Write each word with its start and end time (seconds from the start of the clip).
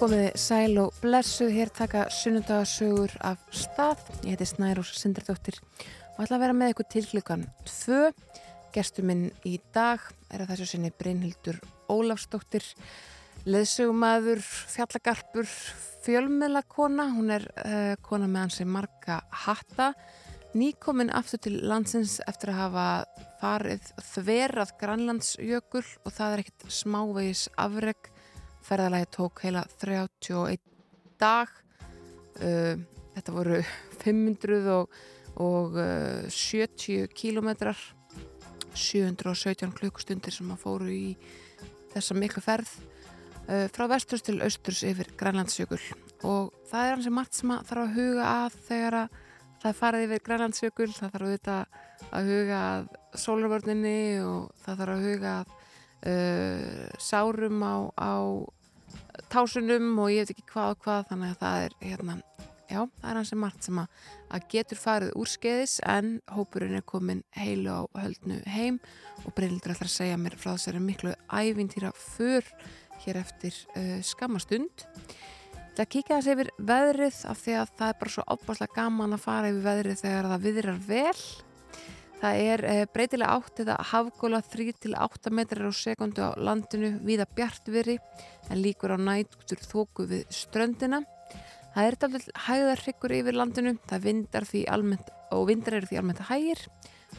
Komiði 0.00 0.30
sæl 0.40 0.78
og 0.80 0.94
blessuð, 1.02 1.50
hér 1.52 1.68
taka 1.76 2.06
sunnundagasögur 2.08 3.12
af 3.20 3.42
stað. 3.52 4.00
Ég 4.24 4.32
heiti 4.32 4.46
Snærós 4.48 4.94
Sindardóttir 4.96 5.58
og 6.14 6.22
ætla 6.24 6.38
að 6.38 6.44
vera 6.46 6.54
með 6.56 6.70
ykkur 6.72 6.86
til 6.88 7.02
klukkan 7.10 7.42
2. 7.68 7.98
Gestur 8.72 9.04
minn 9.04 9.26
í 9.44 9.58
dag 9.76 10.00
er 10.32 10.46
að 10.46 10.54
þessu 10.54 10.70
sinni 10.70 10.88
Brynhildur 10.96 11.58
Ólafsdóttir, 11.92 12.64
leðsögumæður, 13.44 14.40
fjallagarpur, 14.72 15.52
fjölmiðlakona. 16.06 17.10
Hún 17.18 17.34
er 17.36 17.44
uh, 17.60 17.92
kona 18.00 18.24
með 18.24 18.46
hansi 18.46 18.64
marga 18.64 19.18
hatta. 19.42 19.90
Nýkominn 20.56 21.12
aftur 21.12 21.44
til 21.44 21.58
landsins 21.68 22.22
eftir 22.24 22.54
að 22.54 22.62
hafa 22.62 22.86
farið 23.44 23.92
þverað 24.14 24.72
Grænlandsjökul 24.80 25.84
og 25.84 26.16
það 26.16 26.38
er 26.38 26.44
ekkert 26.46 26.66
smávegis 26.80 27.44
afreg 27.60 28.08
ferðalagi 28.66 29.08
tók 29.16 29.42
heila 29.44 29.64
31 29.80 30.60
dag. 31.20 31.48
Uh, 32.40 32.76
þetta 33.16 33.34
voru 33.34 33.60
570 34.02 34.90
uh, 37.00 37.08
kílometrar 37.14 37.78
717 38.74 39.72
klukkustundir 39.76 40.34
sem 40.34 40.50
að 40.52 40.62
fóru 40.62 40.88
í 40.92 41.16
þessa 41.90 42.14
miklu 42.16 42.42
ferð 42.44 42.70
uh, 43.48 43.66
frá 43.74 43.84
vesturs 43.90 44.24
til 44.26 44.38
austurs 44.44 44.84
yfir 44.86 45.10
Grænlandsjökul. 45.20 45.80
Og 46.28 46.52
það 46.70 46.86
er 46.86 46.94
hansi 46.96 47.12
margt 47.14 47.36
sem 47.38 47.52
að 47.54 47.66
þarf 47.70 47.86
að 47.86 47.96
huga 47.98 48.24
að 48.44 48.58
þegar 48.68 48.98
að 49.00 49.20
það 49.60 49.80
farið 49.80 50.06
yfir 50.06 50.26
Grænlandsjökul. 50.28 50.90
Það 50.96 51.14
þarf 51.16 51.56
að 52.10 52.30
huga 52.32 52.60
að 52.60 52.86
sólurvörninni 53.20 54.00
og 54.24 54.52
það 54.64 54.80
þarf 54.82 54.94
að 54.94 55.08
huga 55.08 55.34
að 55.40 55.58
uh, 56.06 56.88
sárum 56.98 57.62
á, 57.64 57.76
á 57.98 58.12
tásunum 59.32 59.92
og 60.02 60.12
ég 60.14 60.24
veit 60.24 60.34
ekki 60.34 60.48
hvað 60.50 60.74
og 60.74 60.82
hvað 60.84 61.06
þannig 61.12 61.34
að 61.34 61.40
það 61.42 61.64
er 61.64 61.76
hérna, 61.84 62.16
já, 62.70 62.80
það 62.80 63.10
er 63.10 63.20
hansi 63.20 63.40
margt 63.44 63.66
sem 63.68 63.80
að, 63.82 64.04
að 64.30 64.46
getur 64.54 64.80
farið 64.80 65.14
úr 65.20 65.32
skeiðis 65.34 65.78
en 65.86 66.12
hópurinn 66.34 66.78
er 66.78 66.86
komin 66.86 67.24
heilu 67.38 67.74
á 67.74 67.82
höldnu 68.02 68.40
heim 68.50 68.80
og 69.24 69.34
Brynildur 69.36 69.74
ætlar 69.74 69.90
að 69.90 69.96
segja 69.98 70.20
mér 70.20 70.38
frá 70.40 70.54
þessari 70.54 70.82
miklu 70.84 71.16
ævintýra 71.28 71.92
fyrr 71.96 72.46
hér 73.04 73.20
eftir 73.22 73.56
uh, 73.76 73.98
skamastund 74.04 74.88
Það 75.80 75.88
kíkja 75.94 76.16
þess 76.18 76.30
yfir 76.34 76.48
veðrið 76.66 77.18
af 77.30 77.38
því 77.40 77.52
að 77.56 77.70
það 77.78 77.92
er 77.92 77.98
bara 78.00 78.12
svo 78.12 78.24
opbáslega 78.34 78.74
gaman 78.76 79.16
að 79.16 79.22
fara 79.22 79.52
yfir 79.52 79.62
veðrið 79.64 80.00
þegar 80.02 80.26
það 80.28 80.42
viðrar 80.44 80.80
vel 80.88 81.20
Það 82.20 82.38
er 82.52 82.62
eh, 82.68 82.82
breytilega 82.92 83.36
átt 83.38 83.62
eða 83.62 83.78
hafgóla 83.94 84.42
3-8 84.44 85.32
metrar 85.32 85.70
á 85.70 85.72
sekundu 85.72 86.20
á 86.20 86.36
landinu 86.36 86.98
viða 87.06 87.24
bjartveri 87.24 87.96
en 88.50 88.60
líkur 88.60 88.92
á 88.92 88.98
nættur 89.00 89.62
þóku 89.64 90.04
við 90.10 90.26
ströndina. 90.28 91.00
Það 91.72 91.86
er 91.86 91.96
alltaf 91.96 92.26
hæðarryggur 92.44 93.14
yfir 93.14 93.38
landinu, 93.38 93.72
það 93.88 94.04
vindar 94.04 94.46
því 94.50 94.64
almennt 94.74 95.08
og 95.32 95.46
vindar 95.48 95.78
eru 95.78 95.88
því 95.88 96.00
almennt 96.00 96.22
hægir. 96.28 96.64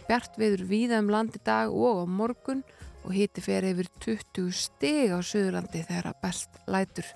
Bjartviður 0.05 0.66
viða 0.69 1.02
um 1.02 1.09
landi 1.09 1.41
dag 1.45 1.73
og 1.73 2.03
á 2.03 2.05
morgun 2.05 2.61
og 3.02 3.16
hiti 3.16 3.41
fer 3.41 3.66
yfir 3.72 3.89
20 4.03 4.53
stig 4.53 5.09
á 5.09 5.19
Suðurlandi 5.25 5.81
þegar 5.88 6.11
að 6.11 6.22
best 6.22 6.61
lætur. 6.69 7.09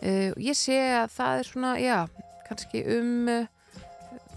Uh, 0.00 0.32
ég 0.40 0.58
sé 0.58 0.80
að 0.96 1.14
það 1.14 1.38
er 1.38 1.50
svona, 1.52 1.72
já, 1.78 1.98
kannski 2.48 2.84
um... 2.96 3.48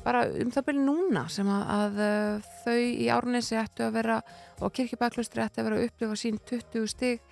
Bara 0.04 0.26
um 0.28 0.52
það 0.52 0.66
byrju 0.68 0.84
núna 0.84 1.24
sem 1.32 1.48
að, 1.48 1.64
að 1.78 2.02
uh, 2.04 2.48
þau 2.64 2.80
í 2.80 3.08
árnesi 3.14 3.58
ættu 3.60 3.86
að 3.86 3.98
vera 3.98 4.18
og 4.60 4.74
kirkjubæklustri 4.76 5.44
ættu 5.44 5.62
að 5.62 5.70
vera 5.70 5.80
að 5.80 5.88
upplifa 5.88 6.20
sín 6.20 6.40
20 6.50 6.90
stig. 6.92 7.24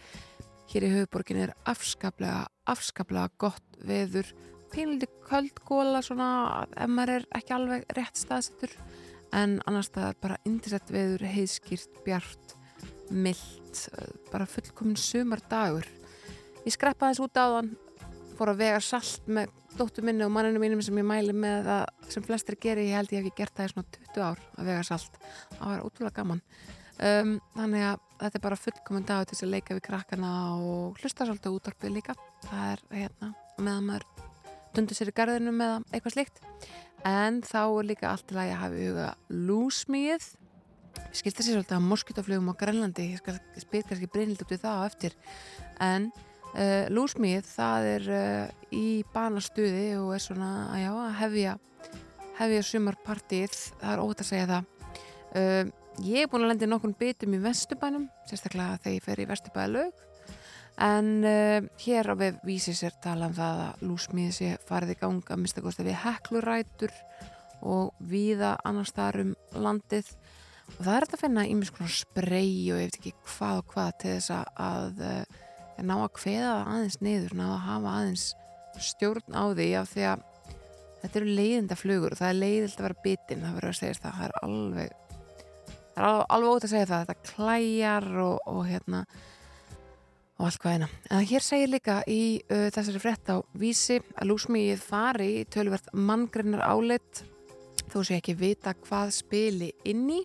Hér 0.71 0.87
í 0.87 0.93
höfuborgin 0.93 1.41
er 1.43 1.53
afskaplega 1.67 2.45
afskaplega 2.71 3.33
gott 3.41 3.79
veður. 3.83 4.29
Pínliti 4.71 5.09
köldgóla 5.27 5.99
svona 6.05 6.31
ef 6.71 6.91
maður 6.91 7.17
er 7.17 7.29
ekki 7.41 7.57
alveg 7.57 7.87
rétt 7.97 8.19
staðsettur. 8.21 8.75
En 9.35 9.59
annars 9.67 9.91
það 9.91 10.09
er 10.09 10.19
bara 10.23 10.41
indisett 10.47 10.91
veður, 10.91 11.27
heiðskýrt, 11.27 12.03
bjart 12.05 12.55
mildt, 13.11 13.89
bara 14.31 14.47
fullkominn 14.47 14.99
sumar 14.99 15.43
dagur 15.51 15.87
ég 16.65 16.75
skreppa 16.75 17.09
þess 17.09 17.23
út 17.25 17.39
á 17.39 17.45
þann 17.57 17.71
fór 18.37 18.53
að 18.53 18.61
vega 18.61 18.81
salt 18.85 19.27
með 19.29 19.51
dóttu 19.77 20.03
minni 20.05 20.25
og 20.25 20.33
manninu 20.33 20.61
mínum 20.61 20.81
sem 20.83 20.97
ég 20.99 21.07
mæli 21.07 21.33
með 21.35 21.69
að 21.75 22.11
sem 22.13 22.25
flestir 22.25 22.57
gerir, 22.61 22.89
ég 22.89 22.97
held 22.99 23.13
ég 23.13 23.21
hef 23.21 23.29
ekki 23.29 23.41
gert 23.41 23.57
það 23.57 23.69
í 23.69 23.73
svona 23.73 23.95
20 23.97 24.25
ár 24.27 24.43
að 24.57 24.69
vega 24.71 24.85
salt 24.87 25.19
það 25.21 25.65
var 25.65 25.85
útrúlega 25.87 26.17
gaman. 26.19 26.43
Um, 27.01 27.31
þannig 27.55 27.85
að 27.87 28.03
þetta 28.21 28.37
er 28.37 28.43
bara 28.43 28.59
fullkominn 28.61 29.07
dag 29.09 29.23
til 29.25 29.35
þess 29.37 29.45
að 29.47 29.53
leika 29.55 29.77
við 29.77 29.85
krakkana 29.87 30.33
og 30.59 30.99
hlusta 31.01 31.25
svolítið 31.25 31.55
útvarpið 31.57 31.95
líka. 31.95 32.17
Það 32.45 32.67
er 32.67 32.83
hérna 32.99 33.31
meðan 33.57 33.87
maður 33.87 34.05
dundur 34.75 34.97
sér 34.97 35.11
í 35.11 35.15
garðinu 35.17 35.55
með 35.55 35.87
eitthvað 35.91 36.17
slikt 36.17 36.43
en 37.07 37.41
þá 37.41 37.63
er 37.63 37.89
líka 37.89 38.11
allt 38.11 38.27
til 38.29 38.37
að 38.37 38.51
ég 38.51 38.61
hafi 38.61 38.85
huga 38.85 39.07
lúsmíð 39.33 40.29
ég 41.11 41.19
skilta 41.19 41.43
sér 41.43 41.57
svolítið 41.57 41.77
að 41.77 41.87
moskítaflugum 41.87 42.51
á 42.51 42.59
Grænlandi. 42.59 43.07
Ég 43.13 43.21
skal 43.21 43.39
spila 43.59 43.87
kannski 43.89 44.09
breynilegt 44.11 44.43
út 44.45 44.53
í 44.55 44.59
það 44.61 44.79
á 44.79 44.87
eftir. 44.87 45.15
En 45.83 46.11
Uh, 46.51 46.89
lúsmíð, 46.91 47.45
það 47.47 47.85
er 47.87 48.07
uh, 48.11 48.47
í 48.75 49.03
banastuði 49.13 49.93
og 49.95 50.09
er 50.17 50.19
svona 50.19 50.49
að, 50.73 50.79
já, 50.81 50.89
að 50.91 51.11
hefja 51.21 51.51
hefja 52.41 52.63
sumarpartið, 52.67 53.53
það 53.79 53.91
er 53.93 54.01
ótt 54.03 54.23
að 54.23 54.27
segja 54.27 54.47
það. 54.49 54.65
Uh, 55.31 55.69
ég 56.03 56.25
er 56.25 56.31
búin 56.31 56.43
að 56.43 56.51
lendi 56.51 56.67
nokkur 56.67 56.91
bitum 56.99 57.37
í 57.37 57.39
Vestubænum 57.39 58.09
sérstaklega 58.27 58.81
þegar 58.83 58.97
ég 58.97 59.05
fer 59.05 59.21
í 59.23 59.27
Vestubæða 59.29 59.71
lög 59.77 60.07
en 60.81 61.09
hér 61.83 62.07
á 62.09 62.15
við 62.17 62.37
vísi 62.47 62.71
sér 62.73 62.95
tala 63.03 63.27
um 63.27 63.33
það 63.35 63.59
að 63.67 63.81
lúsmíð 63.85 64.29
sé 64.33 64.51
farið 64.65 64.93
í 64.95 64.99
ganga, 65.01 65.37
mista 65.37 65.61
kosti 65.61 65.85
við 65.85 65.99
heklurætur 66.01 66.95
og 67.67 67.91
viða 68.11 68.55
annar 68.65 68.87
staðar 68.89 69.21
um 69.25 69.33
landið. 69.51 70.09
Og 70.71 70.81
það 70.81 70.95
er 70.95 71.05
þetta 71.05 71.19
að 71.19 71.23
finna 71.25 71.45
í 71.45 71.55
mjög 71.59 71.71
svona 71.73 71.93
sprei 71.99 72.49
og 72.71 72.81
ég 72.81 72.87
veit 72.87 72.99
ekki 73.01 73.13
hvað 73.27 73.61
og 73.61 73.75
hvað 73.75 73.91
til 74.01 74.15
þess 74.15 74.33
að 74.39 75.05
en 75.79 75.89
ná 75.89 75.95
að 75.97 76.19
hveða 76.21 76.51
það 76.51 76.71
aðeins 76.73 76.97
niður 77.05 77.35
ná 77.39 77.45
að 77.47 77.65
hafa 77.65 77.95
aðeins 77.99 78.25
stjórn 78.81 79.35
á 79.35 79.43
því 79.51 79.67
af 79.79 79.91
því 79.91 80.05
að 80.11 80.23
þetta 81.01 81.19
eru 81.21 81.35
leiðinda 81.39 81.77
flugur 81.79 82.15
og 82.15 82.21
það 82.21 82.31
er 82.31 82.39
leiðild 82.39 82.77
að 82.77 82.87
vera 82.87 83.03
bitin 83.05 83.43
það 83.45 83.57
verður 83.57 83.73
að 83.73 83.79
segja 83.79 83.99
það, 83.99 84.17
það 84.17 84.25
er 84.27 84.35
alveg 84.41 84.95
það 85.91 86.01
er 86.01 86.07
alveg 86.35 86.51
ótt 86.51 86.65
að 86.67 86.73
segja 86.73 86.89
það 86.91 87.03
þetta 87.03 87.31
klæjar 87.31 88.09
og, 88.25 88.37
og 88.51 88.61
hérna 88.69 89.01
og 90.41 90.47
allt 90.47 90.61
hvað 90.63 90.77
eina 90.77 90.89
en 91.09 91.27
hér 91.31 91.45
segir 91.45 91.73
líka 91.73 91.97
í 92.09 92.21
uh, 92.45 92.69
þessari 92.73 93.03
frett 93.03 93.33
á 93.33 93.37
vísi 93.57 93.99
að 94.15 94.31
lúsmíið 94.31 94.85
fari 94.85 95.29
í 95.41 95.43
tölvert 95.51 95.91
manngrinnar 95.93 96.63
áleitt 96.65 97.25
þó 97.91 97.99
sé 98.05 98.17
ekki 98.21 98.37
vita 98.39 98.73
hvað 98.85 99.13
spili 99.17 99.73
inn 99.89 100.07
í 100.15 100.21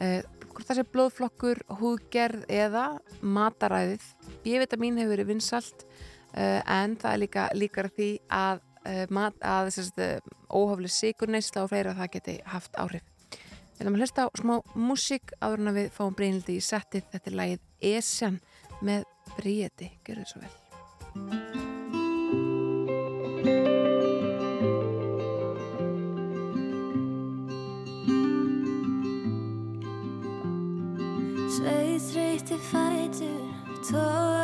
uh, 0.00 0.20
hvort 0.60 0.68
það 0.68 0.78
sé 0.80 0.86
blóðflokkur, 0.92 1.60
húðgerð 1.80 2.42
eða 2.52 2.84
mataræðið. 3.24 4.02
B-vitamin 4.44 4.98
hefur 5.00 5.14
verið 5.14 5.30
vinsalt 5.34 5.84
uh, 5.84 6.60
en 6.64 6.96
það 7.00 7.12
er 7.12 7.22
líka 7.24 7.46
líkar 7.56 7.90
því 7.96 8.10
að, 8.34 8.62
uh, 8.84 9.04
að 9.40 9.72
uh, 9.78 10.12
óhafli 10.50 10.90
sigurneisla 10.92 11.64
og 11.64 11.72
fleira 11.72 11.96
það 11.98 12.12
geti 12.16 12.36
haft 12.54 12.78
áhrif. 12.80 13.06
Við 13.30 13.86
ætlum 13.86 13.96
að 13.96 14.04
hlusta 14.04 14.26
á 14.26 14.28
smá 14.36 14.54
músík 14.76 15.36
áður 15.40 15.64
en 15.64 15.76
við 15.78 15.92
fáum 15.96 16.16
breynildi 16.16 16.58
í 16.60 16.64
settið. 16.64 17.08
Þetta 17.14 17.30
er 17.30 17.38
lægið 17.40 17.94
Esjan 17.96 18.40
með 18.84 19.08
Bríeti. 19.38 19.88
Gjör 20.04 20.20
þetta 20.20 20.32
svo 20.34 20.44
vel. 20.44 20.56
þreytti 32.10 32.56
fætur 32.70 33.42
tóa 33.90 34.39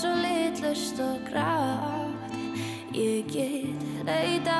svo 0.00 0.10
litlust 0.16 1.00
og 1.04 1.18
grátt. 1.28 2.32
Ég 2.96 3.26
get 3.28 3.84
leitað 4.08 4.59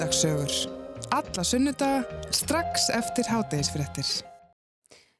Sunnudagssögur. 0.00 0.52
Alla 1.12 1.44
sunnudaga 1.44 2.04
strax 2.32 2.88
eftir 2.88 3.26
hátegisfréttir. 3.28 4.08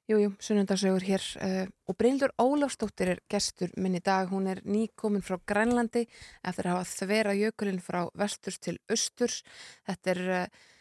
Jújú, 0.09 0.31
sunnundarsögur 0.41 1.05
hér 1.05 1.21
uh, 1.37 1.67
og 1.85 1.99
Bryndur 2.01 2.33
Ólafsdóttir 2.41 3.11
er 3.13 3.21
gestur 3.29 3.69
minn 3.77 3.99
í 3.99 4.01
dag. 4.01 4.33
Hún 4.33 4.49
er 4.49 4.63
nýkomin 4.65 5.21
frá 5.21 5.37
Grænlandi 5.45 6.07
eftir 6.41 6.71
að 6.71 6.79
hafa 6.79 6.89
þvera 6.95 7.37
jökulinn 7.37 7.83
frá 7.85 8.07
vesturs 8.17 8.57
til 8.57 8.79
austurs. 8.89 9.43
Þetta 9.85 10.15
er, 10.15 10.25
uh, 10.39 10.75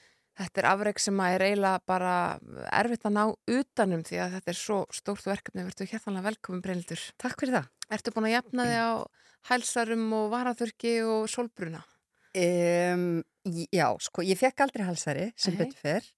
þetta 0.46 0.64
er 0.64 0.72
afreg 0.72 1.04
sem 1.04 1.20
að 1.20 1.36
er 1.36 1.48
eiginlega 1.50 1.86
bara 1.92 2.16
erfitt 2.80 3.04
að 3.04 3.18
ná 3.20 3.24
utanum 3.60 4.08
því 4.08 4.24
að 4.24 4.40
þetta 4.40 4.56
er 4.56 4.62
svo 4.64 4.82
stórt 4.96 5.28
verkefni. 5.28 5.68
Vertu 5.68 5.92
hérþanlega 5.92 6.30
velkomin 6.32 6.64
Bryndur. 6.64 7.08
Takk 7.20 7.44
fyrir 7.44 7.60
það. 7.60 7.72
Ertu 8.00 8.16
búin 8.16 8.32
að 8.32 8.38
jafna 8.40 8.72
þig 8.72 8.80
á 8.80 8.92
hælsarum 9.52 10.12
og 10.24 10.30
varaþurki 10.38 11.02
og 11.04 11.28
sólbruna? 11.28 11.84
Um, 12.40 13.04
já, 13.74 13.88
sko, 14.04 14.24
ég 14.24 14.38
fekk 14.40 14.62
aldrei 14.66 14.86
halsari 14.88 15.28
sem 15.36 15.56
Nei. 15.56 15.66
betur 15.66 15.80
fyrr. 15.84 16.10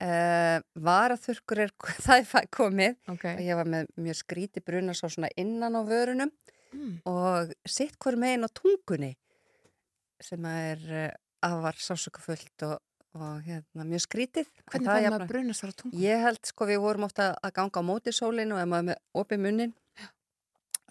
Uh, 0.00 0.58
varaþurkur 0.80 1.60
er, 1.66 1.72
það 2.06 2.22
er 2.40 2.46
komið 2.56 2.94
Ok. 3.12 3.24
og 3.34 3.42
ég 3.44 3.58
var 3.58 3.68
með 3.68 3.90
mjög 4.00 4.16
skríti 4.22 4.62
bruna 4.64 4.94
svo 4.96 5.10
svona 5.12 5.28
innan 5.40 5.76
á 5.76 5.82
vörunum 5.84 6.32
Mm. 6.70 7.00
og 7.10 7.48
sitt 7.66 7.96
hver 7.98 8.14
megin 8.14 8.46
á 8.46 8.48
tungunni 8.54 9.16
sem 10.22 10.44
er 10.46 10.78
uh, 10.86 11.08
afar 11.42 11.74
sásökufullt 11.82 12.62
og, 12.62 12.76
og 13.18 13.40
hérna, 13.42 13.82
mjög 13.90 14.04
skrítið. 14.04 14.46
Hvernig 14.70 14.86
fann 14.86 15.08
maður 15.10 15.24
brunast 15.32 15.64
þar 15.64 15.72
á 15.74 15.78
tungu? 15.80 15.98
Ég 15.98 16.22
held 16.22 16.38
sko 16.46 16.68
við 16.70 16.78
vorum 16.84 17.08
ofta 17.08 17.26
að 17.42 17.56
ganga 17.58 17.82
á 17.82 17.88
móti 17.90 18.14
sólinu 18.14 18.54
og 18.54 18.62
ef 18.62 18.70
maður 18.70 18.86
með 18.92 19.00
opið 19.18 19.42
munnin 19.48 19.74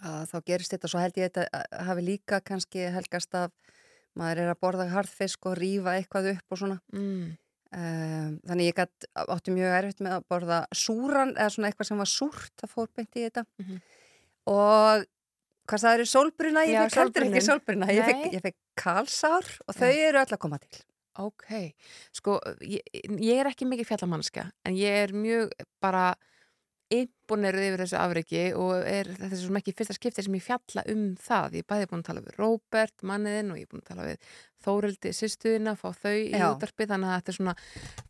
þá 0.03 0.35
gerist 0.51 0.75
þetta 0.75 0.91
svo 0.91 0.99
held 1.05 1.17
ég 1.23 1.31
þetta 1.31 1.63
hafi 1.87 2.03
líka 2.09 2.41
kannski 2.43 2.83
helgast 2.91 3.39
af 3.39 3.55
maður 4.19 4.43
er 4.43 4.51
að 4.53 4.59
borða 4.63 4.89
harðfisk 4.93 5.47
og 5.49 5.55
rífa 5.59 5.95
eitthvað 5.97 6.33
upp 6.35 6.55
og 6.55 6.61
svona. 6.63 6.79
Mm. 6.95 7.37
um, 7.79 8.33
þannig 8.49 8.71
ég 8.71 8.77
gat, 8.79 9.07
átti 9.25 9.53
mjög 9.55 9.77
erfitt 9.77 10.03
með 10.05 10.17
að 10.17 10.27
borða 10.33 10.59
súran 10.73 11.35
eða 11.37 11.53
svona 11.53 11.71
eitthvað 11.71 11.89
sem 11.91 12.03
var 12.03 12.11
súrt 12.11 12.53
það 12.61 12.75
fór 12.75 12.91
beint 12.97 13.15
í 13.15 13.25
þetta. 13.27 13.45
Mhm. 13.61 13.79
og 14.49 15.07
hvað 15.69 15.83
það 15.85 15.97
eru 15.97 16.05
sólbruna? 16.09 16.65
Ég 16.65 16.73
Já, 16.73 16.83
fekk 16.87 16.99
heldur 17.03 17.25
ekki 17.27 17.45
sólbruna 17.45 17.89
ég 17.93 18.07
fekk, 18.07 18.23
ég 18.33 18.45
fekk 18.47 18.57
kalsár 18.79 19.49
og 19.67 19.75
þau 19.77 19.91
eru 19.91 20.21
öll 20.23 20.33
að 20.33 20.41
koma 20.41 20.57
til. 20.63 20.81
Ok, 21.19 21.75
sko, 22.15 22.37
ég, 22.63 22.85
ég 23.19 23.41
er 23.41 23.49
ekki 23.49 23.67
mikið 23.67 23.89
fjallamannska 23.89 24.45
en 24.65 24.77
ég 24.79 25.03
er 25.03 25.13
mjög 25.13 25.51
bara 25.83 26.13
imponeruð 26.89 27.65
yfir 27.67 27.83
þessu 27.83 27.97
afreiki 27.99 28.43
og 28.57 28.71
er 28.89 29.11
þetta 29.13 29.35
er 29.35 29.41
svo 29.43 29.57
ekki 29.59 29.73
fyrsta 29.77 29.95
skipti 29.95 30.25
sem 30.25 30.37
ég 30.37 30.45
fjalla 30.45 30.83
um 30.89 31.03
það. 31.21 31.59
Ég 31.59 31.67
bæði 31.69 31.89
búin 31.91 32.01
að 32.01 32.07
tala 32.09 32.23
við 32.25 32.39
Róbert, 32.39 32.95
manniðinn 33.05 33.53
og 33.53 33.59
ég 33.59 33.67
er 33.67 33.71
búin 33.73 33.83
að 33.83 33.91
tala 33.91 34.07
við 34.07 34.31
Þórildi, 34.59 35.13
sýstuðina, 35.15 35.75
fá 35.79 35.93
þau 35.95 36.17
í 36.17 36.33
útarpi 36.35 36.87
þannig 36.89 37.11
að 37.11 37.19
þetta 37.19 37.31
er 37.31 37.37
svona 37.37 37.53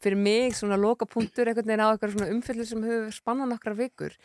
fyrir 0.02 0.18
mig 0.18 0.56
svona 0.58 0.80
lokapunktur 0.82 1.52
einhvern 1.52 1.70
veginn 1.70 1.84
á 1.86 1.90
eitthvað 1.92 2.16
svona 2.16 2.32
umfyllir 2.34 2.70
sem 2.72 2.88
hefur 2.88 3.14
spannað 3.20 3.52
nokkrar 3.52 3.78
vikur. 3.78 4.16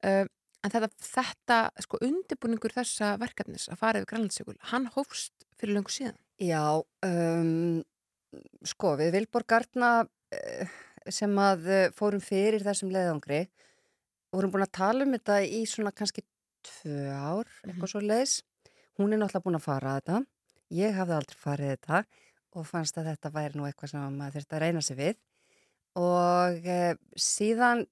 Uh, 0.00 0.24
en 0.64 0.72
þetta, 0.72 0.88
þetta 1.04 1.58
sko 1.84 2.00
undirbúningur 2.06 2.72
þessa 2.72 3.14
verkefnis 3.20 3.68
að 3.68 3.82
fara 3.82 4.00
yfir 4.00 4.14
grænlandsjökul, 4.14 4.56
hann 4.70 4.88
hófst 4.94 5.44
fyrir 5.60 5.76
löngu 5.76 5.92
síðan. 5.92 6.16
Já, 6.40 6.80
um, 7.06 7.82
sko, 8.66 8.94
við 8.98 9.12
Vilborg 9.18 9.50
Garna 9.50 9.90
eh, 10.34 10.72
sem 11.12 11.36
að 11.38 11.68
eh, 11.68 11.90
fórum 11.94 12.22
fyrir 12.24 12.64
þessum 12.64 12.90
leiðangri 12.94 13.44
vorum 14.36 14.52
búin 14.54 14.66
að 14.66 14.74
tala 14.78 15.06
um 15.06 15.14
þetta 15.16 15.38
í 15.46 15.62
svona 15.68 15.92
kannski 15.94 16.24
tvö 16.64 16.98
ár, 17.12 17.50
eitthvað 17.64 17.92
svo 17.92 18.02
leiðis. 18.04 18.36
Hún 18.98 19.12
er 19.12 19.20
náttúrulega 19.20 19.44
búin 19.44 19.58
að 19.58 19.66
fara 19.66 19.96
þetta. 19.98 20.20
Ég 20.74 20.94
hafði 20.96 21.16
aldrei 21.18 21.40
farið 21.40 21.72
þetta 21.74 22.04
og 22.54 22.66
fannst 22.68 22.98
að 22.98 23.10
þetta 23.10 23.32
væri 23.34 23.58
nú 23.58 23.66
eitthvað 23.68 23.92
sem 23.94 24.18
maður 24.18 24.38
þurfti 24.38 24.56
að 24.56 24.62
reyna 24.64 24.82
sig 24.86 24.98
við. 25.00 25.18
Og 26.00 26.68
eh, 26.74 26.94
síðan 27.20 27.84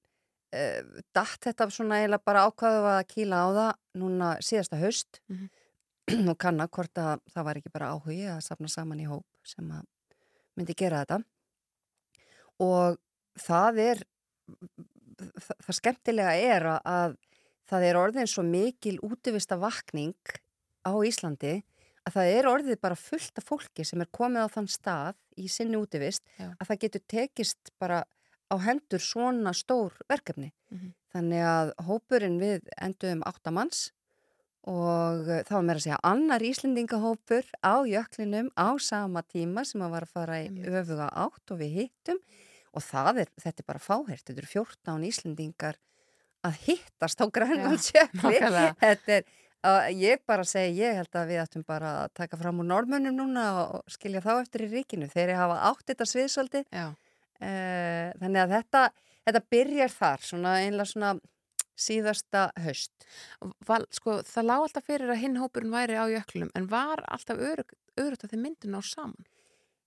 eh, 0.54 0.80
datt 1.14 1.48
þetta 1.48 1.68
svona 1.70 2.00
eiginlega 2.00 2.26
bara 2.26 2.46
ákvaðu 2.48 2.86
að 2.92 3.02
kýla 3.12 3.42
á 3.42 3.48
það 3.58 3.72
núna 4.02 4.30
síðasta 4.42 4.80
haust 4.82 5.20
Mhm. 5.28 5.50
og 6.32 6.36
kanna 6.42 6.66
hvort 6.66 6.98
að 6.98 7.20
það 7.30 7.44
var 7.46 7.58
ekki 7.60 7.70
bara 7.72 7.92
áhugi 7.94 8.24
að 8.26 8.40
safna 8.42 8.68
saman 8.68 9.00
í 9.00 9.06
hóp 9.06 9.22
sem 9.46 9.68
að 9.70 9.84
myndi 10.58 10.74
gera 10.74 11.04
þetta 11.04 11.20
og 12.60 12.98
það 13.38 13.78
er 13.84 14.02
það, 15.42 15.74
skemmtilega 15.78 16.32
er 16.54 16.62
að- 16.62 16.82
að 16.84 17.16
það 17.70 17.86
er 17.90 17.98
orðin 18.00 18.28
svo 18.30 18.42
mikil 18.44 18.98
útivista 19.06 19.58
vakning 19.58 20.14
á 20.86 20.92
Íslandi 21.06 21.62
að 22.06 22.12
það 22.16 22.32
er 22.38 22.48
orðið 22.50 22.80
bara 22.82 22.96
fullt 22.98 23.38
af 23.38 23.44
fólki 23.46 23.84
sem 23.86 24.00
er 24.02 24.10
komið 24.12 24.44
á 24.44 24.48
þann 24.50 24.68
stað 24.68 25.14
í 25.38 25.48
sinni 25.48 25.78
útivist 25.78 26.22
Já. 26.38 26.50
að 26.58 26.66
það 26.68 26.80
getur 26.86 27.02
tekist 27.08 27.70
bara 27.78 28.02
á 28.52 28.54
hendur 28.58 29.00
svona 29.00 29.52
stór 29.54 29.92
verkefni. 30.10 30.50
Mhm. 30.70 30.92
Þannig 31.14 31.42
að 31.44 31.72
hópurinn 31.86 32.38
við 32.40 32.60
enduðum 32.80 33.22
áttamanns 33.24 33.90
og 34.64 35.26
það 35.26 35.50
var 35.50 35.62
meira 35.66 35.78
að 35.80 35.86
segja 35.86 36.00
annar 36.06 36.40
Íslendingahópur 36.46 37.44
á 37.64 37.74
jöklinum 37.88 38.50
á 38.58 38.78
sama 38.78 39.22
tíma 39.22 39.64
sem 39.66 39.80
að 39.82 39.90
var 39.90 40.02
að 40.06 40.12
fara 40.12 40.36
í 40.44 40.48
öfuga 40.62 41.08
átt 41.12 41.50
og 41.50 41.58
við 41.58 41.72
hittum 41.80 42.20
og 42.72 42.84
er, 43.20 43.28
þetta 43.40 43.62
er 43.62 43.68
bara 43.68 43.82
fáhært, 43.82 44.24
þetta 44.24 44.40
eru 44.40 44.50
14 44.50 45.06
Íslendingar 45.08 45.78
að 46.46 46.58
hittast 46.66 47.22
á 47.22 47.26
Grænlandsjökli. 47.28 48.20
nákvæmlega. 48.22 48.74
Þetta 48.80 49.16
er, 49.18 49.26
uh, 49.68 49.88
ég 49.94 50.22
bara 50.26 50.46
segi, 50.48 50.80
ég 50.80 50.98
held 50.98 51.18
að 51.18 51.32
við 51.32 51.42
ættum 51.44 51.66
bara 51.68 51.92
að 52.04 52.14
taka 52.18 52.38
fram 52.40 52.62
úr 52.62 52.68
normönnum 52.70 53.18
núna 53.18 53.46
og 53.62 53.92
skilja 53.92 54.24
þá 54.24 54.32
eftir 54.38 54.66
í 54.66 54.70
ríkinu. 54.72 55.10
Þeir 55.12 55.34
hafa 55.38 55.60
átt 55.70 55.84
þetta 55.92 56.08
sviðsöldi, 56.08 56.64
Já, 56.72 56.86
uh, 56.88 58.08
þannig 58.22 58.42
að 58.44 58.56
þetta, 58.56 58.86
þetta 59.28 59.44
byrjar 59.54 59.94
þar, 59.98 60.26
svona 60.30 60.56
einlega 60.64 60.90
svona 60.94 61.12
síðasta. 61.82 62.48
Og 63.42 63.54
val, 63.68 63.84
sko, 63.94 64.18
það 64.26 64.48
lág 64.48 64.66
alltaf 64.66 64.88
fyrir 64.88 65.12
að 65.12 65.22
hinn 65.22 65.38
hópurinn 65.40 65.74
væri 65.74 66.00
á 66.00 66.06
jöklum 66.10 66.50
en 66.58 66.68
var 66.70 67.04
alltaf 67.12 67.40
örug, 67.40 67.72
örugt 68.00 68.26
að 68.26 68.34
þeir 68.34 68.44
myndu 68.46 68.72
ná 68.72 68.80
saman. 68.84 69.30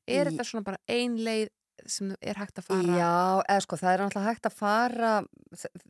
Er 0.06 0.30
þetta 0.30 0.46
svona 0.46 0.68
bara 0.68 0.82
ein 0.92 1.16
leið 1.18 1.50
sem 1.88 2.16
er 2.22 2.36
hægt 2.40 2.58
að 2.60 2.66
fara? 2.70 2.98
Já, 2.98 3.44
eða 3.50 3.62
sko, 3.66 3.76
það 3.82 3.94
er 3.94 4.04
náttúrulega 4.04 4.32
hægt 4.34 4.46
að 4.50 4.56
fara, 4.58 5.12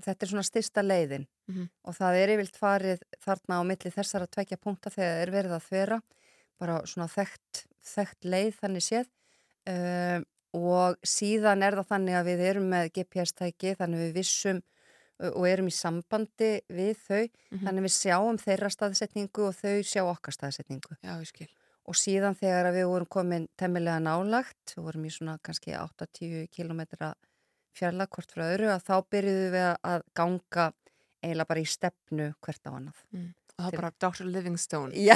þetta 0.05 0.21
er 0.25 0.31
svona 0.31 0.43
styrsta 0.49 0.83
leiðin 0.83 1.27
Mhm. 1.47 1.69
og 1.85 1.93
það 1.95 2.19
er 2.23 2.29
yfirlt 2.35 2.57
farið 2.57 3.01
þarna 3.23 3.59
á 3.59 3.63
milli 3.63 3.91
þessara 3.93 4.27
tvekja 4.27 4.57
punkta 4.57 4.89
þegar 4.89 5.21
er 5.27 5.31
verið 5.31 5.55
að 5.59 5.67
þvera, 5.69 6.01
bara 6.59 6.81
svona 6.85 7.07
þekkt, 7.07 7.65
þekkt 7.85 8.23
leið 8.25 8.53
þannig 8.61 8.83
séð 8.85 9.07
um, 9.67 10.25
og 10.55 10.95
síðan 11.03 11.63
er 11.67 11.75
það 11.75 11.87
þannig 11.91 12.15
að 12.19 12.25
við 12.31 12.39
erum 12.49 12.69
með 12.71 12.91
GPS-tæki 12.95 13.75
þannig 13.75 13.99
við 14.05 14.13
vissum 14.21 14.61
uh, 15.19 15.29
og 15.35 15.45
erum 15.47 15.67
í 15.67 15.75
sambandi 15.75 16.61
við 16.69 16.95
þau, 17.07 17.29
Mhm. 17.51 17.63
þannig 17.67 17.83
við 17.87 17.93
sjáum 17.95 18.37
þeirra 18.41 18.69
staðsetningu 18.71 19.47
og 19.47 19.53
þau 19.55 19.79
sjá 19.83 20.01
okkar 20.03 20.33
staðsetningu 20.35 20.97
Já, 21.03 21.19
ég 21.19 21.27
skil. 21.27 21.47
Og 21.85 21.97
síðan 21.99 22.37
þegar 22.39 22.71
við 22.73 22.89
vorum 22.89 23.09
komin 23.11 23.47
temmilega 23.59 24.01
nálagt, 24.01 24.73
við 24.75 24.87
vorum 24.87 25.05
í 25.05 25.13
svona 25.13 25.37
kannski 25.45 25.75
8-10 25.77 26.49
kilometra 26.53 27.13
fjarlag 27.75 28.09
hvort 28.13 28.31
frá 28.31 28.47
öðru, 28.47 28.71
að 28.73 28.85
þá 28.87 28.95
byrjuðum 29.13 29.53
við 29.55 29.69
að 29.69 30.05
ganga 30.17 30.67
eiginlega 31.25 31.49
bara 31.51 31.63
í 31.63 31.69
stefnu 31.69 32.31
hvert 32.45 32.67
á 32.67 32.71
annað. 32.71 33.05
Og 33.55 33.55
það 33.55 33.69
var 33.69 33.79
bara 33.79 33.93
Dr. 34.03 34.27
Livingstone. 34.31 35.05
Já, 35.05 35.15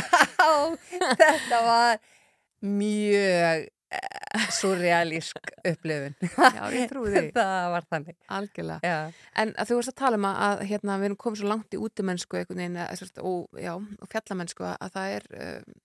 þetta 1.19 1.59
var 1.65 1.99
mjög 2.65 3.65
uh, 3.95 4.47
surrealísk 4.55 5.51
upplifun. 5.63 6.15
Já, 6.29 6.63
ég 6.75 6.87
trúi 6.91 7.11
því. 7.13 7.25
það 7.39 7.67
var 7.75 7.89
þannig. 7.95 8.17
Algjörlega. 8.39 8.93
Já, 8.93 9.27
En 9.43 9.53
þú 9.59 9.81
veist 9.81 9.93
að 9.93 9.99
tala 10.03 10.19
um 10.19 10.29
að, 10.31 10.65
hérna, 10.71 10.97
við 11.01 11.11
erum 11.11 11.21
komið 11.25 11.43
svo 11.43 11.51
langt 11.51 11.75
í 11.75 11.83
útimennsku 11.83 12.43
og, 12.43 13.61
og 13.61 14.11
fjallamennsku 14.11 14.67
að, 14.67 14.75
að 14.79 14.97
það 14.97 15.15
er 15.17 15.29
um, 15.43 15.79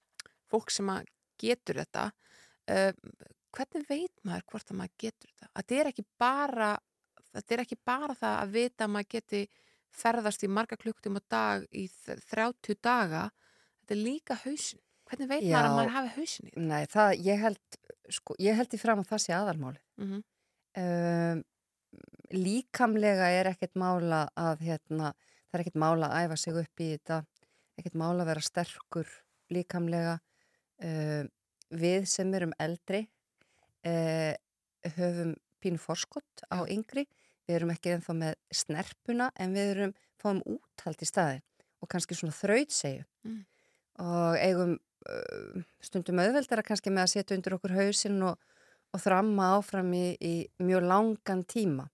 fólk 0.55 0.71
sem 0.71 0.91
að 0.95 1.11
getur 1.43 1.83
þetta. 1.83 2.07
Um, 2.71 3.13
hvernig 3.55 3.85
veit 3.91 4.25
maður 4.25 4.47
hvort 4.51 4.71
að 4.73 4.79
maður 4.81 4.97
getur 5.05 5.31
þetta? 5.33 5.51
Að 5.53 5.61
þetta 5.63 5.81
er 5.83 5.91
ekki 5.93 6.07
bara, 6.25 6.71
þetta 7.35 7.55
er 7.55 7.63
ekki 7.67 7.79
bara 7.91 8.17
það 8.23 8.41
að 8.41 8.55
vita 8.57 8.87
að 8.87 8.93
maður 8.97 9.13
geti 9.19 9.43
ferðast 9.95 10.43
í 10.43 10.51
marga 10.51 10.79
klukktum 10.81 11.19
á 11.19 11.23
dag 11.31 11.67
í 11.71 11.85
þ- 11.87 12.19
30 12.33 12.81
daga. 12.83 13.29
Þetta 13.83 13.95
er 13.95 14.01
líka 14.01 14.39
hausin. 14.43 14.81
Hvernig 15.05 15.29
veit 15.29 15.45
Já. 15.45 15.53
maður 15.55 15.69
að 15.69 15.77
maður 15.77 15.93
hafi 15.95 16.13
hausin 16.17 16.47
í 16.47 16.51
þetta? 16.51 16.63
nei, 16.71 16.87
það, 16.95 17.11
ég 17.27 17.43
held, 17.45 17.79
sko, 18.17 18.37
ég 18.41 18.57
held 18.57 18.75
í 18.75 18.81
fram 18.81 19.03
að 19.03 19.11
það 19.11 19.21
sé 19.27 19.35
aðalmáli. 19.37 19.83
Mm 20.01 20.07
-hmm. 20.11 20.23
um, 20.83 21.43
líkamlega 22.35 23.29
er 23.31 23.51
ekkert 23.53 23.77
mála 23.79 24.25
að 24.35 24.65
hérna, 24.67 25.13
það 25.51 25.59
er 25.59 25.65
ekkert 25.65 25.81
mála 25.85 26.09
að 26.09 26.25
æfa 26.25 26.37
sig 26.41 26.57
upp 26.65 26.81
í 26.81 26.89
þetta 26.97 27.21
ekkert 27.79 27.99
mála 28.01 28.25
að 28.25 28.31
vera 28.33 28.45
sterkur 28.49 29.11
líkamlega 29.55 30.17
um, 30.85 31.29
við 31.75 32.07
sem 32.11 32.31
erum 32.37 32.55
eldri 32.63 33.05
uh, 33.89 34.33
höfum 34.97 35.35
pínu 35.65 35.81
forskott 35.81 36.45
á 36.53 36.63
yngri 36.69 37.07
við 37.49 37.59
erum 37.59 37.73
ekki 37.75 37.95
ennþá 37.95 38.17
með 38.21 38.39
snerpuna 38.53 39.31
en 39.41 39.57
við 39.57 39.75
erum 39.75 39.95
fáum 40.21 40.43
úthald 40.45 41.01
í 41.05 41.09
staði 41.09 41.43
og 41.81 41.91
kannski 41.93 42.17
svona 42.19 42.37
þrautsegju 42.37 43.05
Mm. 43.25 43.39
og 44.05 44.35
eigum 44.37 44.73
uh, 45.09 45.63
stundum 45.81 46.19
auðveldara 46.21 46.61
kannski 46.67 46.91
með 46.93 47.07
að 47.07 47.13
setja 47.15 47.37
undir 47.39 47.55
okkur 47.57 47.73
hausinn 47.73 48.19
og 48.29 48.37
og 48.95 49.03
þramma 49.03 49.51
áfram 49.59 49.91
í, 49.97 50.05
í 50.23 50.35
mjög 50.63 50.87
langan 50.87 51.43
tíma. 51.51 51.89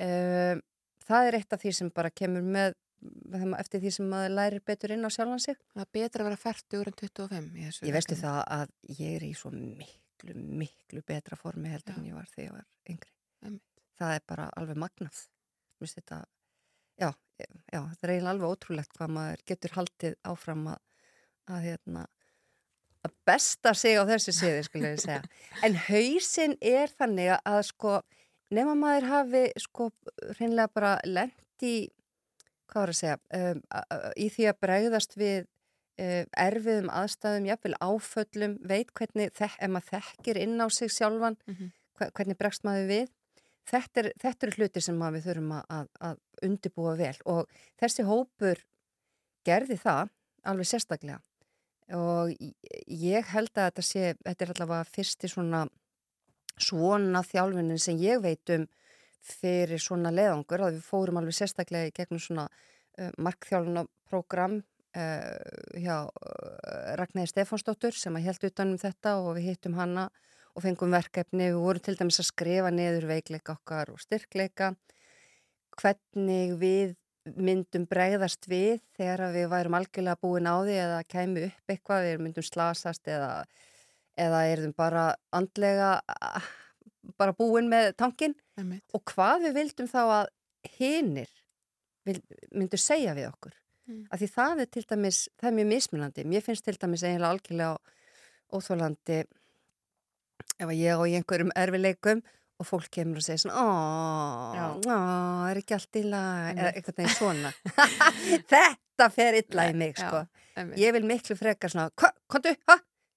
Um, 0.00 0.60
það 1.06 1.26
er 1.26 1.36
eitt 1.40 1.56
af 1.56 1.62
því 1.64 1.72
sem 1.74 1.90
bara 1.94 2.12
kemur 2.14 2.44
með 2.46 2.76
eftir 3.60 3.82
því 3.82 3.92
sem 3.94 4.10
maður 4.10 4.34
lærir 4.36 4.64
betur 4.66 4.94
inn 4.94 5.06
á 5.06 5.10
sjálfan 5.12 5.42
sig. 5.42 5.58
Það 5.74 5.84
er 5.84 5.90
betra 5.96 6.24
að 6.24 6.28
vera 6.30 6.40
40 6.44 6.84
en 6.90 6.98
25 7.00 7.48
í 7.56 7.66
þessu. 7.68 7.86
Ég 7.88 7.96
veistu 7.96 8.18
það 8.20 8.40
að 8.56 8.74
ég 8.98 9.16
er 9.16 9.26
í 9.26 9.32
svo 9.38 9.52
miklu, 9.54 10.36
miklu 10.64 11.02
betra 11.06 11.38
formi 11.40 11.72
heldur 11.72 11.98
en 11.98 12.10
ég 12.10 12.18
var 12.18 12.28
þegar 12.32 12.46
ég 12.46 12.56
var 12.58 12.94
yngri. 12.94 13.14
Einmitt. 13.46 13.82
Það 14.00 14.14
er 14.16 14.24
bara 14.32 14.46
alveg 14.60 14.80
magnað. 14.80 15.24
Þetta, 15.80 16.22
já, 17.00 17.08
já, 17.40 17.80
það 17.80 18.02
er 18.04 18.12
eiginlega 18.14 18.32
alveg 18.34 18.54
ótrúlegt 18.54 18.96
hvað 18.98 19.12
maður 19.16 19.44
getur 19.48 19.76
haldið 19.78 20.16
áfram 20.28 20.66
að, 20.74 20.80
að 21.48 21.62
hérna, 21.64 22.02
að 23.06 23.14
besta 23.28 23.72
sig 23.76 23.96
á 23.96 24.04
þessu 24.08 24.34
síði, 24.36 24.64
skulle 24.66 24.92
ég 24.92 25.00
segja. 25.00 25.22
En 25.66 25.78
hausinn 25.86 26.56
er 26.60 26.92
þannig 26.98 27.32
að 27.38 27.62
sko, 27.70 27.94
nema 28.52 28.76
maður 28.76 29.08
hafi 29.14 29.44
sko 29.64 29.88
hreinlega 30.36 30.72
bara 30.74 30.92
lent 31.08 31.64
í, 31.64 31.88
hvað 32.70 32.82
var 32.84 32.92
að 32.94 32.98
segja, 33.00 33.16
um, 33.36 33.62
í 34.16 34.28
því 34.34 34.46
að 34.50 34.60
bregðast 34.64 35.16
við 35.20 35.38
um, 36.00 36.26
erfiðum 36.46 36.90
aðstæðum, 36.96 37.48
jafnvel 37.50 37.74
áföllum, 37.84 38.58
veit 38.70 38.92
hvernig, 38.96 39.32
þek, 39.36 39.56
ef 39.60 39.70
maður 39.74 39.90
þekkir 39.96 40.38
inn 40.44 40.60
á 40.62 40.66
sig 40.72 40.88
sjálfan, 40.94 41.36
Mhm. 41.50 41.72
hve- 41.98 42.10
hvernig 42.16 42.38
bregst 42.40 42.64
maður 42.64 42.86
við. 42.88 43.08
Þetta 43.70 44.00
er, 44.04 44.12
eru 44.48 44.52
hluti 44.56 44.80
sem 44.82 44.96
við 44.98 45.26
þurfum 45.26 45.50
að, 45.58 45.64
að, 45.70 45.88
að 46.00 46.16
undibúa 46.48 46.94
vel 46.96 47.16
og 47.26 47.50
þessi 47.78 48.06
hópur 48.08 48.62
gerði 49.46 49.76
það 49.78 50.08
alveg 50.48 50.66
sérstaklega 50.70 51.20
og 51.92 52.30
ég- 52.40 52.54
ég 52.88 53.24
held 53.34 53.50
að 53.54 53.66
þetta 53.70 53.82
sé, 53.84 54.14
þetta 54.24 54.42
er 54.46 54.52
allavega 54.54 54.86
fyrsti 54.94 55.28
svona 55.28 55.66
svona 56.60 57.22
þjálfunin 57.24 57.78
sem 57.80 57.96
ég 57.98 58.20
veit 58.22 58.50
um 58.50 58.66
fyrir 59.24 59.80
svona 59.82 60.12
leðangur 60.14 60.66
að 60.66 60.78
við 60.78 60.86
fórum 60.88 61.20
alveg 61.20 61.36
sérstaklega 61.36 61.90
í 61.90 61.94
gegnum 61.96 62.22
svona 62.22 62.46
uh, 62.48 63.10
markþjálfunaprógram 63.20 64.60
uh, 64.60 65.80
hjá 65.80 65.96
uh, 66.06 66.94
Ragnæði 67.00 67.32
Stefánsdóttur 67.34 67.96
sem 67.96 68.16
að 68.16 68.30
held 68.30 68.48
utanum 68.50 68.80
þetta 68.80 69.16
og 69.20 69.34
við 69.38 69.52
hittum 69.52 69.76
hana 69.78 70.08
og 70.56 70.64
fengum 70.64 70.94
verkefni, 70.94 71.50
við 71.52 71.60
vorum 71.62 71.84
til 71.84 71.96
dæmis 71.98 72.20
að 72.22 72.30
skrifa 72.32 72.72
niður 72.74 73.06
veikleika 73.10 73.54
okkar 73.54 73.92
og 73.92 74.00
styrkleika. 74.02 74.72
Hvernig 75.78 76.56
við 76.58 76.96
myndum 77.36 77.84
bregðast 77.88 78.48
við 78.50 78.80
þegar 78.98 79.30
við 79.34 79.50
værum 79.52 79.76
algjörlega 79.78 80.18
búin 80.22 80.48
á 80.48 80.56
því 80.64 80.78
eða 80.82 81.02
kæmi 81.06 81.44
upp 81.46 81.74
eitthvað, 81.74 82.06
við 82.08 82.24
myndum 82.24 82.46
slasast 82.46 83.10
eða, 83.12 83.44
eða 84.18 84.40
erum 84.50 84.74
bara 84.76 85.04
andlega 85.36 86.00
bara 87.18 87.32
búin 87.36 87.68
með 87.70 87.92
tankin 87.96 88.34
Einmitt. 88.58 88.82
og 88.94 89.04
hvað 89.14 89.46
við 89.46 89.54
vildum 89.60 89.88
þá 89.88 90.00
að 90.04 90.26
hinir 90.78 91.28
vil- 92.06 92.22
myndu 92.52 92.76
segja 92.80 93.14
við 93.16 93.30
okkur. 93.32 93.52
Mm. 93.90 94.04
af 94.12 94.20
því 94.20 94.26
það 94.30 94.60
er 94.60 94.66
til 94.70 94.82
dæmis, 94.86 95.28
það 95.40 95.48
er 95.50 95.54
mjög 95.56 95.66
mismunandi. 95.72 96.24
Mér 96.24 96.42
finnst 96.46 96.64
til 96.64 96.76
dæmis 96.78 97.02
eiginlega 97.02 97.32
algjörlega 97.34 97.78
óþólandi 98.52 99.16
ef 100.60 100.68
að 100.68 100.76
ég 100.78 100.94
á 100.94 101.02
í 101.08 101.14
einhverjum 101.18 101.50
erfileikum 101.56 102.20
og 102.60 102.66
fólk 102.68 102.90
kemur 102.92 103.16
og 103.18 103.24
segir 103.24 103.40
svona 103.40 103.56
ó, 103.56 104.88
er 105.50 105.56
ekki 105.62 105.74
allt 105.74 105.96
í 105.96 106.02
lag 106.06 106.52
eða 106.60 106.72
eitthvað 106.76 107.00
neginn 107.00 107.16
svona. 107.16 107.52
Þetta 108.52 109.08
fer 109.14 109.38
illa 109.40 109.66
í 109.70 109.74
mig 109.80 109.96
sko. 109.98 110.22
ég 110.76 110.92
vil 110.92 111.06
miklu 111.08 111.36
frekar 111.40 111.72
svona, 111.72 111.90
"Hva- 111.96 112.14
komdu, 112.28 112.52
hæ? 112.68 112.76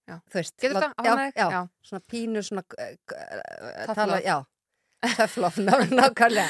Já. 0.09 0.17
þú 0.29 0.39
veist, 0.39 0.55
Getur 0.59 0.79
þetta? 0.81 0.89
já, 1.07 1.11
Ánægð? 1.13 1.37
já, 1.39 1.47
Já. 1.53 1.61
svona 1.89 2.01
pínu 2.11 2.41
svona 2.43 2.63
Tough 2.67 3.95
tala, 3.95 4.17
já 4.25 4.37
töflof, 5.03 5.57
nákvæmlega 5.67 6.47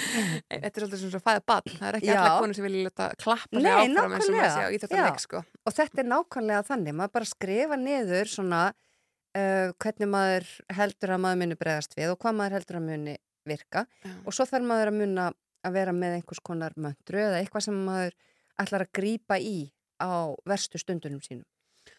Þetta 0.50 0.70
er 0.70 0.74
svolítið 0.78 1.00
svona 1.02 1.14
svo 1.16 1.22
fæða 1.26 1.42
bann. 1.50 1.70
Það 1.74 1.88
er 1.90 1.96
ekki 1.98 2.10
allar 2.14 2.36
konur 2.44 2.58
sem 2.58 2.66
vilja 2.68 2.84
leta 2.88 3.08
klappa 3.18 3.62
sig 3.62 3.70
áfram 3.74 4.14
eins 4.14 4.28
og 4.30 4.36
maður 4.36 4.50
sé 4.54 4.62
á 4.62 4.70
Já. 4.70 4.74
íþjóttarleik, 4.78 5.22
sko. 5.24 5.42
og 5.66 5.74
þetta 5.78 6.04
er 6.04 6.10
nákvæmlega 6.12 6.66
þannig, 6.70 6.98
maður 7.00 7.14
bara 7.18 7.30
skrifa 7.32 7.80
niður 7.82 8.30
svona 8.30 8.60
uh, 8.70 9.70
hvernig 9.82 10.12
maður 10.14 10.50
heldur 10.78 11.16
að 11.16 11.24
maður 11.26 11.42
muni 11.44 11.58
bregðast 11.64 11.98
við 11.98 12.14
og 12.14 12.20
hvað 12.22 12.38
maður 12.42 12.58
heldur 12.60 12.80
að 12.82 12.86
muni 12.92 13.16
virka 13.50 13.86
Já. 14.06 14.14
og 14.26 14.38
svo 14.38 14.46
þarf 14.50 14.70
maður 14.70 14.92
að 14.94 15.00
muna 15.02 15.26
að 15.64 15.78
vera 15.80 15.96
með 15.96 16.18
einhvers 16.20 16.44
konar 16.46 16.74
möndru 16.78 17.24
eða 17.24 17.40
eitthvað 17.42 17.66
sem 17.70 17.82
maður 17.88 18.14
ætlar 18.62 18.86
að 18.86 18.94
grípa 19.00 19.40
í 19.42 19.58
á 19.98 20.30
verstu 20.46 20.78
stundunum 20.82 21.22
sínum. 21.26 21.46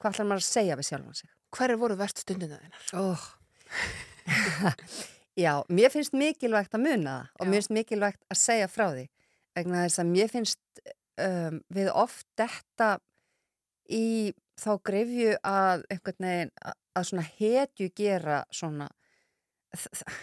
Hvað 0.04 0.12
ætlar 0.18 0.26
maður 0.28 0.42
að 0.42 0.50
segja 0.50 0.74
við 0.76 0.86
sjálfan 0.90 1.16
sig? 1.16 1.30
Hver 1.56 1.72
voru 1.80 1.94
verst 1.96 2.18
stundina 2.20 2.58
þeinar? 2.60 2.88
Oh. 3.00 3.22
Já, 5.44 5.52
mér 5.72 5.90
finnst 5.90 6.12
mikilvægt 6.14 6.76
að 6.76 6.84
muna 6.84 7.14
það 7.14 7.40
og 7.40 7.48
mér 7.48 7.56
finnst 7.62 7.72
mikilvægt 7.74 8.20
að 8.30 8.38
segja 8.38 8.68
frá 8.68 8.84
því 8.92 9.06
vegna 9.56 9.80
þess 9.86 10.02
að 10.02 10.10
mér 10.12 10.30
finnst 10.30 10.82
um, 11.24 11.56
við 11.72 11.88
oft 12.04 12.26
þetta 12.38 12.90
í 13.88 14.04
þá 14.60 14.70
greifju 14.90 15.32
að 15.40 15.86
einhvern 15.90 16.28
veginn 16.28 16.52
að, 16.60 16.76
svona 17.08 17.24
hetju 17.40 17.88
gera 17.98 18.38
svona 18.54 18.90
það, 19.74 20.20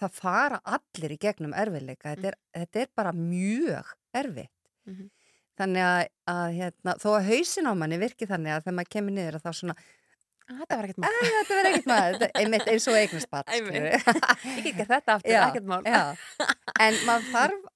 það 0.00 0.16
fara 0.18 0.58
allir 0.66 1.14
í 1.14 1.20
gegnum 1.22 1.54
erfiðleika 1.54 2.16
þetta 2.16 2.32
er, 2.32 2.40
þetta 2.56 2.82
er 2.86 2.94
bara 2.98 3.14
mjög 3.20 3.94
erfitt 4.16 4.54
Mhm. 4.88 5.10
Þannig 5.58 5.84
að, 5.84 6.00
að 6.32 6.48
hérna, 6.56 6.94
þó 7.02 7.08
að 7.18 7.30
hausin 7.32 7.70
á 7.70 7.72
manni 7.78 8.00
virki 8.00 8.28
þannig 8.30 8.54
að 8.56 8.66
þegar 8.66 8.76
maður 8.78 8.92
kemur 8.96 9.16
niður 9.18 9.38
að 9.40 9.46
þá 9.48 9.52
svona 9.62 9.78
Ah, 10.48 10.62
Þetta 10.62 10.76
var 10.78 10.86
ekkert 10.86 11.00
mál. 11.02 11.08
Þetta 11.20 11.56
verður 11.58 11.66
ekkert 11.68 11.88
er 12.24 12.30
einmitt 12.40 12.68
eins 12.72 12.84
og 12.88 12.94
Einmitt. 13.52 13.82
Ég 13.84 14.62
ekki 14.70 14.86
þetta 14.88 15.16
aftur, 15.18 15.32
Já, 15.34 15.40
ekkert 15.44 15.66
mál. 15.68 15.82
já. 15.84 16.04
En 16.80 16.96
maður 17.04 17.26
þarf 17.34 17.66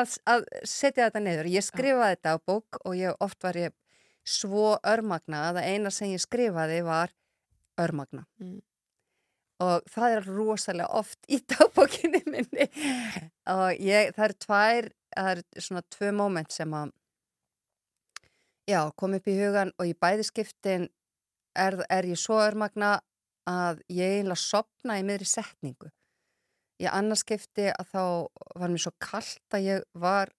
að, 0.00 0.14
að 0.32 0.46
setja 0.64 1.10
þetta 1.10 1.22
niður. 1.26 1.50
Ég 1.52 1.66
skrifaði 1.66 2.16
þetta 2.16 2.32
á 2.32 2.36
bók 2.40 2.78
og 2.80 2.96
ég, 2.96 3.12
oft 3.20 3.44
var 3.44 3.58
ég 3.60 3.74
svo 4.24 4.70
örmagna 4.80 5.42
að 5.50 5.58
það 5.58 5.68
eina 5.74 5.92
sem 5.92 6.14
ég 6.14 6.24
skrifaði 6.24 6.80
var 6.86 7.12
örmagna. 7.84 8.24
Mm. 8.40 8.62
Og 9.64 9.84
það 9.92 10.16
er 10.16 10.28
rosalega 10.32 10.88
oft 11.02 11.20
í 11.28 11.42
dagbókinni 11.52 12.22
minni. 12.24 12.70
Og 13.52 13.66
ég, 13.84 14.14
það 14.16 14.24
eru 14.30 14.38
tvær, 14.46 14.88
það 15.16 15.30
eru 15.32 15.64
svona 15.66 15.82
tvö 15.96 16.12
moment 16.12 16.52
sem 16.52 16.74
að, 16.74 16.92
já, 18.70 18.80
kom 18.96 19.14
upp 19.18 19.26
í 19.28 19.36
hugan 19.38 19.72
og 19.78 19.90
í 19.90 19.94
bæði 20.00 20.24
skiptin 20.28 20.88
er, 21.56 21.78
er 21.88 22.08
ég 22.08 22.18
svo 22.20 22.40
örmagna 22.42 22.96
að 23.48 23.82
ég 23.92 24.20
einlega 24.20 24.40
sopna 24.40 24.98
í 24.98 25.04
miðri 25.06 25.28
setningu. 25.28 25.90
Í 26.82 26.88
annarskipti 26.90 27.68
að 27.70 27.90
þá 27.92 28.02
var 28.58 28.72
mér 28.72 28.82
svo 28.82 28.92
kallt 28.98 29.54
að 29.54 29.66
ég 29.68 29.84
var 29.94 30.32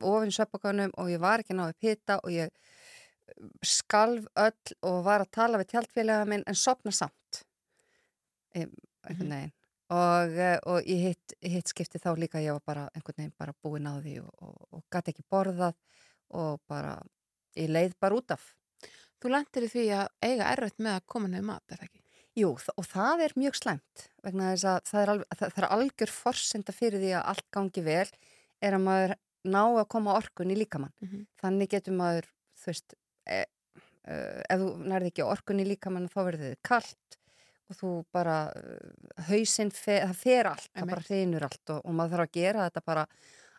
ofin 0.00 0.32
sveppakanum 0.32 0.94
og 0.98 1.10
ég 1.12 1.20
var 1.20 1.42
ekki 1.42 1.56
náðu 1.56 1.74
pita 1.82 2.16
og 2.22 2.32
ég 2.32 2.54
skalf 3.64 4.24
öll 4.38 4.74
og 4.86 5.02
var 5.04 5.24
að 5.24 5.30
tala 5.34 5.60
við 5.60 5.74
tjaldfélaga 5.74 6.28
minn 6.30 6.44
en 6.48 6.56
sopna 6.58 6.92
samt. 6.94 7.42
Einhvern 8.54 8.78
Mhm. 9.10 9.30
veginn. 9.30 9.52
Og, 9.92 10.36
eh, 10.40 10.56
og 10.64 10.86
í 10.88 10.96
hitt, 10.96 11.34
hitt 11.44 11.68
skipti 11.68 12.00
þá 12.00 12.14
líka 12.16 12.40
ég 12.40 12.56
var 12.56 12.64
bara 12.64 12.84
einhvern 12.94 13.18
veginn 13.18 13.34
bara 13.36 13.52
búin 13.60 13.84
á 13.84 14.00
því 14.00 14.20
og, 14.22 14.30
og, 14.40 14.60
og 14.72 14.84
gæti 14.88 15.12
ekki 15.12 15.26
borðað 15.28 15.74
og 16.32 16.62
bara, 16.70 16.94
ég 17.58 17.68
leið 17.68 17.98
bara 18.00 18.16
út 18.16 18.32
af. 18.32 18.46
Þú 19.20 19.34
lendir 19.34 19.66
í 19.66 19.72
því 19.72 19.84
að 19.98 20.06
eiga 20.24 20.48
erfitt 20.54 20.80
með 20.80 20.96
að 20.98 21.06
koma 21.12 21.28
nefn 21.28 21.50
mat, 21.50 21.64
er 21.68 21.82
það 21.82 21.88
ekki? 21.90 22.00
Jú, 22.34 22.48
og 22.50 22.86
það 22.90 23.20
er 23.26 23.34
mjög 23.38 23.58
slæmt 23.60 24.06
vegna 24.24 24.48
þess 24.54 24.66
að 24.66 24.78
það 24.88 25.02
er, 25.02 25.10
alveg, 25.12 25.36
það, 25.38 25.58
er 25.60 25.66
algjör 25.76 26.12
forsenda 26.14 26.74
fyrir 26.74 27.02
því 27.04 27.12
að 27.14 27.26
allt 27.30 27.46
gangi 27.54 27.84
vel 27.84 28.08
er 28.64 28.76
að 28.78 28.82
maður 28.88 29.14
ná 29.44 29.60
að 29.62 29.88
koma 29.94 30.16
orkun 30.18 30.50
í 30.50 30.56
líkamann. 30.58 30.94
Mhm. 31.04 31.26
Þannig 31.42 31.70
getur 31.76 31.94
maður, 32.00 32.30
þú 32.58 32.72
veist, 32.72 32.96
e, 33.28 33.44
e, 34.08 34.16
ef 34.48 34.64
þú 34.64 34.70
nærði 34.88 35.12
ekki 35.12 35.28
orkun 35.28 35.62
í 35.62 35.68
líkamann 35.68 36.10
þá 36.10 36.18
verður 36.24 36.48
þið 36.48 36.58
kallt 36.66 37.18
og 37.70 37.78
þú 37.78 37.92
bara, 38.12 38.38
uh, 38.52 39.22
hausinn, 39.28 39.72
fer, 39.74 40.04
það 40.10 40.20
fer 40.20 40.50
allt, 40.50 40.68
það 40.68 40.82
Einmitt. 40.82 40.94
bara 40.94 41.06
hreinur 41.08 41.46
allt 41.48 41.72
og, 41.74 41.80
og 41.80 41.96
maður 41.96 42.16
þarf 42.16 42.28
að 42.28 42.36
gera 42.38 42.66
þetta 42.68 42.84
bara 42.90 43.06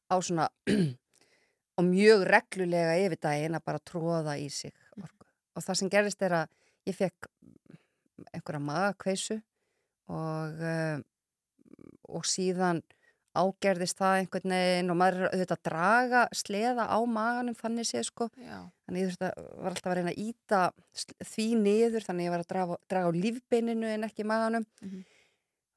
á 0.06 0.16
svona 0.22 0.48
og 1.78 1.88
mjög 1.90 2.26
reglulega 2.30 3.00
yfir 3.02 3.22
daginn 3.28 3.58
að 3.58 3.66
bara 3.72 3.86
tróða 3.92 4.38
í 4.40 4.48
sig 4.54 4.74
orku. 5.02 5.28
Og 5.56 5.66
það 5.66 5.80
sem 5.82 5.92
gerist 5.92 6.26
er 6.26 6.38
að 6.42 6.54
ég 6.86 6.98
fekk 6.98 7.30
einhverja 8.32 8.62
magakveisu 8.64 9.40
og, 10.14 10.62
uh, 10.62 11.00
og 12.12 12.28
síðan 12.30 12.84
ágerðist 13.36 13.98
það 14.00 14.16
einhvern 14.22 14.54
veginn 14.56 14.92
og 14.94 14.98
maður 15.00 15.26
að 15.46 15.54
draga 15.68 16.22
sleða 16.36 16.86
á 16.88 17.00
maganum 17.06 17.56
þannig 17.60 17.88
séð 17.90 18.06
sko. 18.10 18.30
Já. 18.40 18.60
Þannig 18.88 19.16
að, 19.20 19.44
var 19.62 19.72
alltaf 19.74 19.92
að 19.92 19.98
reyna 20.00 20.14
að 20.14 20.24
íta 20.26 20.62
því 21.34 21.48
niður 21.62 22.06
þannig 22.08 22.28
ég 22.30 22.34
var 22.36 22.44
að 22.46 22.50
draga, 22.54 22.78
draga 22.92 23.12
á 23.12 23.20
lífbeininu 23.20 23.92
en 23.94 24.08
ekki 24.10 24.26
maganum 24.28 24.66
Mhm. 24.82 25.04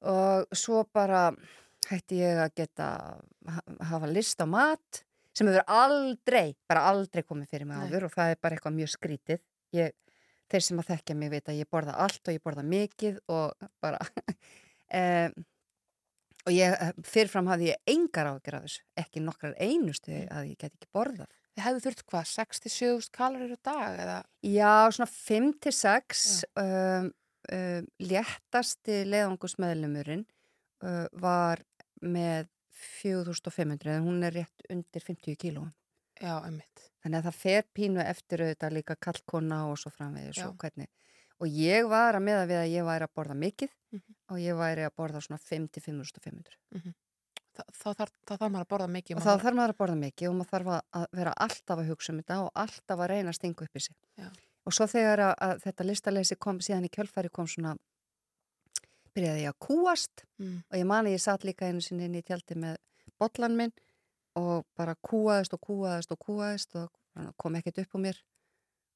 og 0.02 0.46
svo 0.54 0.84
bara 0.94 1.32
hætti 1.88 2.18
ég 2.20 2.38
að 2.44 2.54
geta 2.54 2.88
ha- 3.48 3.64
hafa 3.90 4.06
list 4.06 4.38
á 4.40 4.46
mat 4.46 5.04
sem 5.34 5.46
hefur 5.46 5.64
aldrei, 5.68 6.56
bara 6.68 6.86
aldrei 6.90 7.22
komið 7.22 7.48
fyrir 7.48 7.66
mig 7.66 7.76
áður 7.78 8.04
og 8.08 8.12
það 8.12 8.30
er 8.32 8.36
bara 8.42 8.56
eitthvað 8.56 8.74
mjög 8.74 8.90
skrítið. 8.96 9.40
Ég, 9.72 9.92
þeir 10.50 10.62
sem 10.62 10.78
að 10.80 10.86
þekkja 10.90 11.14
mig 11.16 11.30
veit 11.30 11.44
að 11.52 11.58
ég 11.60 11.68
borða 11.70 11.94
allt 11.94 12.20
og 12.28 12.34
ég 12.34 12.42
borða 12.42 12.64
mikið 12.66 13.18
og 13.28 13.52
bara 13.80 13.98
um, 14.94 15.32
og 16.48 16.54
ég 16.56 17.04
fyrirfram 17.04 17.50
hafði 17.50 17.72
ég 17.72 17.92
engar 17.92 18.30
ágjör 18.32 18.58
af 18.58 18.66
þessu, 18.66 18.84
ekki 19.02 19.22
nokkrar 19.24 19.56
einustu 19.60 20.14
að 20.24 20.50
ég 20.50 20.56
get 20.56 20.72
ekki 20.72 20.90
borðað. 20.96 21.30
Þið 21.58 21.64
hefðu 21.66 21.82
þurft 21.84 22.04
hvað, 22.08 22.28
67 22.32 23.08
kalorir 23.14 23.54
á 23.54 23.58
dag 23.68 24.02
eða? 24.04 24.18
Já, 24.46 24.74
svona 24.94 25.08
5-6 25.10 26.26
um, 26.62 27.08
um, 27.52 27.88
léttasti 27.98 29.00
leiðangusmeðlumurinn 29.10 30.22
uh, 30.86 31.08
var 31.18 31.64
með 31.98 32.46
4500 32.78 33.96
en 33.96 34.06
hún 34.06 34.22
er 34.22 34.38
rétt 34.38 34.70
undir 34.70 35.04
50 35.04 35.36
kílóum. 35.42 35.72
Já, 36.18 36.38
einmitt. 36.38 36.88
Þannig 37.02 37.20
að 37.20 37.28
það 37.28 37.40
fer 37.42 37.66
pínu 37.74 38.04
eftir 38.04 38.44
auðvitað 38.44 38.74
líka 38.78 38.96
kallkona 39.02 39.64
og 39.70 39.78
svo 39.82 39.92
framvegis 39.94 40.40
Já. 40.40 40.48
og 40.48 40.56
hvernig. 40.62 40.88
Og 41.40 41.46
ég 41.48 41.86
var 41.88 42.14
að 42.18 42.24
meða 42.26 42.46
við 42.50 42.58
að 42.62 42.72
ég 42.74 42.84
væri 42.88 43.04
að 43.06 43.14
borða 43.14 43.34
mikið 43.38 43.68
Mhm. 43.92 44.14
og 44.30 44.36
ég 44.42 44.56
væri 44.58 44.82
að 44.84 44.94
borða 44.98 45.20
svona 45.22 45.38
5-5500. 45.38 46.56
Þa, 47.58 47.62
þá 47.72 47.88
þarf 47.98 48.12
þá 48.26 48.32
þarf 48.38 48.50
maður 48.52 48.64
að 48.66 48.68
borða 48.72 48.88
mikið. 48.94 49.16
Og 49.16 49.22
þá 49.22 49.32
þarf 49.42 49.54
maður 49.58 49.72
að 49.72 49.78
borða 49.78 49.96
mikið 50.02 50.28
og 50.28 50.34
maður 50.38 50.50
þarf 50.52 50.82
að- 50.92 51.06
vera 51.12 51.32
alltaf 51.38 51.78
að 51.78 51.88
hugsa 51.88 52.12
um 52.12 52.18
þetta 52.22 52.36
og 52.44 52.50
alltaf 52.54 52.98
að 52.98 53.08
reyna 53.08 53.30
að 53.30 53.34
stinga 53.38 53.62
upp 53.64 53.74
í 53.76 53.80
sig. 53.80 53.96
Já. 54.18 54.28
Og 54.66 54.72
svo 54.72 54.84
þegar 54.86 55.18
að, 55.18 55.34
að 55.40 55.62
þetta 55.62 55.86
listaleysi 55.86 56.36
kom 56.38 56.58
síðan 56.58 56.84
í 56.84 56.90
kjölfæri 56.90 57.30
kom 57.32 57.46
svona, 57.46 57.76
byrjaði 59.16 59.42
ég 59.46 59.52
að 59.54 59.58
kúast 59.66 60.24
Mm. 60.38 60.62
og 60.70 60.76
ég 60.78 60.86
mani 60.86 61.14
ég 61.14 61.20
satt 61.20 61.42
líka 61.44 61.66
einu 61.66 61.80
sinni 61.80 62.04
inn 62.04 62.14
í 62.14 62.22
tjaldi 62.22 62.54
með 62.54 62.76
bollan 63.18 63.56
minn 63.56 63.72
og 64.36 64.66
bara 64.76 64.94
kúaðist 64.94 65.52
og 65.54 65.60
kúaðist 65.60 66.12
og 66.12 66.18
kúaðist 66.18 66.76
og 66.76 66.90
kom 67.36 67.54
ekkert 67.56 67.78
upp 67.82 67.94
á 67.94 67.98
mér. 67.98 68.16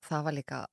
Það 0.02 0.22
var 0.24 0.33
líka 0.33 0.66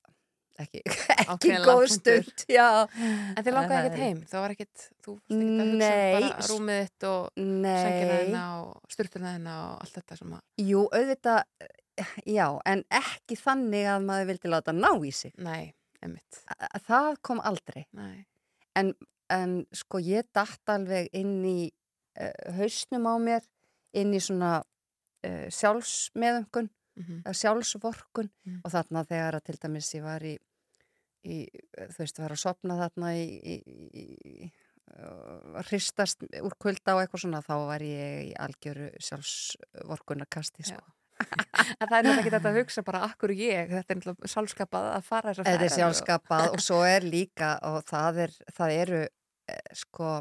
ekki, 0.64 0.80
ekki 1.34 1.52
góð 1.64 1.84
stund. 1.94 2.44
Já. 2.50 2.66
En 2.96 3.42
þið 3.46 3.54
langaði 3.56 3.80
ekkert 3.80 3.96
er- 3.98 4.04
heim? 4.04 4.22
Það 4.30 4.44
var 4.44 4.54
ekkert, 4.56 4.86
þú 5.04 5.14
varst 5.16 5.34
ekkert 5.34 5.60
að 5.60 5.70
hugsa 5.70 5.90
um 5.90 6.14
bara 6.14 6.48
rúmið 6.50 6.80
þitt 6.84 7.06
og 7.10 7.28
sengina 7.34 8.14
Nei, 8.14 8.24
þina 8.24 8.44
og 8.60 8.94
sturtuna 8.96 9.34
þina 9.36 9.56
og 9.66 9.76
allt 9.84 9.98
þetta 10.00 10.18
sem 10.20 10.34
að, 10.38 10.42
jú, 10.70 10.82
auðvitað, 10.96 11.68
já, 12.32 12.46
en 12.74 12.84
ekki 13.02 13.36
þannig 13.42 13.88
að 13.94 14.08
maður 14.08 14.30
vildi 14.32 14.52
láta 14.54 14.72
ná 14.76 14.90
í 15.04 15.12
sig. 15.12 15.34
nei, 15.38 15.72
einmitt, 16.02 16.42
A- 16.56 16.78
Það 16.88 17.10
kom 17.30 17.40
aldrei. 17.44 17.86
nei. 17.92 18.24
En 19.30 19.52
sko 19.76 20.00
ég 20.02 20.26
datt 20.34 20.66
alveg 20.72 21.06
inn 21.14 21.36
í 21.46 21.70
uh, 22.18 22.32
hausnum 22.56 23.04
á 23.06 23.14
mér, 23.22 23.44
inn 23.94 24.10
í 24.16 24.18
svona 24.22 24.56
uh, 24.60 25.46
sjálfsmeðungun, 25.54 26.70
Mm 27.00 27.20
eða 27.24 27.32
sjálfsvorkun 27.38 28.26
Mm. 28.44 28.56
og 28.66 28.72
þarna 28.74 29.04
þegar 29.06 29.36
að 29.38 29.44
til 29.46 29.54
dæmis 29.62 29.86
ég 29.94 30.02
var 30.04 30.20
í, 30.26 30.32
í 31.26 31.42
þú 31.76 31.98
veist, 32.02 32.20
var 32.22 32.34
að 32.34 32.42
sopna 32.42 32.78
þarna 32.80 33.12
í, 33.18 33.26
í, 33.40 33.56
í, 34.02 34.04
í 34.30 34.50
uh, 34.98 35.60
hristast 35.68 36.24
úr 36.40 36.56
kulda 36.60 36.96
og 36.96 37.02
eitthvað 37.04 37.24
svona, 37.26 37.42
þá 37.44 37.54
var 37.68 37.84
ég 37.84 38.30
í 38.30 38.32
algjöru 38.46 38.90
sjálfsvorkunarkasti 39.08 40.70
sko. 40.72 40.82
En 41.20 41.88
það 41.88 41.96
er 41.96 42.04
náttúrulega 42.06 42.20
ekki 42.22 42.32
þetta 42.32 42.50
að 42.50 42.58
hugsa 42.62 42.82
bara 42.84 43.00
akkur 43.04 43.32
ég, 43.36 43.68
þetta 43.68 43.92
er 43.92 43.98
náttúrulega 43.98 44.30
sjálfskapað 44.32 44.86
að 44.94 45.08
fara 45.08 45.32
þess 45.32 45.42
að 45.42 45.50
Þetta 45.50 45.66
er 45.66 45.74
sjálfskapað 45.74 46.44
og 46.54 46.62
svo 46.64 46.78
er 46.88 47.06
líka 47.06 47.50
og 47.68 47.82
það, 47.88 48.20
er, 48.24 48.36
það 48.56 48.76
eru 48.76 49.00
eh, 49.04 49.74
sko 49.76 50.12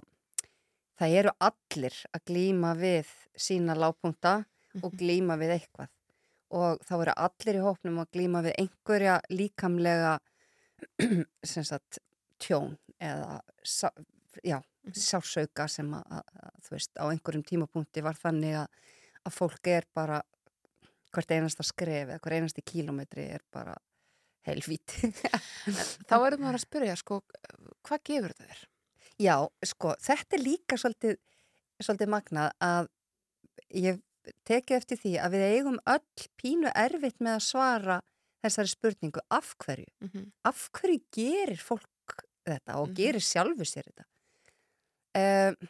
það 1.00 1.16
eru 1.22 1.34
allir 1.48 2.02
að 2.12 2.26
glíma 2.28 2.74
við 2.80 3.14
sína 3.40 3.78
lágpunta 3.80 4.42
og 4.84 4.98
glíma 5.00 5.40
við 5.40 5.56
eitthvað. 5.56 5.92
Og 6.50 6.82
þá 6.86 6.94
eru 6.98 7.16
allir 7.28 7.60
í 7.60 7.64
hópnum 7.64 8.02
að 8.02 8.12
glíma 8.18 8.44
við 8.46 8.58
einhverja 8.64 9.20
líkamlega 9.32 10.18
sem 11.54 11.66
sagt 11.68 12.00
tjón 12.40 12.78
eða 13.00 13.40
sá, 13.64 13.90
já, 14.44 14.60
sársauka 14.96 15.68
sem 15.72 15.90
að, 15.96 16.20
að, 16.20 16.56
þú 16.66 16.76
veist 16.76 17.00
á 17.00 17.06
einhverjum 17.10 17.46
tímapunkti 17.48 18.04
var 18.06 18.18
þannig 18.20 18.58
að, 18.62 18.82
að 19.28 19.36
fólk 19.36 19.72
er 19.72 19.88
bara 19.96 20.22
hvert 21.14 21.32
einasta 21.34 21.66
skref 21.66 22.10
eða 22.10 22.20
hver 22.24 22.38
einasti 22.38 22.64
kílómetri 22.66 23.26
er 23.36 23.46
bara 23.54 23.76
helvíti. 24.48 25.10
Þá 26.10 26.16
erum 26.18 26.46
við 26.46 26.52
að 26.52 26.62
spyrja, 26.64 27.00
sko, 27.00 27.22
hvað 27.86 28.06
gefur 28.08 28.36
þetta 28.36 28.52
þér? 28.52 28.62
Já, 29.20 29.36
sko, 29.68 29.96
þetta 30.00 30.38
er 30.38 30.44
líka 30.46 30.78
svolítið, 30.80 31.18
svolítið 31.82 32.14
magnað 32.14 32.54
að 32.64 32.92
ég 33.76 34.00
tekið 34.48 34.78
eftir 34.78 35.02
því 35.02 35.14
að 35.24 35.36
við 35.36 35.46
eigum 35.50 35.80
öll 35.90 36.28
pínu 36.40 36.72
erfitt 36.78 37.20
með 37.20 37.40
að 37.40 37.46
svara 37.48 38.00
þessari 38.44 38.72
spurningu 38.72 39.22
af 39.32 39.56
hverju. 39.58 39.88
Mm 40.02 40.10
-hmm. 40.10 40.32
Af 40.46 40.70
hverju 40.72 41.00
gerir 41.12 41.58
fólk 41.58 42.24
þetta 42.48 42.76
og 42.80 42.88
Mhm. 42.90 42.96
gerir 42.96 43.22
sjálfu 43.22 43.66
sér 43.66 43.84
þetta? 43.90 44.06
Um, 45.20 45.68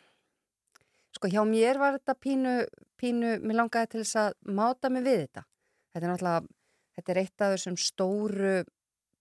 sko, 1.16 1.28
hjá 1.28 1.44
mér 1.48 1.78
var 1.80 1.98
þetta 2.00 2.14
pínu, 2.16 2.68
pínu, 2.98 3.40
mér 3.42 3.56
langaði 3.56 3.88
til 3.90 4.02
þess 4.02 4.16
að 4.16 4.34
máta 4.46 4.90
mig 4.92 5.04
við 5.04 5.28
þetta. 5.28 5.44
Þetta 5.94 6.06
er 6.06 6.12
náttúrulega, 6.14 6.48
þetta 6.98 7.10
er 7.12 7.18
eitt 7.18 7.42
af 7.42 7.54
þessum 7.56 7.78
stóru 7.78 8.66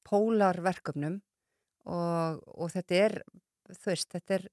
pólarverkefnum 0.08 1.20
og, 1.86 2.42
og 2.58 2.70
þetta 2.72 2.94
er, 2.94 3.22
þú 3.70 3.90
veist, 3.92 4.08
þetta 4.12 4.34
er, 4.34 4.46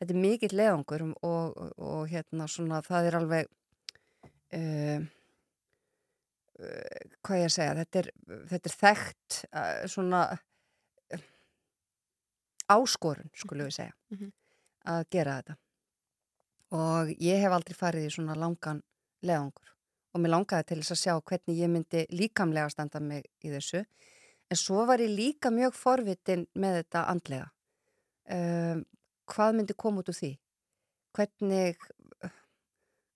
þetta 0.00 0.14
er 0.14 0.20
mikill 0.22 0.56
leðangur 0.56 1.02
og, 1.02 1.14
og, 1.24 1.72
og 1.78 2.08
hérna 2.08 2.46
svona 2.48 2.80
það 2.82 3.08
er 3.10 3.18
alveg, 3.20 3.46
uh, 4.54 5.06
hvað 6.58 7.38
ég 7.38 7.48
að 7.48 7.54
segja, 7.54 7.74
þetta 7.78 7.98
er, 8.02 8.08
þetta 8.50 8.70
er 8.70 8.76
þekkt 8.82 9.36
uh, 9.52 9.86
svona 9.86 10.22
áskorun, 12.68 13.30
skulum 13.38 13.68
við 13.68 13.76
segja, 13.78 13.92
Mhm. 14.12 14.32
að 14.86 15.04
gera 15.10 15.36
þetta. 15.42 15.56
Og 16.72 17.08
ég 17.20 17.40
hef 17.40 17.52
aldrei 17.52 17.74
farið 17.74 18.06
í 18.06 18.10
svona 18.12 18.34
langan 18.36 18.82
leðangur 19.22 19.70
og 20.14 20.20
mér 20.20 20.30
langaði 20.34 20.66
til 20.66 20.78
þess 20.80 20.92
að 20.92 21.02
sjá 21.02 21.14
hvernig 21.22 21.56
ég 21.58 21.70
myndi 21.70 22.06
líkamlega 22.10 22.70
standa 22.70 23.00
mig 23.00 23.24
í 23.44 23.48
þessu. 23.50 23.84
En 24.50 24.56
svo 24.56 24.84
var 24.86 24.98
ég 24.98 25.08
líka 25.16 25.50
mjög 25.50 25.72
forvitin 25.74 26.46
með 26.56 26.82
þetta 26.82 27.06
andlega. 27.08 27.50
Um, 28.30 28.84
hvað 29.26 29.54
myndi 29.56 29.74
koma 29.76 30.00
út 30.02 30.08
úr 30.08 30.16
því? 30.16 30.38
Hvernig, 31.16 31.76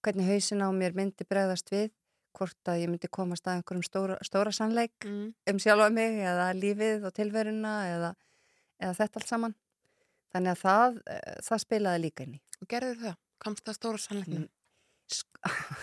hvernig 0.02 0.26
hausin 0.28 0.62
á 0.64 0.68
mér 0.72 0.92
myndi 0.94 1.24
bregðast 1.28 1.68
við? 1.72 1.90
Hvort 2.32 2.68
að 2.72 2.80
ég 2.80 2.88
myndi 2.88 3.08
komast 3.12 3.46
að 3.46 3.58
einhverjum 3.58 3.84
stóra, 3.84 4.16
stóra 4.24 4.52
sannleik 4.56 5.04
Mm. 5.04 5.34
um 5.50 5.58
sjálfa 5.58 5.90
mig 5.92 6.18
eða 6.20 6.52
lífið 6.56 7.04
og 7.04 7.12
tilveruna 7.12 7.74
eða, 7.92 8.14
eða 8.80 8.94
þetta 8.96 9.20
allt 9.20 9.28
saman. 9.28 9.54
Þannig 10.32 10.52
að 10.54 10.62
það, 10.62 11.02
eh, 11.12 11.34
það 11.44 11.58
spilaði 11.66 12.02
líka 12.06 12.24
inn 12.24 12.34
í. 12.38 12.40
Og 12.62 12.68
gerður 12.68 12.98
það? 13.02 13.16
Komst 13.44 13.64
það 13.64 13.74
stóra 13.78 13.98
sannleiknum? 13.98 14.42
Mm. 14.48 14.48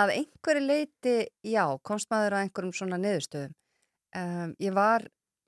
Að 0.00 0.12
einhverju 0.14 0.62
leiti, 0.64 1.16
já, 1.44 1.64
komst 1.84 2.08
maður 2.12 2.38
að 2.38 2.46
einhverjum 2.46 2.72
svona 2.76 2.98
niðurstöðum. 3.02 3.52
Um, 4.16 4.54
ég 4.60 4.72
var, 4.76 5.04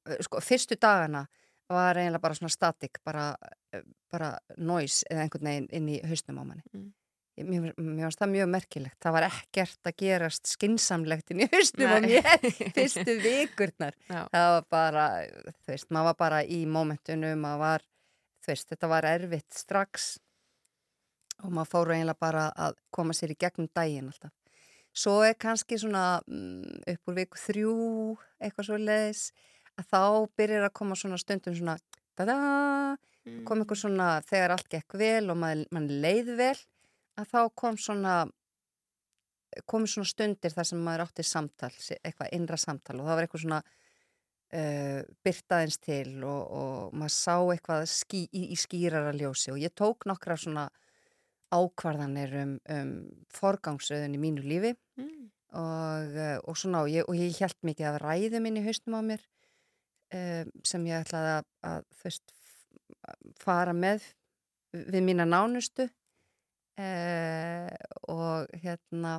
eh, 0.09 0.21
sko, 0.25 0.41
fyrstu 0.45 0.77
dagana 0.81 1.27
var 1.71 1.97
eiginlega 1.97 2.21
bara 2.21 2.35
svona 2.37 2.53
statik, 2.53 2.99
bara, 3.05 3.31
eh, 3.73 3.81
bara 4.13 4.39
noise 4.59 5.05
eða 5.11 5.25
einhvern 5.25 5.49
veginn 5.49 5.69
inn 5.73 5.89
í 5.89 6.03
hausnum 6.05 6.41
á 6.41 6.45
manni. 6.45 6.63
Mm. 6.75 6.93
Mér, 7.35 7.73
mér 7.75 8.05
varst 8.07 8.21
það 8.23 8.31
mjög 8.31 8.51
merkilegt. 8.53 8.97
Það 9.03 9.15
var 9.17 9.25
ekkert 9.27 9.89
að 9.91 9.95
gerast 10.05 10.47
skinsamlegt 10.53 11.33
inn 11.35 11.41
í 11.43 11.49
á 11.51 11.59
Nei. 11.99 12.05
mér 12.07 12.29
fyrstu 12.77 13.17
vikurnar. 13.25 13.97
Já. 14.07 14.21
Það 14.31 14.51
var 14.55 14.69
bara, 14.71 15.07
þú 15.65 15.73
veist, 15.73 15.89
maður 15.91 16.09
var 16.13 16.19
bara 16.21 16.43
í 16.47 16.61
mómentunum, 16.71 17.41
maður 17.43 17.63
var, 17.65 17.87
þú 18.45 18.53
veist, 18.53 18.69
þetta 18.71 18.91
var 18.93 19.09
erfitt 19.11 19.59
strax 19.59 20.07
og 21.43 21.51
maður 21.51 21.73
fóru 21.73 21.97
eiginlega 21.97 22.23
bara 22.23 22.45
að 22.69 22.77
koma 22.95 23.17
sér 23.19 23.33
í 23.35 23.39
gegnum 23.43 23.67
daginn 23.75 24.13
alltaf. 24.13 24.31
Svo 24.95 25.17
er 25.27 25.35
kannski 25.35 25.75
svona 25.83 26.21
mm, 26.23 26.85
upp 26.93 27.11
úr 27.11 27.17
viku 27.19 27.41
þrjú, 27.43 27.73
eitthvað 28.39 28.69
svo 28.69 28.79
leiðis, 28.79 29.25
að 29.75 29.89
þá 29.91 30.03
byrjar 30.39 30.69
að 30.69 30.77
koma 30.79 30.95
svona 31.01 31.19
stundum 31.19 31.59
svona, 31.59 31.75
da-da, 32.15 32.39
Mm. 33.25 33.39
kom 33.49 33.63
eitthvað 33.63 33.79
svona 33.81 34.07
þegar 34.29 34.53
allt 34.53 34.67
gekk 34.69 34.95
vel 35.01 35.31
og 35.33 35.39
maður 35.41 35.85
leið 36.03 36.27
vel, 36.37 36.59
að 37.21 37.29
þá 37.31 37.41
kom 37.55 37.77
svona, 37.79 38.15
komi 39.71 39.87
svona 39.91 40.09
stundir 40.11 40.55
þar 40.55 40.67
sem 40.71 40.81
maður 40.83 41.05
átti 41.07 41.25
samtal, 41.27 41.71
eitthvað 42.03 42.33
innra 42.37 42.59
samtal 42.59 42.99
og 43.01 43.07
það 43.09 43.19
var 43.19 43.27
eitthvað 43.29 43.45
svona 43.45 43.61
uh, 43.65 45.03
byrtaðins 45.27 45.79
til 45.85 46.17
og, 46.27 46.41
og 46.59 46.97
maður 46.99 47.15
sá 47.19 47.37
eitthvað 47.55 47.85
skí, 47.93 48.25
í, 48.35 48.49
í 48.55 48.59
skýrara 48.59 49.13
ljósi 49.15 49.53
og 49.55 49.61
ég 49.63 49.75
tók 49.79 50.09
nokkra 50.11 50.37
svona 50.41 50.67
ákvarðanir 51.55 52.33
um, 52.43 52.57
um 52.73 52.91
forgangsröðun 53.35 54.17
í 54.19 54.23
mínu 54.27 54.47
lífi 54.47 54.75
Mm. 54.95 55.25
og, 55.59 56.13
uh, 56.15 56.37
og 56.47 56.55
svona 56.59 56.85
og 56.85 56.91
ég, 56.93 57.03
og 57.11 57.17
ég 57.19 57.35
held 57.43 57.57
mikið 57.67 57.89
af 57.89 57.97
ræðum 58.03 58.45
inn 58.47 58.61
í 58.61 58.63
haustum 58.63 58.95
á 58.95 59.03
mér 59.03 59.23
um, 60.15 60.53
sem 60.63 60.85
ég 60.87 61.01
ætlaði 61.03 61.33
að, 61.41 61.49
að 61.67 61.81
þú 61.99 62.05
veist, 62.07 62.35
f- 62.35 63.17
fara 63.43 63.75
með 63.75 64.07
við 64.75 65.03
mína 65.03 65.27
nánustu 65.27 65.89
uh, 66.79 67.69
og 68.11 68.49
hérna 68.63 69.17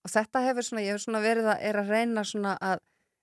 og 0.00 0.08
þetta 0.14 0.42
hefur 0.46 0.64
svona, 0.64 0.82
ég 0.84 0.94
hefur 0.94 1.04
svona 1.04 1.20
verið 1.24 1.50
að, 1.52 1.58
er 1.68 1.78
að 1.82 1.90
reyna 1.92 2.24
svona 2.24 2.54
að 2.64 2.80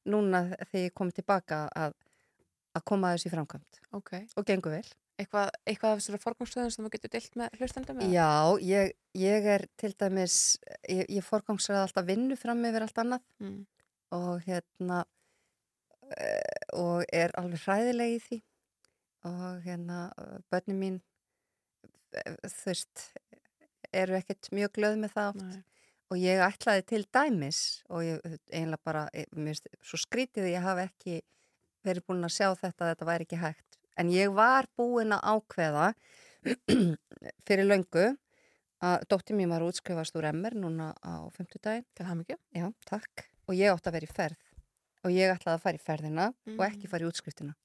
núna 0.08 0.44
þegar 0.70 0.84
ég 0.86 0.94
kom 0.96 1.10
tilbaka 1.12 1.64
að, 1.76 1.96
að 2.78 2.84
koma 2.88 3.10
að 3.12 3.18
þessu 3.18 3.30
í 3.30 3.34
framkvæmt 3.34 3.80
Ok. 3.98 4.12
og 4.38 4.46
gengur 4.48 4.76
vel. 4.78 4.88
Eitthvað, 5.18 5.50
eitthvað 5.66 5.96
af 5.96 6.00
þessari 6.04 6.22
forgangstöðum 6.22 6.72
sem 6.76 6.86
þú 6.86 6.92
getur 6.94 7.12
deilt 7.16 7.38
með 7.42 7.56
hlustendum? 7.58 8.02
eða? 8.04 8.12
Já, 8.14 8.30
ég, 8.70 8.92
ég 9.18 9.48
er 9.56 9.66
til 9.82 9.90
dæmis, 9.98 10.36
ég, 10.86 11.08
ég 11.10 11.26
forgangsraði 11.26 11.82
alltaf 11.88 12.06
vinnu 12.06 12.38
fram 12.38 12.62
yfir 12.70 12.86
allt 12.86 13.02
annað 13.02 13.24
Mm. 13.42 13.58
og 14.14 14.46
hérna 14.46 15.00
uh, 15.02 16.62
og 16.78 17.04
er 17.14 17.34
alveg 17.42 17.64
hræðileg 17.66 18.14
í 18.16 18.22
því 18.28 18.40
og 19.28 19.66
hérna 19.66 19.98
börnum 20.54 20.78
mín 20.86 21.00
þú 22.14 22.68
veist 22.72 23.08
eru 23.94 24.18
ekkert 24.20 24.50
mjög 24.56 24.74
glöð 24.78 24.98
með 25.04 25.14
það 25.16 25.42
Nei. 25.42 25.58
og 26.12 26.18
ég 26.22 26.44
ætlaði 26.44 26.86
til 26.92 27.04
dæmis 27.14 27.62
og 27.90 28.04
ég 28.04 28.38
einlega 28.52 28.82
bara 28.84 29.06
ég, 29.14 29.28
mér 29.36 29.56
finnst 29.56 29.68
svo 29.82 30.00
skrítið 30.02 30.48
að 30.48 30.54
ég 30.56 30.66
hafi 30.68 30.86
ekki 30.88 31.18
verið 31.88 32.06
búin 32.08 32.28
að 32.28 32.36
sjá 32.36 32.50
þetta 32.56 32.84
að 32.86 32.92
þetta 32.94 33.10
væri 33.12 33.28
ekki 33.28 33.42
hægt 33.42 33.78
en 33.98 34.12
ég 34.14 34.34
var 34.36 34.68
búin 34.78 35.16
að 35.16 35.24
ákveða 35.36 35.88
fyrir 37.48 37.68
löngu 37.68 38.08
að 38.84 39.08
dóttir 39.10 39.38
mín 39.40 39.50
var 39.50 39.64
útskrifast 39.66 40.16
úr 40.20 40.28
MR 40.30 40.54
núna 40.62 40.92
á 41.02 41.26
50 41.34 41.64
daginn? 41.66 42.38
Já, 42.54 42.68
takk. 42.86 43.24
Og 43.50 43.56
ég 43.58 43.72
átti 43.74 43.90
að 43.90 43.96
vera 43.98 44.06
í 44.06 44.12
ferð. 44.14 44.44
Og 45.08 45.16
ég 45.16 45.32
ætlaði 45.34 45.56
að 45.58 45.64
fara 45.64 45.80
í 45.80 45.82
ferðina 45.82 46.28
og 46.54 46.62
ekki 46.68 46.86
Mm. 46.86 46.92
fara 46.92 47.04
í 47.04 47.10
útskriftina. 47.10 47.56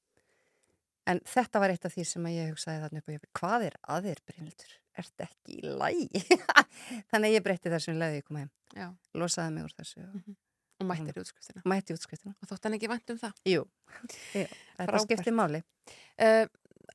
En 1.11 1.19
þetta 1.27 1.59
var 1.63 1.73
eitt 1.75 1.85
af 1.89 1.95
því 1.97 2.05
sem 2.07 2.27
ég 2.31 2.53
hugsaði 2.53 2.83
þarna 2.85 3.01
upp 3.03 3.09
og 3.11 3.15
ég 3.17 3.23
fyrir, 3.25 3.33
hvað 3.41 3.65
er 3.67 3.77
aðeir 3.97 4.21
Brynildur? 4.29 4.79
Ert 5.03 5.25
ekki 5.25 5.57
í 5.59 5.73
lægi? 5.81 6.23
Þannig 7.11 7.27
að 7.31 7.35
ég 7.35 7.45
breytti 7.47 7.73
þessu 7.73 7.95
um 7.95 8.01
leiði 8.03 8.21
ég 8.21 8.27
kom 8.29 8.39
heim. 8.43 8.51
Já. 8.77 8.89
Losaði 9.19 9.55
mig 9.57 9.67
úr 9.67 9.77
þessu 9.79 10.05
og 10.05 10.33
Og 10.83 10.89
mættir 10.89 11.15
í 11.15 11.23
útskriftina. 11.23 11.63
mætti 11.71 11.95
í 11.95 11.97
útskriftina. 11.97 12.33
Og 12.43 12.49
þótt 12.51 12.65
hann 12.67 12.75
ekki 12.75 12.89
vænt 12.91 13.13
um 13.15 13.19
það. 13.21 13.37
Jú, 13.47 13.63
Jú. 14.35 14.45
þetta 14.81 15.01
skipti 15.05 15.35
máli. 15.35 15.61
Uh, 16.19 16.45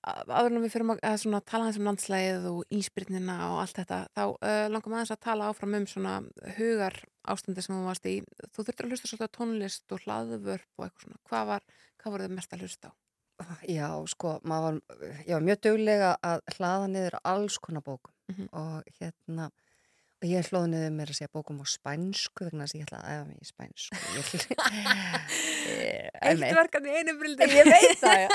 áður 0.04 0.52
en 0.58 0.62
við 0.66 0.74
fyrir 0.74 0.92
að, 0.98 1.16
svona, 1.24 1.40
tala 1.48 1.68
aðeins 1.68 1.80
um 1.80 1.88
landslægið 1.88 2.48
og 2.52 2.76
íspyrnina 2.80 3.38
og 3.48 3.62
allt 3.64 3.80
þetta, 3.80 4.00
þá 4.12 4.24
uh, 4.28 4.68
langar 4.74 4.92
maður 4.92 5.00
aðeins 5.00 5.16
að 5.16 5.24
tala 5.30 5.48
áfram 5.54 5.78
um 5.80 5.88
svona 5.88 6.18
hugar 6.60 7.00
ástandi 7.32 7.64
sem 7.64 7.78
þú 7.78 7.88
varst 7.88 8.12
í. 8.12 8.18
Þú 8.52 8.68
þurftir 8.68 8.88
að 8.90 8.94
hlusta 8.94 9.12
svolítið 9.14 9.32
á 9.32 9.38
tónlist 9.40 9.96
og 9.96 10.04
hlaðvörp 10.04 10.70
og 10.76 10.88
eitthvað 10.90 11.08
svona. 11.08 11.22
Hvað 11.32 11.50
var, 11.54 11.68
hvað 12.04 12.18
var? 13.40 13.58
Já, 13.70 13.90
sko, 14.10 14.40
maður 14.44 14.82
var 14.98 15.16
já, 15.28 15.38
mjög 15.44 15.62
duglega 15.68 16.12
að 16.26 16.42
hlaða 16.58 16.88
niður 16.94 17.20
alls 17.24 17.58
konar 17.60 17.82
bókum 17.86 18.14
Mhm. 18.28 18.48
og 18.52 18.84
hérna 19.00 19.52
ég 20.26 20.48
hlóði 20.50 20.68
niður 20.74 20.92
mér 20.98 21.12
að 21.14 21.16
segja 21.20 21.30
bókum 21.34 21.62
á 21.62 21.66
spænsku 21.70 22.44
vegna 22.48 22.66
þess 22.66 22.74
að 22.76 22.80
ég 22.80 22.86
ætla 22.88 23.00
að 23.00 23.12
æfa 23.14 23.26
mig 23.28 23.38
í 23.38 23.48
spænsku 23.52 23.94
Ég- 24.18 24.58
Ég- 25.68 26.10
einmitt. 26.28 26.56
verkefni 26.58 26.90
einu 26.98 27.14
brildi. 27.20 27.44
Ég 27.44 27.66
veit 27.70 28.00
það, 28.02 28.18
já. 28.24 28.30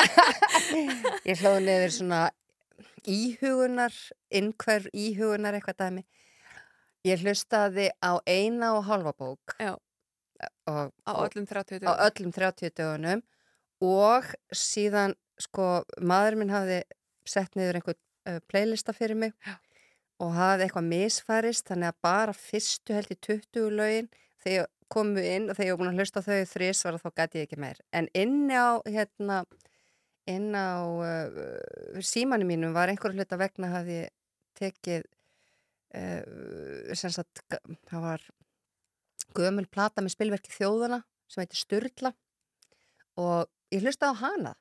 Ég 1.33 1.43
hlóði 1.43 1.61
niður 1.67 1.93
svona 1.99 2.21
íhugunar, 3.07 3.95
innhverf 4.31 4.87
íhugunar 4.95 5.57
eitthvað 5.59 5.79
dæmi. 5.83 6.05
Ég 7.05 7.19
hlustaði 7.25 7.89
á 7.99 8.13
eina 8.31 8.77
og 8.79 8.85
halva 8.87 9.13
bók 9.19 9.57
Já. 9.59 9.75
og, 10.71 10.93
Á 11.03 11.13
öllum 11.27 11.47
30 11.51 11.83
á 11.83 11.99
öllum 12.07 12.31
30 12.33 12.71
dögunum 12.79 13.23
og 13.83 14.29
síðan, 14.55 15.17
sko, 15.41 15.83
maður 16.01 16.39
minn 16.41 16.55
hafði 16.55 16.83
sett 17.29 17.57
niður 17.59 17.81
einhvern 17.81 17.99
uh, 18.31 18.39
playlista 18.51 18.95
fyrir 18.97 19.19
mig 19.19 19.35
Já. 19.43 19.57
og 20.23 20.35
hafði 20.37 20.67
eitthvað 20.67 20.91
misfærist, 20.91 21.67
þannig 21.71 21.91
að 21.91 21.99
bara 22.07 22.37
fyrstu 22.37 22.97
held 22.97 23.11
í 23.15 23.19
20 23.27 23.75
lögin 23.79 24.11
þegar 24.45 24.71
komu 24.93 25.23
inn 25.25 25.49
og 25.49 25.57
þegar 25.57 25.69
ég 25.69 25.75
var 25.75 25.81
búin 25.81 25.93
að 25.93 26.03
hlusta 26.03 26.23
þau 26.25 26.49
þrís 26.51 26.83
var 26.85 26.99
þá 27.01 27.11
gæti 27.17 27.41
ég 27.41 27.49
ekki 27.49 27.61
meir. 27.63 27.81
En 27.97 28.09
inn 28.19 28.51
á, 28.53 28.79
hérna, 28.87 29.43
inn 30.31 30.53
á 30.53 30.85
uh, 30.85 32.03
símanu 32.05 32.47
mínum 32.49 32.75
var 32.77 32.93
einhverju 32.93 33.19
hluta 33.23 33.41
vegna 33.41 33.73
hafði 33.73 34.05
tekið 34.59 35.09
uh, 35.97 36.93
sem 36.99 37.15
sagt, 37.15 37.43
það 37.89 38.07
var 38.07 38.29
gömul 39.37 39.67
plata 39.71 40.05
með 40.05 40.17
spilverki 40.17 40.53
þjóðana 40.53 41.01
sem 41.31 41.43
heitir 41.43 41.63
Sturla 41.63 42.13
og 43.21 43.49
ég 43.73 43.83
hlusta 43.83 44.13
á 44.13 44.15
hana 44.21 44.53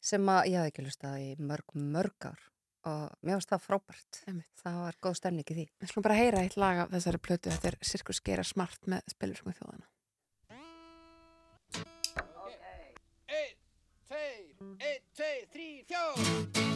sem 0.00 0.24
að 0.32 0.46
ég 0.48 0.56
hafði 0.60 0.72
ekki 0.72 0.86
hlusta 0.86 1.12
í 1.20 1.28
mörg, 1.44 1.74
mörg 1.76 2.30
ár 2.30 2.46
og 2.88 3.10
mér 3.20 3.36
finnst 3.36 3.50
það 3.52 3.64
frábært. 3.66 4.20
Einmitt. 4.24 4.52
það 4.62 4.78
var 4.80 4.96
góð 5.04 5.16
stemning 5.18 5.50
í 5.52 5.56
því. 5.58 5.66
Við 5.82 5.90
slúmum 5.90 6.06
bara 6.06 6.16
að 6.16 6.22
heyra 6.22 6.44
eitt 6.46 6.56
lag 6.56 6.80
af 6.86 6.94
þessari 6.94 7.20
plötu 7.26 7.52
þetta 7.52 7.72
er 7.72 7.78
Sirkus 7.84 8.22
gera 8.24 8.46
smart 8.46 8.88
með 8.88 9.04
spilur 9.12 9.42
sem 9.42 9.50
við 9.50 9.60
þjóðana 9.60 9.86
Ok, 12.40 12.64
1, 13.28 13.54
2, 14.08 14.24
1, 14.80 15.06
2, 15.20 15.30
3, 15.52 15.70
4 16.56 16.69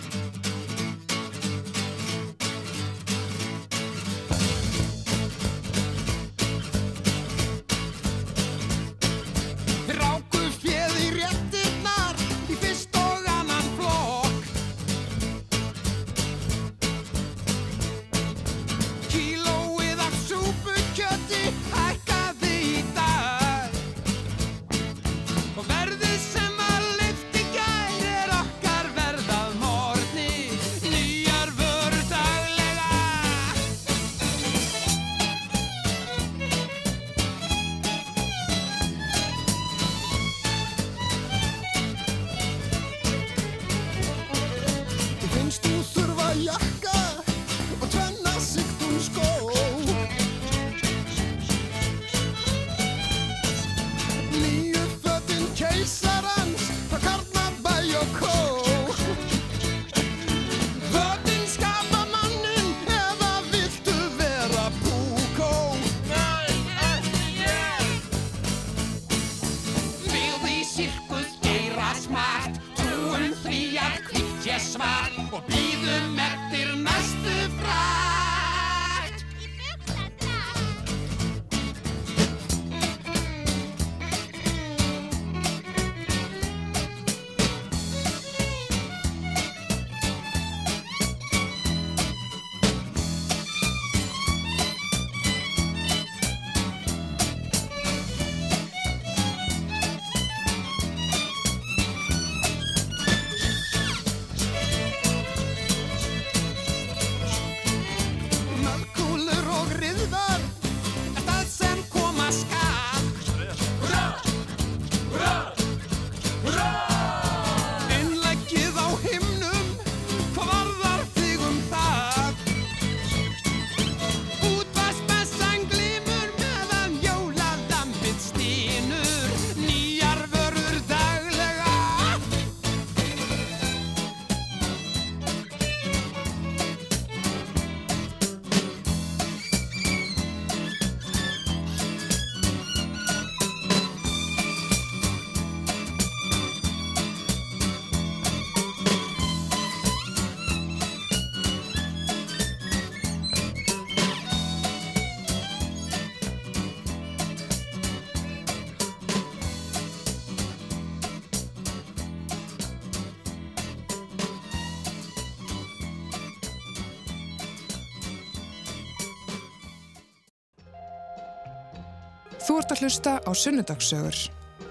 Ert 172.65 172.79
að 172.79 172.81
hlusta 172.87 173.11
á 173.21 173.31
Sunnudagssögur. 173.37 174.19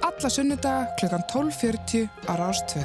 Alla 0.01 0.29
sunnudaga 0.33 0.95
klukkan 0.97 1.21
12.40 1.29 2.07
á 2.25 2.33
Rástvö. 2.41 2.81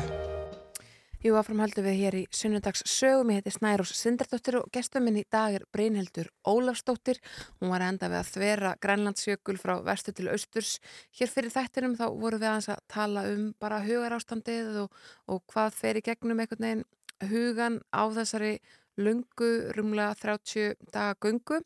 Jú, 1.25 1.33
áfram 1.41 1.63
höldum 1.65 1.87
við 1.87 1.95
hér 1.97 2.17
í 2.19 2.21
sunnudags 2.29 2.83
sögum. 2.85 3.31
Ég 3.33 3.39
heiti 3.41 3.55
Snærós 3.55 3.95
Sindardóttir 3.97 4.59
og 4.61 4.67
gestum 4.69 5.07
minn 5.09 5.17
í 5.17 5.23
dag 5.25 5.57
er 5.57 5.65
Brynhildur 5.73 6.29
Ólafsdóttir. 6.45 7.23
Hún 7.57 7.73
var 7.73 7.87
enda 7.87 8.11
við 8.13 8.19
að 8.19 8.33
þvera 8.35 8.75
Grænlandsjökul 8.85 9.57
frá 9.57 9.79
vestu 9.87 10.13
til 10.13 10.29
austurs. 10.29 10.75
Hér 11.17 11.33
fyrir 11.33 11.55
þættinum 11.57 11.97
þá 11.97 12.05
vorum 12.13 12.43
við 12.43 12.51
aðeins 12.51 12.69
að 12.75 12.85
tala 12.93 13.23
um 13.33 13.47
bara 13.57 13.81
hugarástandið 13.89 14.83
og, 14.83 15.01
og 15.25 15.41
hvað 15.49 15.81
fer 15.81 16.03
í 16.03 16.05
gegnum 16.05 16.45
einhvern 16.45 16.69
veginn 16.69 17.33
hugan 17.33 17.81
á 17.97 18.05
þessari 18.13 18.59
lungu, 18.99 19.51
rúmlega 19.77 20.15
30 20.19 20.77
daga 20.93 21.17
gungu. 21.23 21.61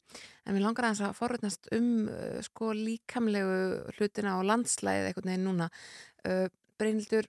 En 0.46 0.56
við 0.56 0.64
langar 0.64 0.88
aðeins 0.88 1.04
að 1.06 1.18
forutnast 1.18 1.70
um 1.76 2.08
uh, 2.12 2.40
sko 2.44 2.72
líkamlegu 2.76 3.60
hlutina 3.96 4.38
og 4.40 4.48
landslæðið 4.50 5.10
einhvern 5.10 5.32
veginn 5.32 5.48
núna. 5.48 5.70
Uh, 6.26 6.46
Brynhildur, 6.80 7.28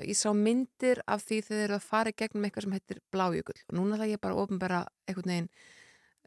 ég 0.00 0.16
sá 0.16 0.30
myndir 0.36 1.02
af 1.06 1.24
því 1.26 1.38
þegar 1.44 1.58
þeir 1.58 1.66
eru 1.66 1.76
að 1.76 1.86
fara 1.86 2.16
gegnum 2.16 2.46
eitthvað 2.46 2.66
sem 2.66 2.74
heitir 2.76 3.00
blájökull 3.12 3.60
og 3.68 3.76
núna 3.76 3.96
ætla 3.96 4.08
ég 4.08 4.20
bara 4.22 4.36
að 4.36 4.42
ofinbera 4.46 4.82
einhvern 5.08 5.32
veginn 5.32 5.48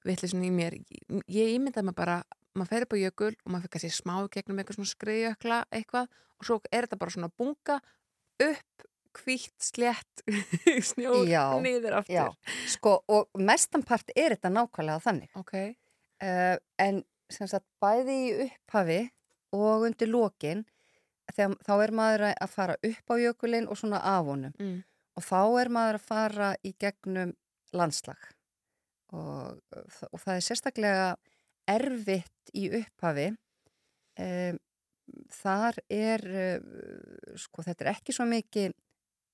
vittlisun 0.06 0.46
í 0.46 0.52
mér 0.54 0.78
ég, 0.78 1.56
ímyndaði 1.56 1.88
mig 1.88 1.98
bara, 1.98 2.20
maður 2.54 2.72
fer 2.72 2.86
upp 2.86 2.94
á 2.94 2.98
jökul 3.02 3.32
og 3.34 3.50
maður 3.50 3.66
fyrir 3.66 3.74
kannski 3.76 3.94
smá 3.98 4.16
gegnum 4.34 4.62
eitthvað 4.62 4.80
svona 4.80 4.92
skriðjökla 4.92 5.62
eitthvað 5.74 6.12
og 6.36 6.48
svo 6.50 6.60
er 6.70 6.86
þetta 6.86 7.00
bara 7.02 7.16
svona 7.16 7.32
bunga 7.34 7.80
upp, 8.46 8.86
hvítt, 9.22 9.56
slétt 9.64 10.24
snjór 10.92 11.26
Já, 11.30 11.44
niður 11.64 12.00
aftur. 12.02 12.16
Já, 12.16 12.54
sko, 12.72 12.98
og 13.08 13.30
mestanpart 13.40 14.12
er 14.16 14.36
þetta 14.36 14.52
nákvæmlega 14.56 15.04
þannig. 15.08 15.32
ok, 15.40 15.58
Uh, 16.24 16.56
en 16.80 17.02
sem 17.28 17.48
sagt 17.52 17.66
bæði 17.84 18.14
í 18.16 18.28
upphafi 18.46 19.02
og 19.52 19.84
undir 19.90 20.08
lokin 20.08 20.62
þegar, 21.36 21.58
þá 21.68 21.74
er 21.84 21.92
maður 22.00 22.24
að 22.32 22.54
fara 22.54 22.78
upp 22.88 23.12
á 23.12 23.16
jökulinn 23.20 23.68
og 23.68 23.76
svona 23.82 24.00
af 24.00 24.30
honum. 24.30 24.54
Mm. 24.56 24.78
og 25.20 25.26
þá 25.28 25.42
er 25.60 25.72
maður 25.76 26.00
að 26.00 26.06
fara 26.08 26.48
í 26.64 26.72
gegnum 26.80 27.34
landslag. 27.76 28.16
Og, 29.12 29.60
og 30.12 30.24
það 30.24 30.34
er 30.38 30.46
sérstaklega 30.48 31.10
erfitt 31.68 32.56
í 32.56 32.70
upphafi. 32.80 33.28
Um, 34.16 34.58
þar 35.36 35.78
er 35.92 36.24
uh, 36.32 37.36
sko 37.38 37.68
þetta 37.68 37.86
er 37.86 37.92
ekki 37.92 38.16
svo 38.16 38.26
mikið 38.32 38.72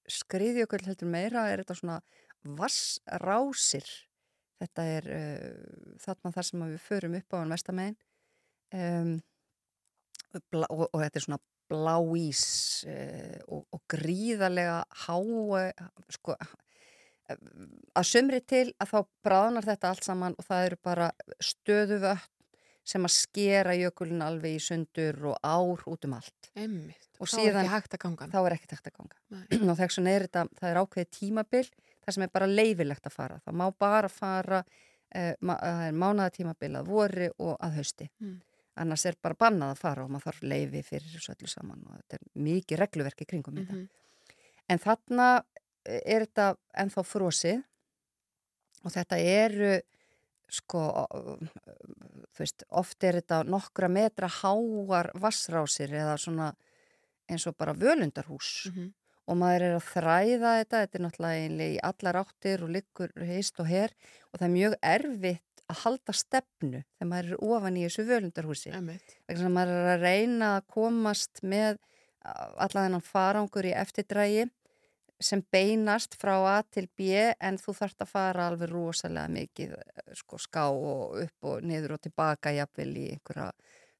skriðjökull 0.10 0.84
heldur 0.86 1.12
meira 1.12 1.48
er 1.52 1.64
þetta 1.64 1.78
svona 1.78 2.00
vassrásir 2.58 3.88
þetta 4.62 4.88
er 4.98 5.12
uh, 5.18 5.94
þarna 6.02 6.34
þar 6.36 6.48
sem 6.48 6.66
við 6.66 6.82
förum 6.86 7.18
upp 7.20 7.38
á 7.38 7.40
hann 7.42 7.54
vestamegin 7.56 7.98
um, 8.78 9.14
og, 10.34 10.86
og 10.90 11.00
þetta 11.04 11.20
er 11.20 11.26
svona 11.28 11.42
bláís 11.72 12.44
uh, 12.90 13.40
og, 13.48 13.64
og 13.72 13.86
gríðarlega 13.92 14.82
há 15.06 15.16
sko 16.12 16.36
að 17.32 18.08
sömri 18.10 18.42
til 18.44 18.66
að 18.82 18.92
þá 18.92 18.98
bráðnar 19.24 19.68
þetta 19.68 19.92
allt 19.92 20.04
saman 20.08 20.36
og 20.36 20.48
það 20.48 20.66
eru 20.66 20.78
bara 20.84 21.10
stöðu 21.40 22.02
vötn 22.04 22.41
sem 22.92 23.06
að 23.08 23.14
skera 23.16 23.74
jökulin 23.80 24.22
alveg 24.26 24.58
í 24.58 24.62
sundur 24.66 25.18
og 25.32 25.38
ár 25.48 25.84
út 25.92 26.06
um 26.10 26.14
allt. 26.18 26.52
Einmitt. 26.56 27.08
Og 27.22 27.30
þá 27.30 27.36
síðan- 27.38 27.56
er 27.56 27.64
ekki 27.64 27.74
hægt 27.76 27.96
að 27.98 28.04
ganga. 28.06 28.28
Þá 28.34 28.40
er 28.50 28.56
ekkert 28.58 28.76
hægt 28.76 28.92
að 28.92 28.96
ganga. 29.00 29.18
Nei. 29.32 29.46
og 29.72 29.78
þess 29.80 29.98
vegna 30.02 30.14
er 30.18 30.26
þetta, 30.28 30.46
það 30.60 30.70
er 30.74 30.80
ákveðið 30.84 31.12
tímabil 31.18 31.66
það 32.02 32.16
sem 32.16 32.24
er 32.26 32.32
bara 32.34 32.48
leifilegt 32.50 33.06
að 33.08 33.14
fara 33.14 33.36
það 33.46 33.58
má 33.62 33.66
bara 33.80 34.10
fara 34.10 34.64
eh, 35.14 35.36
ma 35.46 35.54
það 35.62 35.82
er 35.88 35.98
mánaða 36.02 36.32
tímabil 36.38 36.72
að 36.80 36.88
vori 36.90 37.28
og 37.38 37.58
að 37.62 37.76
hausti 37.78 38.08
Mm. 38.20 38.40
annars 38.82 39.06
er 39.06 39.16
bara 39.22 39.36
bannað 39.38 39.74
að 39.76 39.82
fara 39.84 40.04
og 40.06 40.10
maður 40.10 40.26
þarf 40.32 40.42
leifi 40.50 40.82
fyrir 40.88 41.12
þessu 41.14 41.34
öllu 41.36 41.50
saman 41.52 41.84
og 41.86 42.00
þetta 42.00 42.18
er 42.18 42.26
mikið 42.48 42.80
regluverki 42.82 43.28
kringum 43.30 43.60
þetta 43.60 43.76
Mhm. 43.78 43.88
en 44.70 44.80
þarna 44.80 45.28
eh, 45.86 46.02
er 46.06 46.26
þetta 46.26 46.48
ennþá 46.82 47.04
frosið 47.06 47.64
og 48.84 48.92
þetta 48.98 49.20
eru 49.22 49.74
sko 50.50 50.82
þú 52.36 52.44
veist, 52.46 52.64
oft 52.70 53.04
er 53.04 53.20
þetta 53.22 53.44
nokkra 53.48 53.90
metra 53.92 54.28
háar 54.28 55.12
vassrásir 55.20 55.92
eða 55.92 56.18
svona 56.18 56.54
eins 57.30 57.46
og 57.48 57.56
bara 57.58 57.74
völundarhús 57.74 58.68
Mhm. 58.72 58.94
og 59.28 59.38
maður 59.38 59.62
er 59.62 59.76
að 59.78 59.86
þræða 59.94 60.52
þetta, 60.60 60.82
þetta 60.82 60.96
er 61.00 61.06
náttúrulega 61.06 61.70
í 61.70 61.80
allar 61.84 62.16
áttir 62.26 62.64
og 62.64 62.70
liggur 62.70 63.12
heist 63.16 63.60
og 63.60 63.68
her 63.68 63.90
og 64.34 64.40
það 64.40 64.48
er 64.48 64.56
mjög 64.58 64.76
erfitt 64.82 65.62
að 65.70 65.78
halda 65.86 66.14
stefnu 66.14 66.84
þegar 67.00 67.08
maður 67.12 67.32
er 67.32 67.38
ofan 67.48 67.78
í 67.78 67.86
þessu 67.86 68.04
völundarhúsi. 68.10 68.72
Þess 69.30 69.42
að 69.46 69.52
maður 69.56 69.78
er 69.78 69.98
að 69.98 70.02
reyna 70.02 70.48
að 70.60 70.68
komast 70.68 71.42
með 71.44 71.78
allan 72.24 72.86
þennan 72.92 73.02
farangur 73.06 73.66
í 73.66 73.74
eftirdrægi 73.74 74.50
sem 75.22 75.44
beinast 75.54 76.16
frá 76.20 76.34
A 76.50 76.58
til 76.64 76.88
B 76.98 77.14
en 77.40 77.60
þú 77.62 77.76
þarft 77.78 78.04
að 78.04 78.12
fara 78.12 78.48
alveg 78.50 78.72
rosalega 78.72 79.32
mikið 79.32 79.76
eh, 79.78 80.02
sko, 80.18 80.40
ská 80.42 80.66
og 80.70 81.18
upp 81.22 81.50
og 81.52 81.66
niður 81.68 81.96
og 81.98 82.04
tilbaka 82.06 82.54
jafnvel 82.56 82.90
í 82.98 83.08
einhverja 83.16 83.52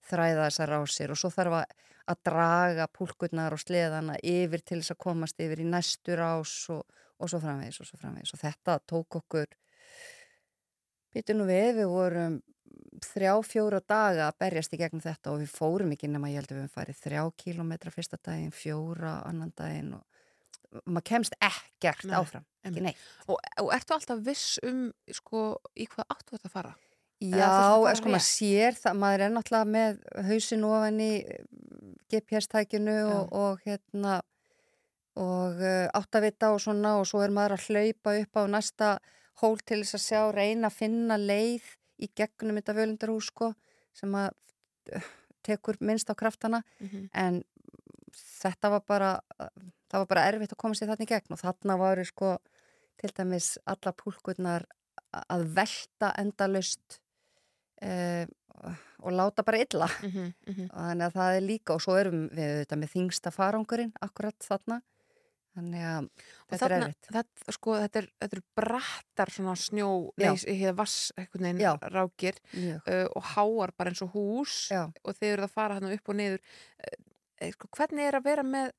þræða 0.10 0.48
þessar 0.48 0.74
rásir. 0.76 1.14
Og 1.14 1.22
svo 1.22 1.32
þarf 1.34 1.60
að, 1.62 1.74
að 2.12 2.22
draga 2.28 2.90
púlkurnar 2.92 3.56
og 3.56 3.62
sleðana 3.62 4.18
yfir 4.24 4.66
til 4.66 4.82
þess 4.82 4.96
að 4.96 5.04
komast 5.06 5.42
yfir 5.44 5.64
í 5.64 5.68
næstu 5.70 6.18
rás 6.20 6.56
og, 6.74 6.86
og 7.22 7.32
svo 7.32 7.42
framvegis 7.44 7.82
og 7.84 7.90
svo 7.90 8.02
framvegis. 8.02 8.36
Og 8.36 8.42
þetta 8.42 8.80
tók 8.90 9.22
okkur 9.22 9.52
býtu 11.12 11.36
nú 11.36 11.46
við, 11.50 11.76
við 11.82 11.92
vorum 11.92 12.40
þrjá, 13.02 13.34
fjóra 13.46 13.82
daga 13.88 14.28
að 14.30 14.40
berjast 14.44 14.74
í 14.76 14.80
gegnum 14.80 15.04
þetta 15.04 15.34
og 15.34 15.42
við 15.42 15.54
fórum 15.54 15.92
ekki 15.96 16.10
nema 16.12 16.32
ég 16.32 16.42
held 16.42 16.52
að 16.52 16.58
við 16.58 16.64
höfum 16.66 16.76
farið 16.76 17.02
þrjá 17.02 17.22
kílómetra 17.44 17.94
fyrsta 17.94 18.20
daginn, 18.22 18.54
fjóra 18.56 19.20
annan 19.28 19.54
daginn 19.58 19.96
og 19.98 20.11
maður 20.86 21.04
kemst 21.12 21.36
ekkert 21.44 22.06
Nei, 22.08 22.16
áfram, 22.20 22.46
ekki 22.68 22.84
neitt. 22.86 23.02
Og, 23.28 23.38
og 23.64 23.72
ertu 23.76 23.94
alltaf 23.98 24.22
viss 24.26 24.60
um, 24.64 24.88
sko, 25.12 25.44
í 25.76 25.88
hvað 25.92 26.06
áttu 26.16 26.36
þetta 26.38 26.48
að 26.50 26.56
fara? 26.56 26.74
Já, 27.22 27.50
sko 28.00 28.10
maður 28.10 28.26
sér 28.26 28.78
það, 28.80 28.96
maður 29.04 29.24
er 29.28 29.34
náttúrulega 29.36 29.72
með 29.76 30.00
hausin 30.32 30.64
ofan 30.66 31.02
í 31.06 31.12
GPS-tækinu 32.12 32.96
og, 33.12 33.34
og 33.38 33.60
hérna 33.66 34.20
og 35.22 35.60
uh, 35.60 35.88
áttavita 36.00 36.50
og 36.56 36.62
svona 36.64 36.96
og 37.02 37.06
svo 37.10 37.22
er 37.26 37.34
maður 37.36 37.58
að 37.58 37.66
hlaupa 37.70 38.16
upp 38.24 38.40
á 38.40 38.44
næsta 38.56 38.90
hól 39.42 39.58
til 39.68 39.82
þess 39.84 39.98
að 40.00 40.06
sjá, 40.06 40.22
reyna 40.36 40.70
að 40.72 40.78
finna 40.80 41.18
leið 41.20 41.68
í 42.02 42.10
gegnum 42.18 42.58
þetta 42.60 42.76
völundarhús 42.80 43.30
sko 43.32 43.52
sem 43.98 44.14
að 44.18 44.32
uh, 44.96 45.10
tekur 45.46 45.78
minnst 45.84 46.10
á 46.10 46.16
kraftana 46.16 46.64
Mhm. 46.80 47.10
en 47.14 47.42
þetta 48.42 48.70
var 48.74 48.82
bara 48.88 49.12
það 49.92 50.04
var 50.04 50.10
bara 50.14 50.26
erfitt 50.32 50.54
að 50.56 50.62
koma 50.64 50.78
sér 50.80 50.92
þarna 50.94 51.08
í 51.08 51.12
gegn 51.12 51.36
og 51.36 51.42
þarna 51.44 51.78
varu 51.82 52.06
sko 52.08 52.36
til 53.02 53.12
dæmis 53.18 53.52
alla 53.66 53.92
púlkurnar 53.98 54.66
að 55.28 55.48
velta 55.58 56.14
endalust 56.22 57.00
eh, 57.82 58.28
og 59.02 59.12
láta 59.18 59.44
bara 59.44 59.58
illa 59.64 59.88
Mhm, 60.04 60.32
mhm. 60.48 60.70
og 60.70 60.78
þannig 60.88 61.06
að 61.10 61.16
það 61.18 61.36
er 61.40 61.42
líka 61.48 61.76
og 61.76 61.82
svo 61.84 61.96
erum 62.00 62.28
við 62.30 62.56
þetta 62.62 62.78
með 62.84 62.92
þingsta 62.96 63.32
farangurinn 63.34 63.94
akkurat 64.06 64.38
þarna 64.46 64.78
þannig 65.52 65.84
að 65.84 66.06
þetta 66.22 66.54
er 66.56 66.62
þarna- 66.62 66.86
erfitt 66.88 67.10
Þetta, 67.12 67.56
sko, 67.58 67.74
þetta 67.82 68.00
er, 68.04 68.06
þetta 68.22 68.38
er 68.38 68.44
brattar 68.62 69.32
svona 69.36 69.56
snjó, 69.60 69.90
Já. 70.22 70.30
nei, 70.32 70.56
hér 70.62 70.78
vass, 70.78 71.00
rákir 71.92 72.38
uh, 72.56 73.08
og 73.18 73.26
háar 73.34 73.74
bara 73.76 73.92
eins 73.92 74.04
og 74.06 74.14
hús 74.16 74.54
Já. 74.72 74.86
og 75.04 75.18
þeir 75.18 75.34
eru 75.34 75.48
að 75.50 75.56
fara 75.58 75.76
hann 75.80 75.92
upp 75.92 76.08
og 76.14 76.16
niður. 76.22 76.40
Uh, 76.80 77.50
sko, 77.58 77.68
hvernig 77.76 78.08
er 78.08 78.20
að 78.22 78.30
vera 78.30 78.46
með 78.48 78.72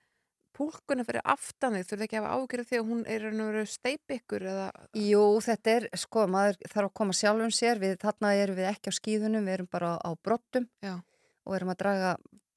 púlkuna 0.57 1.05
fyrir 1.07 1.25
aftan 1.25 1.77
þig? 1.77 1.87
Þurfið 1.89 2.05
ekki 2.07 2.19
að 2.19 2.25
hafa 2.27 2.37
ágjörð 2.41 2.69
því 2.71 2.79
að 2.81 2.89
hún 2.91 3.03
er 3.15 3.27
veru 3.31 3.63
steip 3.71 4.15
ykkur 4.17 4.47
eða... 4.53 4.67
Jú, 4.99 5.23
þetta 5.47 5.75
er, 5.77 5.87
sko, 6.03 6.27
maður 6.31 6.59
þarf 6.67 6.89
að 6.89 6.95
koma 7.01 7.17
sjálfum 7.17 7.55
sér, 7.55 7.81
við, 7.83 7.97
þarna 8.03 8.33
erum 8.41 8.59
við 8.59 8.69
ekki 8.73 8.93
á 8.93 8.99
skíðunum, 8.99 9.47
við 9.49 9.57
erum 9.59 9.71
bara 9.73 9.95
á 9.99 10.11
brottum 10.23 10.69
Já. 10.85 10.95
og 11.45 11.57
erum 11.57 11.73
að 11.75 11.81
draga, 11.85 12.13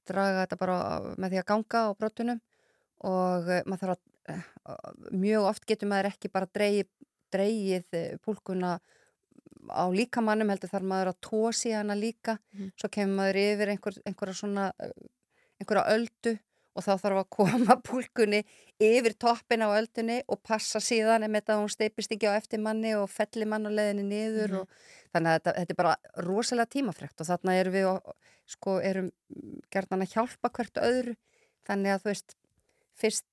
draga 0.10 0.44
þetta 0.44 0.60
bara 0.62 0.78
með 1.18 1.36
því 1.36 1.42
að 1.42 1.48
ganga 1.54 1.86
á 1.86 1.90
brottunum 2.00 2.42
og 3.06 3.50
uh, 3.52 3.62
maður 3.66 3.82
þarf 3.84 3.96
að, 3.96 4.44
uh, 4.76 5.16
mjög 5.16 5.50
oft 5.52 5.66
getur 5.70 5.92
maður 5.92 6.12
ekki 6.12 6.32
bara 6.34 6.52
dreigið, 6.56 6.92
dreigið 7.36 8.00
uh, 8.00 8.06
púlkuna 8.26 8.78
á 9.66 9.84
líkamannum, 9.90 10.52
heldur 10.54 10.70
þarf 10.70 10.86
maður 10.86 11.10
að 11.14 11.22
tósi 11.26 11.72
hana 11.74 11.96
líka, 11.98 12.38
Mhm. 12.54 12.72
svo 12.78 12.90
kemur 12.94 13.18
maður 13.18 13.40
yfir 13.42 13.72
einhver, 13.74 13.96
einhverja 14.06 14.36
svona, 14.38 14.66
einhverja 15.60 15.86
öldu 15.96 16.36
og 16.76 16.84
þá 16.84 16.92
þarf 17.02 17.20
að 17.22 17.30
koma 17.38 17.76
púlkunni 17.88 18.42
yfir 18.84 19.14
toppin 19.20 19.64
á 19.64 19.70
öldunni 19.80 20.22
og 20.28 20.42
passa 20.44 20.80
síðan 20.84 21.24
ef 21.24 21.32
þetta 21.38 21.58
hún 21.62 21.72
steipist 21.72 22.12
ekki 22.12 22.28
á 22.28 22.36
eftir 22.36 22.60
manni 22.60 22.92
og 23.00 23.08
felli 23.10 23.46
mann 23.48 23.66
á 23.68 23.72
leðinni 23.72 24.04
niður 24.10 24.52
Mhm. 24.52 24.60
og 24.60 24.68
þannig 25.16 25.30
að 25.32 25.38
þetta, 25.40 25.54
þetta 25.60 25.72
er 25.76 25.80
bara 25.82 25.96
rosalega 26.28 26.72
tímafrekt 26.76 27.22
og 27.24 27.28
þarna 27.32 27.54
erum 27.62 27.74
við 27.74 27.86
og, 27.94 28.16
sko 28.46 28.80
erum 28.84 29.12
gerðan 29.72 30.04
að 30.04 30.12
hjálpa 30.14 30.50
hvert 30.54 30.82
öðru. 30.84 31.16
Þannig 31.66 31.94
að 31.96 32.02
þú 32.04 32.10
veist 32.12 32.36
fyrst 32.96 33.26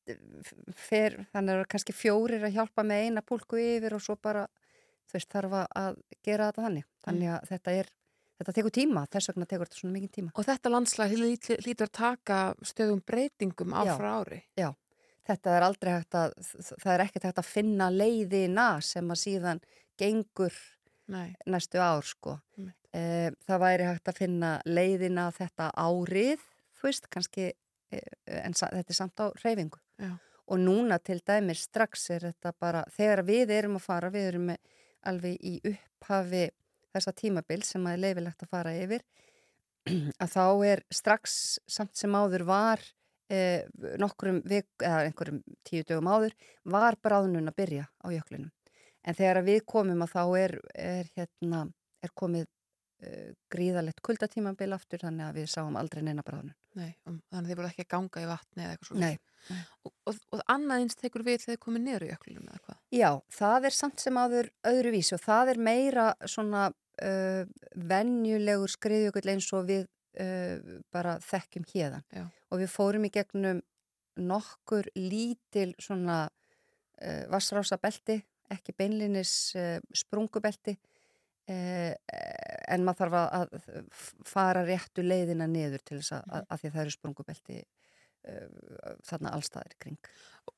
fer, 0.74 1.16
þannig 1.34 1.50
að 1.50 1.52
það 1.52 1.58
eru 1.58 1.68
kannski 1.74 1.94
fjórir 1.94 2.46
að 2.46 2.54
hjálpa 2.56 2.84
með 2.86 3.02
eina 3.06 3.22
púlku 3.26 3.58
yfir 3.60 3.94
og 3.98 4.02
svo 4.02 4.16
bara 4.16 4.46
þú 5.10 5.18
veist 5.18 5.28
þarf 5.34 5.52
að- 5.58 5.74
að 5.82 5.98
gera 6.24 6.48
þetta 6.52 6.64
þannig. 6.66 6.86
Þannig 7.04 7.28
að 7.34 7.48
þetta 7.50 7.74
er, 7.82 7.90
þetta 8.42 8.54
tekur 8.58 8.74
tíma 8.74 9.06
þess 9.12 9.30
vegna 9.32 9.46
tekur 9.48 9.66
þetta 9.68 9.80
svona 9.80 9.96
mikið 9.96 10.12
tíma 10.18 10.32
Og 10.34 10.44
þetta 10.48 10.72
landslag 10.74 11.14
lít- 11.18 11.50
lítur 11.66 11.88
að 11.88 11.92
taka 11.98 12.38
stöðum 12.66 13.02
breytingum 13.06 13.72
ár 13.74 13.86
Já. 13.86 13.96
frá 13.96 14.10
ári. 14.20 14.42
þetta 15.22 15.56
er 15.56 15.62
aldrei 15.62 15.92
hægt 15.94 16.14
að 16.18 16.32
það 16.82 16.92
er 16.96 17.04
ekkert 17.06 17.26
hægt 17.28 17.38
að 17.38 17.50
finna 17.52 17.90
leiðina 17.94 18.68
sem 18.82 19.08
að 19.14 19.20
síðan 19.22 19.60
gengur 19.98 20.52
Nei, 21.12 21.34
næstu 21.46 21.78
ár 21.82 22.02
sko 22.06 22.38
e, 22.94 23.30
það 23.46 23.60
væri 23.62 23.86
hægt 23.86 24.08
að 24.08 24.16
finna 24.18 24.50
leiðina 24.66 25.28
þetta 25.34 25.70
árið 25.78 26.40
þú 26.78 26.86
veist 26.88 27.08
kannski 27.10 27.48
e, 27.92 28.00
en 28.26 28.54
þetta 28.54 28.82
er 28.88 28.98
samt 28.98 29.20
á 29.22 29.26
reyfingu 29.44 29.78
Já. 30.02 30.12
og 30.46 30.58
núna 30.62 30.98
til 31.02 31.20
dæmis 31.26 31.66
strax 31.68 32.08
er 32.10 32.28
þetta 32.30 32.52
bara 32.58 32.84
þegar 32.96 33.22
við 33.26 33.50
erum 33.50 33.76
að 33.78 33.86
fara 33.86 34.10
við 34.14 34.28
erum 34.32 34.50
alveg 35.06 35.38
í 35.42 35.54
upphafi 35.72 36.48
þessa 36.92 37.14
tímabil 37.16 37.62
sem 37.66 37.86
að 37.86 37.96
er 37.96 38.02
leifilegt 38.06 38.44
að 38.44 38.52
fara 38.52 38.74
yfir 38.78 39.04
að 40.22 40.34
þá 40.34 40.46
er 40.68 40.82
strax 40.94 41.36
samt 41.66 41.96
sem 41.98 42.14
áður 42.14 42.44
var 42.46 42.82
eh, 43.32 43.66
nokkrum 43.98 44.40
vik, 44.46 44.68
eða 44.78 45.04
einhverjum 45.08 45.42
tíu 45.66 45.84
dögum 45.88 46.10
áður 46.12 46.36
var 46.64 46.98
bráðnun 47.02 47.50
að 47.50 47.58
byrja 47.58 47.86
á 47.88 48.06
jöklinum. 48.14 48.52
En 49.02 49.18
þegar 49.18 49.42
við 49.46 49.64
komum 49.66 50.04
að 50.04 50.12
þá 50.14 50.24
er, 50.38 50.58
er, 50.78 51.08
hérna, 51.16 51.64
er 52.04 52.12
komið 52.14 52.44
uh, 52.46 53.32
gríðalegt 53.50 53.98
kuldatímabil 54.06 54.68
aftur 54.76 55.02
þannig 55.02 55.26
að 55.26 55.40
við 55.40 55.48
sáum 55.50 55.78
aldrei 55.80 56.04
neina 56.06 56.22
bráðnun. 56.22 56.54
Nei, 56.78 56.90
um, 57.08 57.18
þannig 57.30 57.42
að 57.42 57.50
þið 57.50 57.60
voru 57.60 57.70
ekki 57.70 57.84
að 57.84 57.90
ganga 57.94 58.22
í 58.22 58.28
vatni 58.30 58.64
eða 58.64 58.74
eitthvað 58.74 58.90
svo. 58.90 59.00
Nei. 59.02 59.16
Og, 59.82 59.92
og, 60.06 60.20
og 60.36 60.42
annað 60.54 60.84
eins 60.84 60.98
tekur 60.98 61.24
við 61.26 61.40
þegar 61.42 61.56
þið 61.56 61.62
komið 61.64 61.84
niður 61.86 62.04
í 62.06 62.10
jöklunum 62.12 62.50
eða 62.50 62.60
hvað? 62.66 62.78
Já, 62.94 63.08
það 63.38 63.66
er 63.68 63.76
samt 63.76 64.04
sem 64.04 64.20
áður 64.22 64.50
öðruvísi 64.70 65.16
og 65.16 65.24
það 65.24 65.52
er 65.52 65.60
meira 65.68 66.06
svona 66.30 66.68
uh, 66.70 67.42
venjulegur 67.92 68.72
skriðjökull 68.72 69.32
eins 69.34 69.48
og 69.56 69.66
við 69.70 69.88
uh, 70.22 70.78
bara 70.94 71.16
þekkjum 71.26 71.66
hérðan. 71.72 72.06
Já. 72.14 72.24
Og 72.52 72.62
við 72.62 72.72
fórum 72.72 73.08
í 73.08 73.12
gegnum 73.12 73.62
nokkur 74.20 74.88
lítil 74.98 75.72
svona 75.80 76.24
uh, 76.28 77.24
vassrásabelti, 77.32 78.20
ekki 78.52 78.74
beinlinis 78.76 79.34
uh, 79.56 79.78
sprungubelti 79.96 80.76
uh, 80.76 81.92
en 82.68 82.84
maður 82.86 83.00
þarf 83.02 83.16
að, 83.20 83.56
fara 84.28 84.64
réttu 84.68 85.02
leiðina 85.06 85.46
niður 85.50 85.82
til 85.86 85.98
þess 86.00 86.12
að, 86.18 86.28
að, 86.38 86.46
að 86.48 86.60
því 86.62 86.68
að 86.70 86.74
það 86.76 86.82
eru 86.84 86.94
sprungubelti 86.96 87.58
uh, 87.62 88.94
þarna 89.10 89.32
allstaðir 89.38 89.76
kring. 89.82 89.98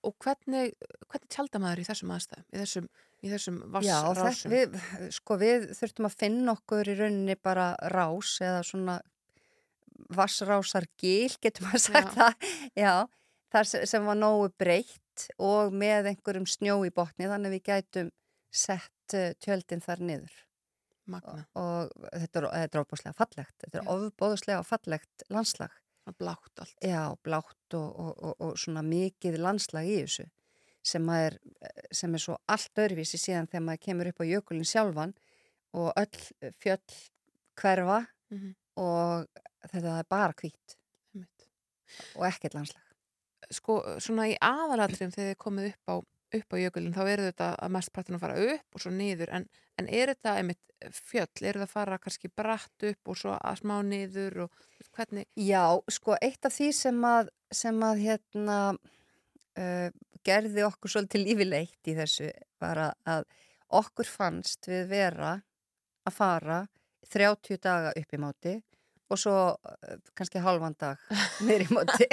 Og 0.04 0.14
hvernig, 0.24 0.74
hvernig 1.10 1.30
tjálta 1.32 1.60
maður 1.60 1.82
í 1.82 1.88
þessum 1.88 2.12
aðstæðum, 2.16 2.46
í 2.54 2.60
þessum, 2.62 2.86
þessum 3.24 3.58
Já, 3.84 3.96
vassrásum? 4.08 4.54
við, 4.54 4.78
sko, 5.18 5.38
við 5.40 5.66
þurftum 5.80 6.08
að 6.10 6.18
finna 6.24 6.54
okkur 6.56 6.92
í 6.92 6.98
rauninni 7.00 7.36
bara 7.40 7.70
rás 7.92 8.36
eða 8.44 8.62
svona 8.64 8.98
vassrásar 10.14 10.86
gil, 11.00 11.32
getur 11.42 11.66
maður 11.68 11.84
sagt 11.86 12.14
Já. 12.16 12.16
það. 12.18 12.48
Já, 12.80 12.94
þar 13.54 13.68
sem- 13.70 13.86
sem 13.86 14.06
var 14.08 14.18
nógu 14.18 14.48
breytt 14.58 15.28
og 15.38 15.72
með 15.72 16.08
einhverjum 16.10 16.46
snjó 16.50 16.80
í 16.86 16.90
botni 16.94 17.28
þannig 17.30 17.52
að 17.52 17.54
við 17.58 17.64
gætum 17.70 18.08
sett 18.54 19.14
uh, 19.14 19.30
tjöldin 19.42 19.82
þar 19.84 20.02
niður. 20.02 20.34
Magna, 21.10 21.44
og 21.60 21.92
þetta 22.12 22.40
er, 22.40 22.46
er 22.64 22.80
ofbóðslega 22.80 23.16
fallegt 23.18 23.66
þetta 23.66 23.80
er 23.80 23.90
ofbóðslega 23.94 24.62
fallegt 24.68 25.26
landslag. 25.34 25.80
Blátt 26.20 26.60
allt. 26.60 26.74
já, 26.84 27.16
blátt 27.24 27.76
og, 27.78 27.86
og, 27.96 28.16
og, 28.20 28.34
og 28.44 28.58
svona 28.60 28.82
mikið 28.84 29.38
landslag 29.40 29.88
í 29.88 30.02
þessu 30.02 30.26
sem, 30.84 31.06
er, 31.16 31.38
sem 31.96 32.12
er 32.12 32.20
svo 32.20 32.36
allt 32.52 32.82
öðruvísi 32.82 33.16
síðan 33.16 33.48
þegar 33.48 33.64
maður 33.70 33.84
kemur 33.86 34.10
upp 34.10 34.20
á 34.20 34.24
jökulin 34.28 34.68
sjálfan 34.68 35.14
og 35.80 35.88
öll 35.96 36.52
fjöll 36.60 36.98
hverfa 37.56 38.04
Mm 38.34 38.52
og 38.80 39.26
þetta 39.70 39.98
er 40.00 40.08
bara 40.10 40.34
hvít 40.38 40.76
og 42.18 42.24
ekkert 42.26 42.56
landslag. 42.58 42.82
Sko, 43.52 43.76
svona 44.02 44.26
í 44.30 44.36
aðalatriðum 44.42 45.12
þegar 45.14 45.30
þið 45.30 45.40
komið 45.44 45.68
upp 45.70 45.92
á, 45.92 45.94
upp 46.38 46.54
á 46.54 46.56
jökulin, 46.60 46.94
þá 46.94 47.04
eru 47.06 47.28
þetta 47.28 47.50
að 47.64 47.74
mest 47.76 47.92
pratin 47.94 48.18
að 48.18 48.24
fara 48.24 48.46
upp 48.54 48.76
og 48.76 48.84
svo 48.84 48.92
niður, 48.94 49.32
en, 49.36 49.46
en 49.80 49.88
er 49.88 50.12
þetta 50.14 50.36
einmitt 50.40 50.74
fjöll, 50.92 51.28
eru 51.40 51.62
það 51.62 51.68
að 51.68 51.72
fara 51.72 52.00
kannski 52.02 52.30
bratt 52.36 52.86
upp 52.90 53.12
og 53.12 53.18
svo 53.18 53.36
að 53.38 53.60
smá 53.62 53.76
niður 53.86 54.44
og 54.46 54.64
hvernig, 54.96 55.28
Já, 55.38 55.64
sko, 55.90 56.18
eitt 56.20 56.44
af 56.46 56.54
því 56.54 56.68
sem 56.76 57.00
að, 57.08 57.30
sem 57.54 57.80
að 57.86 58.02
hérna, 58.04 58.58
uh, 59.60 59.88
gerði 60.24 60.66
okkur 60.66 60.94
svolítið 60.94 61.26
lífileitt 61.28 61.90
í 61.90 61.96
þessu 61.98 62.30
var 62.62 62.84
að 62.84 63.26
okkur 63.74 64.08
fannst 64.08 64.68
við 64.70 64.86
vera 64.92 65.34
að 66.04 66.16
fara 66.16 66.62
30 67.12 67.60
daga 67.62 67.92
upp 67.96 68.14
í 68.14 68.20
móti 68.20 68.54
og 69.12 69.20
svo 69.20 69.36
uh, 69.52 69.96
kannski 70.16 70.42
halvan 70.42 70.76
dag 70.80 71.00
niður 71.44 71.66
í 71.66 71.70
móti. 71.74 72.08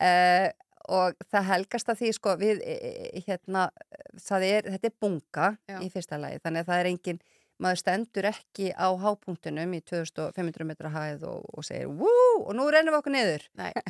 uh, 0.00 0.48
og 0.92 1.28
það 1.32 1.48
helgast 1.48 1.92
að 1.92 2.00
því, 2.02 2.10
sko, 2.18 2.34
við, 2.40 2.62
e, 2.64 2.74
e, 2.76 3.22
hérna, 3.26 3.68
það 4.20 4.48
er, 4.48 4.68
þetta 4.74 4.90
er 4.90 4.96
bunga 5.04 5.48
Já. 5.70 5.78
í 5.80 5.88
fyrsta 5.92 6.18
lagi, 6.20 6.42
þannig 6.44 6.64
að 6.64 6.70
það 6.70 6.82
er 6.82 6.90
engin, 6.90 7.20
maður 7.62 7.82
stendur 7.82 8.28
ekki 8.32 8.70
á 8.74 8.88
hápunktunum 9.04 9.76
í 9.76 9.82
2500 9.88 10.68
metra 10.68 10.92
hæð 10.92 11.26
og, 11.30 11.46
og 11.52 11.66
segir 11.66 11.90
Wú, 11.90 12.12
og 12.42 12.54
nú 12.58 12.66
rennum 12.72 12.94
við 12.94 13.00
okkur 13.00 13.14
niður 13.14 13.44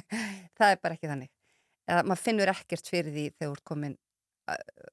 það 0.59 0.69
er 0.69 0.83
bara 0.83 0.99
ekki 0.99 1.11
þannig 1.11 1.33
eða 1.89 2.05
maður 2.07 2.25
finnur 2.27 2.53
ekkert 2.53 2.91
fyrir 2.91 3.15
því 3.15 3.27
þegar 3.31 3.49
þú 3.49 3.57
ert 3.57 3.69
komin 3.73 3.97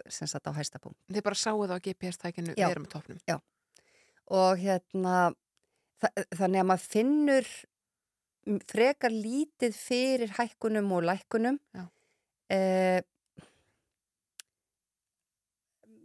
sem 0.09 0.29
sagt 0.29 0.47
á 0.49 0.53
hæsta 0.55 0.79
punkt 0.81 0.99
þið 1.09 1.25
bara 1.25 1.37
sáu 1.37 1.57
það 1.65 1.75
á 1.75 1.85
GPS-tækinu, 1.85 2.55
Já. 2.55 2.69
við 2.69 2.75
erum 2.75 2.87
á 2.87 2.93
topnum. 2.93 3.41
og 4.29 4.61
hérna 4.61 5.15
þa 5.99 6.11
þannig 6.37 6.61
að 6.61 6.69
maður 6.69 6.87
finnur 6.93 7.51
frekar 8.69 9.13
lítið 9.13 9.75
fyrir 9.75 10.35
hækkunum 10.37 10.93
og 10.95 11.07
lækkunum 11.09 11.59
Já. 11.75 11.85
Eh, 12.53 12.99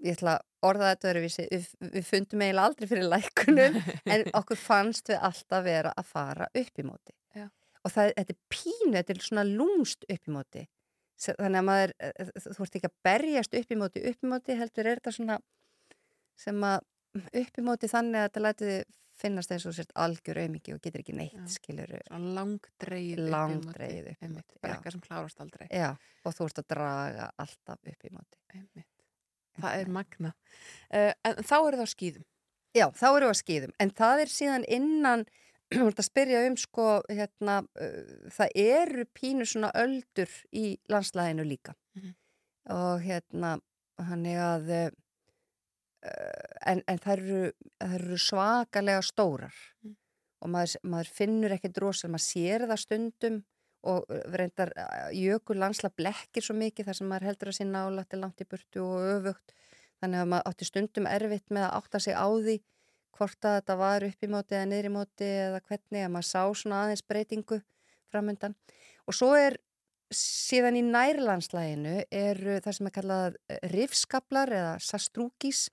ég 0.04 0.16
ætla 0.16 0.36
að 0.38 0.68
orða 0.68 0.92
þetta 0.92 1.10
öðruvísi, 1.10 1.46
við, 1.50 1.66
við 1.94 2.06
fundum 2.08 2.44
eiginlega 2.44 2.68
aldrei 2.68 2.88
fyrir 2.90 3.10
lækkunum 3.12 3.78
en 4.14 4.24
okkur 4.40 4.60
fannst 4.60 5.10
við 5.12 5.26
alltaf 5.28 5.66
vera 5.66 5.92
að 5.96 6.08
fara 6.12 6.48
upp 6.48 6.80
í 6.80 6.86
móti. 6.86 7.16
Já. 7.34 7.48
og 7.82 7.92
það, 7.92 8.12
þetta 8.16 8.34
er 8.34 8.40
pínu, 8.54 8.94
þetta 8.94 9.14
er 9.14 9.24
svona 9.26 9.44
lúmst 9.48 10.06
upp 10.08 10.30
í 10.30 10.34
móti. 10.34 10.64
Þannig 11.24 11.60
að 11.60 11.66
maður, 11.68 11.92
eh, 12.04 12.32
þú 12.44 12.64
ert 12.66 12.78
ekki 12.78 12.90
að 12.90 12.96
berjast 13.06 13.56
upp 13.58 13.70
í 13.70 13.78
móti 13.80 14.02
upp 14.10 14.26
í 14.26 14.30
móti 14.30 14.56
heldur 14.58 14.88
er 14.90 15.00
þetta 15.00 15.14
svona 15.14 15.38
sem 16.40 16.66
að 16.66 16.84
upp 17.14 17.60
í 17.60 17.64
móti 17.64 17.90
þannig 17.90 18.20
að 18.20 18.28
þetta 18.28 18.42
læti 18.44 18.70
þið 18.70 18.84
finnast 19.20 19.52
eins 19.54 19.64
og 19.66 19.72
þú 19.72 19.76
sért 19.78 19.92
algjör 20.04 20.40
auðmiki 20.42 20.74
og 20.74 20.80
getur 20.82 21.00
ekki 21.04 21.14
neitt 21.16 21.52
skilur 21.54 21.92
Svona 22.08 22.32
langdreið 22.38 23.22
Langdregið 23.30 24.08
upp 24.10 24.22
í 24.22 24.26
einmitt, 24.26 24.42
móti, 24.48 24.56
já. 24.58 24.62
brekka 24.66 24.90
sem 24.94 25.00
klárast 25.04 25.40
aldrei. 25.44 25.66
Já, 25.70 25.90
og 26.24 26.34
þú 26.34 26.48
ert 26.50 26.58
að 26.64 26.68
draga 26.74 27.30
alltaf 27.38 27.78
upp 27.92 28.04
í 28.04 28.12
móti 28.14 28.40
Einmitt. 28.54 28.90
Það 29.60 29.80
er 29.84 29.88
magna. 29.94 30.32
Uh, 30.90 31.12
en 31.24 31.36
þá 31.46 31.54
eru 31.60 31.78
það 31.78 31.86
á 31.86 31.94
skýðum. 31.94 32.24
Já, 32.74 32.86
þá 32.90 33.04
erum 33.06 33.28
við 33.28 33.30
að 33.30 33.38
skýðum, 33.44 33.72
en 33.84 33.90
það 33.94 34.20
er 34.24 34.32
síðan 34.34 34.64
innan, 34.78 35.20
þú 35.74 35.84
ert 35.92 36.00
að 36.02 36.08
spyrja 36.08 36.40
um 36.48 36.56
sko, 36.58 36.86
hérna, 37.10 37.60
uh, 37.78 38.30
það 38.34 38.56
eru 38.64 39.04
pínu 39.14 39.46
svona 39.46 39.70
öldur 39.78 40.32
í 40.50 40.74
landslæðinu 40.90 41.46
líka 41.46 41.76
Mhm. 41.94 42.14
og 42.74 43.04
hérna, 43.06 43.52
þannig 44.02 44.38
að 44.42 44.70
uh, 44.74 44.90
en, 46.66 46.82
en 46.86 47.00
það 47.00 47.12
eru, 47.16 47.42
eru 47.80 48.18
svakalega 48.20 49.02
stórar 49.04 49.54
Mm. 49.84 49.96
og 50.44 50.50
maður, 50.52 50.80
maður 50.84 51.10
finnur 51.16 51.52
ekkert 51.56 51.78
rosa, 51.80 52.08
maður 52.08 52.24
sér 52.26 52.64
það 52.68 52.80
stundum 52.82 53.38
og 53.84 54.04
uh, 54.08 54.20
reyndar 54.32 54.72
jökul 55.16 55.58
landsla 55.60 55.90
blekkir 55.96 56.44
svo 56.44 56.56
mikið 56.56 56.88
þar 56.88 56.98
sem 56.98 57.08
maður 57.08 57.28
heldur 57.30 57.50
að 57.52 57.58
sé 57.58 57.66
nála 57.68 58.04
til 58.08 58.20
langt 58.20 58.40
í 58.40 58.48
burtu 58.48 58.84
og 58.84 59.08
öfugt. 59.14 59.54
Þannig 60.00 60.20
að 60.20 60.30
maður 60.32 60.48
átti 60.50 60.68
stundum 60.68 61.08
erfitt 61.08 61.52
með 61.52 61.66
að 61.66 61.76
átta 61.78 62.00
sig 62.00 62.16
á 62.16 62.28
því 62.28 62.56
hvort 63.14 63.46
að 63.46 63.58
þetta 63.58 63.76
var 63.78 64.06
upp 64.08 64.26
í 64.26 64.30
móti 64.32 64.56
eða 64.58 64.70
niður 64.70 64.88
í 64.88 64.94
móti 64.94 65.28
eða 65.28 65.60
hvernig 65.68 66.04
að 66.04 66.12
maður 66.16 66.28
sá 66.30 66.42
svona 66.60 66.80
aðeins 66.82 67.04
breytingu 67.06 67.60
framöndan 68.12 68.56
og 69.06 69.16
svo 69.16 69.30
er 69.38 69.58
síðan 70.14 70.78
í 70.78 70.82
nærlandslæginu 70.86 71.94
eru 72.10 72.58
það 72.64 72.76
sem 72.78 72.90
er 72.90 72.94
kallað 72.98 73.38
rifskablar 73.72 74.52
eða 74.54 74.74
sastrúkis 74.82 75.68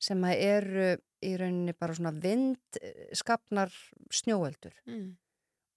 sem 0.00 0.22
að 0.24 0.42
eru 0.46 0.86
í 1.22 1.34
rauninni 1.36 1.74
bara 1.76 1.94
svona 1.96 2.12
vindskapnar 2.22 3.72
snjóeldur 4.10 4.72
Mm. 4.86 5.16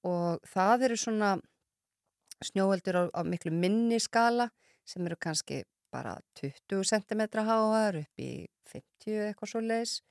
og 0.08 0.40
það 0.48 0.86
eru 0.88 0.98
svona 0.98 1.34
snjóeldur 2.44 2.96
á, 2.96 3.04
á 3.12 3.22
miklu 3.24 3.52
minni 3.52 4.00
skala 4.00 4.50
sem 4.86 5.06
eru 5.08 5.16
kannski 5.20 5.64
bara 5.92 6.18
20 6.40 6.84
cm 6.84 7.22
háar 7.46 8.00
upp 8.02 8.20
í 8.20 8.48
50 8.72 9.28
eitthvað 9.30 9.52
svo 9.52 9.62
leis 9.62 10.02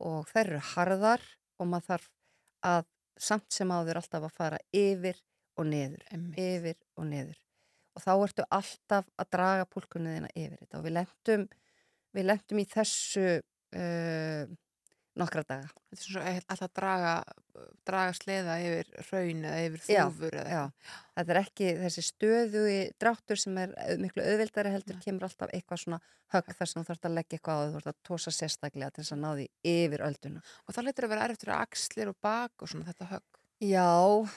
og 0.00 0.26
þær 0.30 0.46
eru 0.54 0.62
harðar 0.74 1.22
og 1.58 1.66
maður 1.66 1.86
þarf 1.90 2.08
að 2.64 2.84
samt 3.18 3.50
sem 3.52 3.70
áður 3.74 3.98
alltaf 4.00 4.22
að 4.28 4.32
fara 4.38 4.58
yfir 4.72 5.18
og 5.58 5.66
niður, 5.66 6.02
Einmitt. 6.12 6.38
yfir 6.38 6.76
og 6.96 7.06
niður 7.10 7.38
og 7.98 8.02
þá 8.04 8.10
ertu 8.24 8.44
alltaf 8.50 9.08
að 9.18 9.30
draga 9.34 9.64
púlkunniðina 9.66 10.28
yfir 10.38 10.58
þetta 10.62 10.78
og 10.78 10.84
við 10.86 10.94
lendum 10.98 11.48
við 12.16 12.28
lendum 12.30 12.62
í 12.62 12.66
þessu 12.70 13.26
uh, 13.38 14.56
nokkra 15.18 15.42
daga. 15.42 15.68
Þetta 15.90 15.98
er 15.98 16.04
svona 16.12 16.32
alltaf 16.38 16.60
að 16.68 16.74
draga, 16.78 17.12
draga 17.88 18.12
sleða 18.14 18.56
yfir 18.62 18.90
raun 19.08 19.40
eða 19.48 19.62
yfir 19.66 19.82
þúfur 19.88 20.36
eða 20.38 20.52
Já, 20.52 20.60
þetta 21.18 21.32
er 21.34 21.40
ekki 21.40 21.70
þessi 21.80 22.04
stöðu 22.06 22.62
í 22.70 22.76
dráttur 23.02 23.40
sem 23.42 23.58
er 23.58 23.72
au- 23.82 23.96
miklu 24.04 24.22
auðveldari 24.22 24.70
heldur, 24.76 25.00
kemur 25.02 25.26
alltaf 25.26 25.50
eitthvað 25.56 25.82
svona 25.82 25.98
högg 26.34 26.52
þar 26.54 26.70
sem 26.70 26.78
þú 26.78 26.86
þarfst 26.92 27.08
að 27.08 27.16
leggja 27.18 27.38
eitthvað 27.40 27.58
á 27.58 27.64
þú 27.64 27.74
þarfst 27.74 27.90
að 27.90 27.98
tósa 28.10 28.34
sérstaklega 28.36 28.92
til 28.94 29.02
þess 29.02 29.16
að 29.16 29.22
ná 29.24 29.28
því 29.40 29.48
yfir 29.72 30.06
ölduna. 30.06 30.44
Og 30.68 30.76
það 30.76 30.86
letur 30.90 31.08
að 31.08 31.12
vera 31.16 31.26
erftur 31.32 31.52
að 31.56 31.66
axlir 31.66 32.12
og 32.12 32.18
bak 32.28 32.62
og 32.62 32.70
svona 32.70 32.88
þetta 32.92 33.10
högg. 33.16 33.42
Já, 33.58 33.88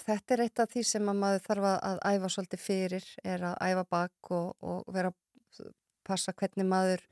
þetta 0.07 0.33
er 0.33 0.41
eitt 0.47 0.59
af 0.63 0.71
því 0.73 0.83
sem 0.95 1.09
að 1.13 1.19
maður 1.21 1.43
þarf 1.45 1.67
að, 1.69 1.79
að 1.91 1.99
æfa 2.15 2.29
svolítið 2.33 2.63
fyrir, 2.65 3.09
er 3.35 3.43
að 3.51 3.57
æfa 3.69 3.83
bak 3.93 4.31
og, 4.33 4.47
og 4.65 4.93
vera 4.95 5.11
að 5.13 5.67
passa 6.09 6.33
hvernig 6.33 6.65
maður 6.65 7.03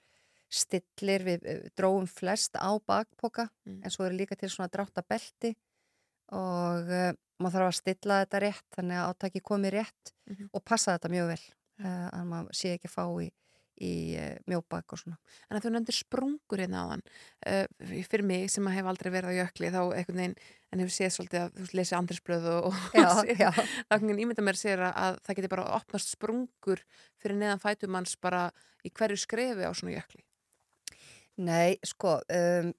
stillir, 0.50 1.24
við 1.28 1.46
eh, 1.46 1.60
dróum 1.78 2.08
flest 2.10 2.56
á 2.58 2.70
bakpoka 2.82 3.50
Mm. 3.70 3.84
en 3.86 3.92
svo 3.94 4.06
er 4.08 4.16
líka 4.18 4.36
til 4.36 4.50
svona 4.50 4.70
dráttabelti 4.74 5.54
og 6.34 6.90
uh, 6.90 7.12
maður 7.42 7.56
þarf 7.56 7.68
að 7.70 7.78
stilla 7.80 8.18
þetta 8.24 8.40
rétt 8.44 8.66
þannig 8.76 8.98
að 9.00 9.10
átaki 9.14 9.42
komi 9.46 9.70
rétt 9.74 10.14
Mhm. 10.30 10.50
og 10.54 10.62
passa 10.66 10.94
þetta 10.98 11.10
mjög 11.10 11.28
vel 11.32 11.44
uh, 11.86 12.10
að 12.14 12.26
maður 12.30 12.54
sé 12.54 12.74
ekki 12.76 12.90
fá 12.92 13.02
í, 13.24 13.30
í 13.82 13.92
uh, 14.20 14.36
mjóbak 14.46 14.94
og 14.94 15.00
svona. 15.02 15.18
En 15.50 15.58
að 15.58 15.64
þú 15.66 15.72
nefndir 15.74 15.98
sprungur 15.98 16.60
hérna 16.62 16.84
á 16.86 16.86
hann, 16.92 17.04
fyrir 18.06 18.26
mig 18.30 18.50
sem 18.52 18.68
að 18.70 18.76
hef 18.78 18.86
aldrei 18.92 19.10
verið 19.16 19.30
á 19.34 19.38
jökli 19.40 19.72
þá 19.74 19.80
einhvern 19.96 20.20
veginn, 20.22 20.36
en 20.72 20.80
hefur 20.84 20.94
séð 20.94 21.14
svolítið 21.16 21.42
að 21.42 21.52
þú 21.56 21.64
veist, 21.66 21.74
lesi 21.80 21.96
andrisblöð 21.98 22.46
og, 22.60 22.70
veginn 24.06 24.22
ímynda 24.26 24.46
mér 24.46 24.58
sér 24.60 24.84
að 24.92 25.18
það 25.26 25.36
geti 25.40 25.50
bara 25.56 25.70
opnast 25.80 26.14
sprungur 26.14 26.84
fyrir 27.18 27.38
neðan 27.42 27.62
fætumanns 27.64 28.14
bara 28.22 28.52
í 28.86 28.92
hverju 28.94 29.18
skrefi 29.18 29.66
á 29.66 29.72
svona 29.74 29.98
jökli. 29.98 30.22
Nei, 31.40 31.78
sko, 31.88 32.18
um, 32.36 32.72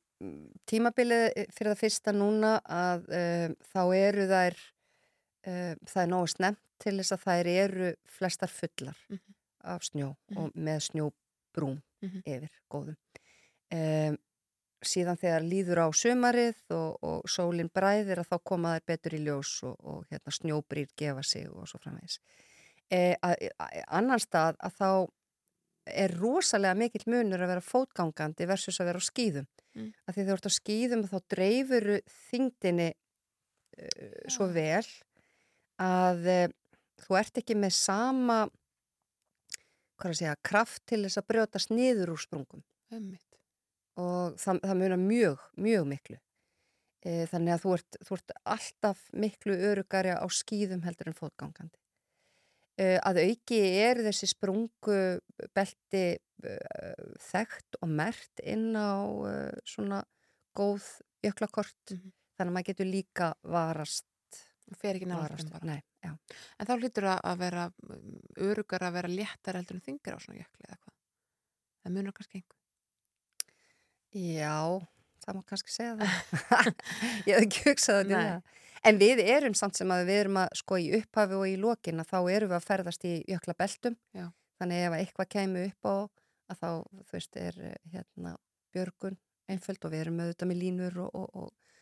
tímabilið 0.68 1.26
fyrir 1.56 1.72
það 1.72 1.80
fyrsta 1.80 2.12
núna 2.12 2.58
að 2.68 3.06
um, 3.16 3.54
þá 3.72 3.82
eru 3.96 4.26
þær, 4.28 4.56
um, 5.48 5.78
það 5.88 6.02
er 6.02 6.10
nógu 6.12 6.32
snemt 6.34 6.60
til 6.80 6.96
þess 6.98 7.14
að 7.16 7.24
þær 7.26 7.50
eru 7.54 7.92
flestar 8.08 8.52
fullar 8.52 8.96
Mhm. 9.08 9.34
af 9.64 9.82
snjó 9.84 10.16
Mhm. 10.30 10.38
og 10.38 10.52
með 10.56 10.80
snjóbrúm 10.90 11.78
Mhm. 12.02 12.22
yfir 12.26 12.50
góðum. 12.70 12.96
Um, 13.72 14.18
síðan 14.82 15.18
þegar 15.20 15.42
líður 15.44 15.78
á 15.84 15.88
sumarið 15.92 16.56
og, 16.70 16.98
og 17.04 17.24
sólinn 17.28 17.68
bræðir 17.70 18.18
að 18.18 18.28
þá 18.32 18.38
koma 18.44 18.74
þær 18.78 18.86
betur 18.86 19.12
í 19.14 19.24
ljós 19.24 19.62
og, 19.62 19.76
og 19.84 20.06
hérna, 20.10 20.32
snjóbrýr 20.32 20.88
gefa 20.96 21.22
sig 21.22 21.48
og 21.52 21.66
svo 21.68 21.78
framvegis. 21.78 22.18
E, 22.90 23.14
að, 23.22 23.50
að, 23.60 23.84
annan 23.88 24.18
stað 24.18 24.56
að 24.58 24.72
þá 24.80 25.08
er 25.94 26.14
rosalega 26.18 26.78
mikill 26.78 27.06
munur 27.10 27.42
að 27.42 27.52
vera 27.54 27.64
fótgangandi 27.64 28.48
versus 28.50 28.80
að 28.80 28.90
vera 28.90 29.02
á 29.02 29.08
skýðum. 29.08 29.48
Mm. 29.76 29.90
Af 30.06 30.16
því 30.16 30.26
þú 30.26 30.36
ert 30.36 30.48
á 30.48 30.52
skýðum 30.56 31.04
þá 31.10 31.18
dreifuru 31.34 31.98
þingdini 32.30 32.88
uh, 32.94 34.24
svo 34.30 34.48
vel 34.54 34.86
að 35.80 36.26
uh, 36.30 36.46
þú 37.04 37.20
ert 37.20 37.42
ekki 37.42 37.58
með 37.58 37.76
sama 37.78 38.40
hvað 40.00 40.14
að 40.14 40.18
segja, 40.22 40.38
kraft 40.46 40.82
til 40.88 41.02
þess 41.04 41.20
að 41.20 41.28
brjótast 41.28 41.72
niður 41.74 42.14
úr 42.14 42.22
sprungum. 42.22 42.64
Ömmit. 42.90 43.26
og 44.00 44.36
það, 44.40 44.60
það 44.64 44.78
munar 44.80 45.00
mjög, 45.02 45.42
mjög 45.60 45.86
miklu. 45.90 46.16
E, 47.00 47.10
þannig 47.30 47.54
að 47.54 47.62
þú 47.64 47.74
ert, 47.76 47.98
þú 48.06 48.16
ert 48.16 48.32
alltaf 48.54 49.02
miklu 49.24 49.56
örugari 49.70 50.14
á 50.16 50.26
skýðum 50.32 50.82
heldur 50.86 51.10
en 51.10 51.16
fótgangandi. 51.16 51.79
E, 52.80 52.96
að 53.04 53.20
auki 53.26 53.58
er 53.82 54.00
þessi 54.06 54.30
sprungu 54.30 55.00
belti 55.56 56.04
e, 56.16 56.54
þekkt 57.26 57.80
og 57.82 57.92
mert 57.92 58.42
inn 58.48 58.72
á 58.72 59.04
e, 59.28 59.34
svona 59.68 60.00
góð 60.56 60.86
jöklakort. 61.24 61.82
Mhm. 61.92 62.14
Þannig 62.40 62.50
að 62.50 62.56
maður 62.56 62.70
getur 62.70 62.88
líka 62.88 63.34
varast. 63.44 64.06
Fer 64.80 64.96
ekki 64.96 65.08
náttúrulega 65.10 65.66
nei. 65.66 65.80
En 66.06 66.68
þá 66.68 66.72
hlýtur 66.76 67.06
það 67.08 67.20
að 67.26 67.42
vera 67.42 67.66
um, 67.90 68.14
örugar 68.48 68.84
að 68.86 68.96
vera 68.96 69.10
léttar 69.12 69.58
heldur 69.58 69.76
en 69.76 69.84
þingar 69.84 70.16
á 70.16 70.22
svona 70.22 70.40
jökli 70.40 70.68
eða 70.68 70.78
hvað. 70.78 70.94
Það 71.80 71.94
munur 71.96 72.16
kannski 72.16 72.40
einhver. 72.40 72.58
Já, 74.20 74.60
það 75.24 75.36
má 75.36 75.42
kannski 75.50 75.74
segja 75.74 75.96
það. 76.00 76.14
ég 77.28 77.34
hef 77.34 77.44
ekki 77.44 77.66
hugsað 77.68 78.00
þetta. 78.00 78.56
En 78.88 79.00
við 79.00 79.20
erum 79.22 79.54
samt 79.58 79.76
sem 79.76 79.90
að 79.92 80.06
við 80.08 80.20
erum 80.22 80.38
að 80.40 80.54
sko 80.60 80.78
í 80.80 80.90
upphafi 80.96 81.36
og 81.36 81.48
í 81.48 81.56
lokin 81.60 82.00
að 82.00 82.12
þá 82.12 82.18
erum 82.20 82.52
við 82.52 82.56
að 82.56 82.68
ferðast 82.68 83.04
í 83.04 83.14
jökla 83.28 83.54
beltum. 83.58 83.96
Já. 84.16 84.26
Þannig 84.60 84.84
ef 84.84 84.94
að 84.94 85.02
eitthvað 85.02 85.32
kemur 85.34 85.66
upp 85.66 85.88
á 85.88 85.96
að 86.50 86.60
þá, 86.60 86.70
þú 87.08 87.16
veist, 87.16 87.40
er 87.40 87.58
eh, 87.64 87.76
hérna 87.92 88.36
björgun 88.74 89.18
einföld 89.50 89.84
og 89.84 89.92
við 89.92 90.04
erum 90.04 90.22
auðvitað 90.22 90.50
með 90.50 90.60
línur 90.62 90.98
og, 91.04 91.10
og, 91.18 91.42
og, 91.42 91.74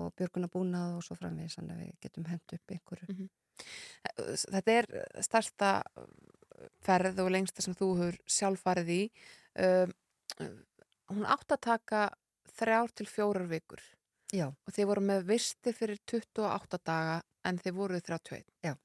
og 0.00 0.10
björgunabúnað 0.18 0.96
og 0.98 1.06
svo 1.06 1.16
framvegis 1.18 1.58
þannig 1.58 1.76
að 1.76 1.84
við 1.84 1.96
getum 2.06 2.28
hent 2.30 2.56
upp 2.56 2.74
einhverju. 2.76 3.28
Þetta 4.42 4.76
er 4.76 4.88
starsta 5.22 5.72
ferð 6.82 7.20
og 7.22 7.30
lengsta 7.32 7.64
sem 7.64 7.76
þú 7.78 7.90
hefur 8.00 8.20
sjálf 8.26 8.64
farið 8.64 8.92
í. 8.94 9.00
Um, 9.62 9.92
hún 11.12 11.28
átt 11.28 11.54
að 11.54 11.64
taka 11.68 12.04
þrjár 12.56 12.94
til 12.96 13.08
fjórar 13.08 13.48
vikur 13.50 13.82
Já, 14.32 14.46
og 14.48 14.72
þið 14.72 14.88
voru 14.88 15.02
með 15.04 15.26
visti 15.28 15.74
fyrir 15.76 15.98
28 16.08 16.78
daga 16.88 17.18
en 17.44 17.58
þið 17.60 17.74
voruð 17.76 18.06
31. 18.06 18.46
Já. 18.64 18.76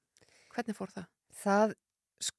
Hvernig 0.51 0.75
fór 0.75 0.91
það? 0.91 1.07
það, 1.37 1.73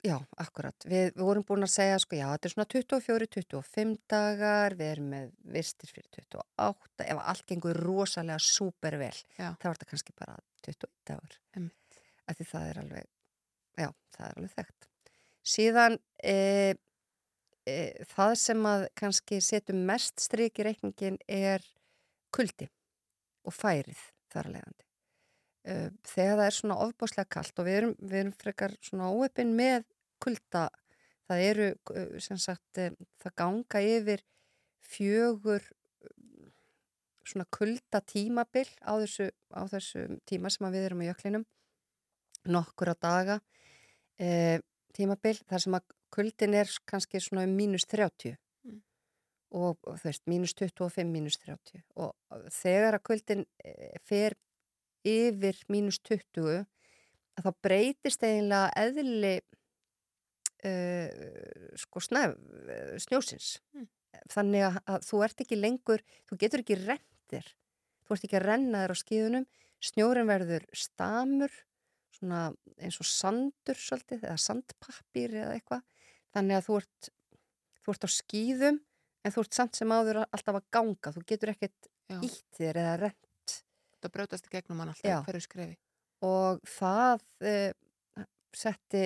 já, 0.05 0.17
akkurat. 0.43 0.87
Við, 0.89 1.13
við 1.15 1.25
vorum 1.29 1.47
búin 1.47 1.67
að 1.67 1.73
segja, 1.75 2.01
sko, 2.03 2.19
já, 2.19 2.27
þetta 2.33 2.49
er 2.49 2.55
svona 2.55 2.69
24-25 2.75 3.95
dagar, 4.11 4.77
við 4.79 4.93
erum 4.95 5.13
með 5.15 5.31
vistir 5.57 5.93
fyrir 5.93 6.11
28, 6.19 7.07
ef 7.07 7.23
allt 7.33 7.47
gengur 7.53 7.81
rosalega 7.85 8.41
súper 8.43 8.99
vel, 9.01 9.15
Já. 9.39 9.53
þá 9.55 9.71
er 9.71 9.79
þetta 9.79 9.91
kannski 9.93 10.17
bara 10.19 10.37
21 10.67 10.93
dagar. 11.13 11.39
Af 12.29 12.37
því 12.37 12.49
það 12.51 12.69
er 12.73 12.83
alveg, 12.83 13.09
já, 13.79 13.89
það 14.17 14.27
er 14.27 14.37
alveg 14.37 14.57
þekkt. 14.59 14.89
Síðan, 15.49 15.95
e, 16.21 16.35
e, 17.65 17.77
það 18.11 18.35
sem 18.43 18.67
að 18.69 18.89
kannski 18.99 19.39
setjum 19.45 19.87
mest 19.89 20.21
strik 20.21 20.61
í 20.61 20.67
reikningin 20.67 21.17
er 21.25 21.65
kuldi 22.35 22.69
og 23.49 23.55
færið 23.57 24.03
þar 24.33 24.49
að 24.49 24.55
leiðandi. 24.57 24.85
Uh, 25.69 25.89
þegar 26.07 26.37
það 26.39 26.45
er 26.47 26.57
svona 26.59 26.77
ofbáslega 26.85 27.33
kalt 27.35 27.61
og 27.61 27.67
við 27.69 27.79
erum, 27.81 27.95
við 28.01 28.21
erum 28.23 28.37
frekar 28.41 28.75
svona 28.85 29.11
óöpinn 29.13 29.55
með 29.59 29.89
kulda 30.23 30.69
það 31.29 31.43
eru 31.45 31.67
sem 32.25 32.41
sagt 32.41 32.81
uh, 32.81 32.95
það 33.21 33.37
ganga 33.43 33.83
yfir 33.85 34.25
fjögur 34.89 35.67
svona 37.29 37.45
kulda 37.53 38.01
tímabil 38.09 38.65
á 38.81 38.97
þessu, 39.03 39.29
á 39.53 39.63
þessu 39.69 40.07
tíma 40.29 40.49
sem 40.53 40.65
við 40.73 40.87
erum 40.89 41.05
í 41.05 41.11
jöklinum 41.11 41.45
nokkur 42.49 42.95
á 42.95 42.97
daga 42.97 43.39
uh, 44.23 44.57
tímabil 44.97 45.37
þar 45.43 45.65
sem 45.67 45.77
að 45.77 45.97
kuldin 46.15 46.57
er 46.57 46.71
kannski 46.89 47.21
svona 47.21 47.45
um 47.45 47.53
mínus 47.59 47.85
30 47.91 48.39
Mm. 48.39 48.48
Og 49.55 49.79
þú 49.87 50.05
veist 50.05 50.25
mínus 50.29 50.55
25, 50.59 51.09
mínus 51.09 51.39
30 51.41 51.83
og 51.97 52.13
þegar 52.53 52.99
að 52.99 53.07
kuldin 53.09 53.45
eh, 53.65 53.97
fer 54.05 54.37
yfir 55.07 55.57
mínus 55.73 56.01
20 56.05 56.65
að 57.39 57.47
þá 57.47 57.51
breytist 57.63 58.25
eiginlega 58.27 58.73
eðli 58.77 59.37
uh, 60.67 61.09
sko 61.79 62.03
snæf, 62.03 62.35
uh, 62.35 62.97
snjósins 62.99 63.59
Mm. 63.73 63.87
þannig 64.33 64.65
að, 64.67 64.79
að 64.91 65.05
þú 65.07 65.23
ert 65.23 65.41
ekki 65.45 65.57
lengur 65.61 66.03
þú 66.27 66.39
getur 66.41 66.65
ekki 66.65 66.79
rendir 66.81 67.47
þú 68.09 68.17
ert 68.17 68.25
ekki 68.25 68.39
að 68.39 68.47
renna 68.49 68.83
þér 68.83 68.95
á 68.97 69.03
skíðunum. 69.03 69.47
Snjórin 69.85 70.29
verður 70.31 70.65
stamur 70.75 71.53
svona 72.17 72.49
eins 72.81 72.97
og 72.99 73.07
sandur 73.07 73.79
svolítið, 73.79 74.25
eða 74.25 74.41
sandpappir 74.43 75.37
eða 75.37 75.55
eitthvað. 75.59 75.85
Þannig 76.35 76.59
að 76.59 76.67
þú 76.67 76.79
ert 76.81 77.11
þú 77.85 77.95
ert 77.95 78.07
á 78.09 78.11
skíðum 78.11 78.81
en 79.25 79.33
þú 79.35 79.41
ert 79.45 79.55
samt 79.59 79.75
sem 79.77 79.89
áður 79.93 80.23
alltaf 80.27 80.55
að 80.61 80.67
ganga 80.73 81.13
þú 81.17 81.25
getur 81.27 81.53
ekkert 81.55 81.89
Já. 82.09 82.21
ítt 82.25 82.45
þér 82.59 82.77
eða 82.85 82.97
rent 83.05 83.25
Þetta 83.99 84.13
brautast 84.15 84.47
í 84.47 84.51
gegnum 84.55 84.79
hann 84.81 84.93
alltaf 84.95 85.25
hverju 85.27 85.41
skrefi. 85.43 85.77
og 86.23 86.61
það 86.67 87.23
uh, 87.43 88.25
setti 88.55 89.03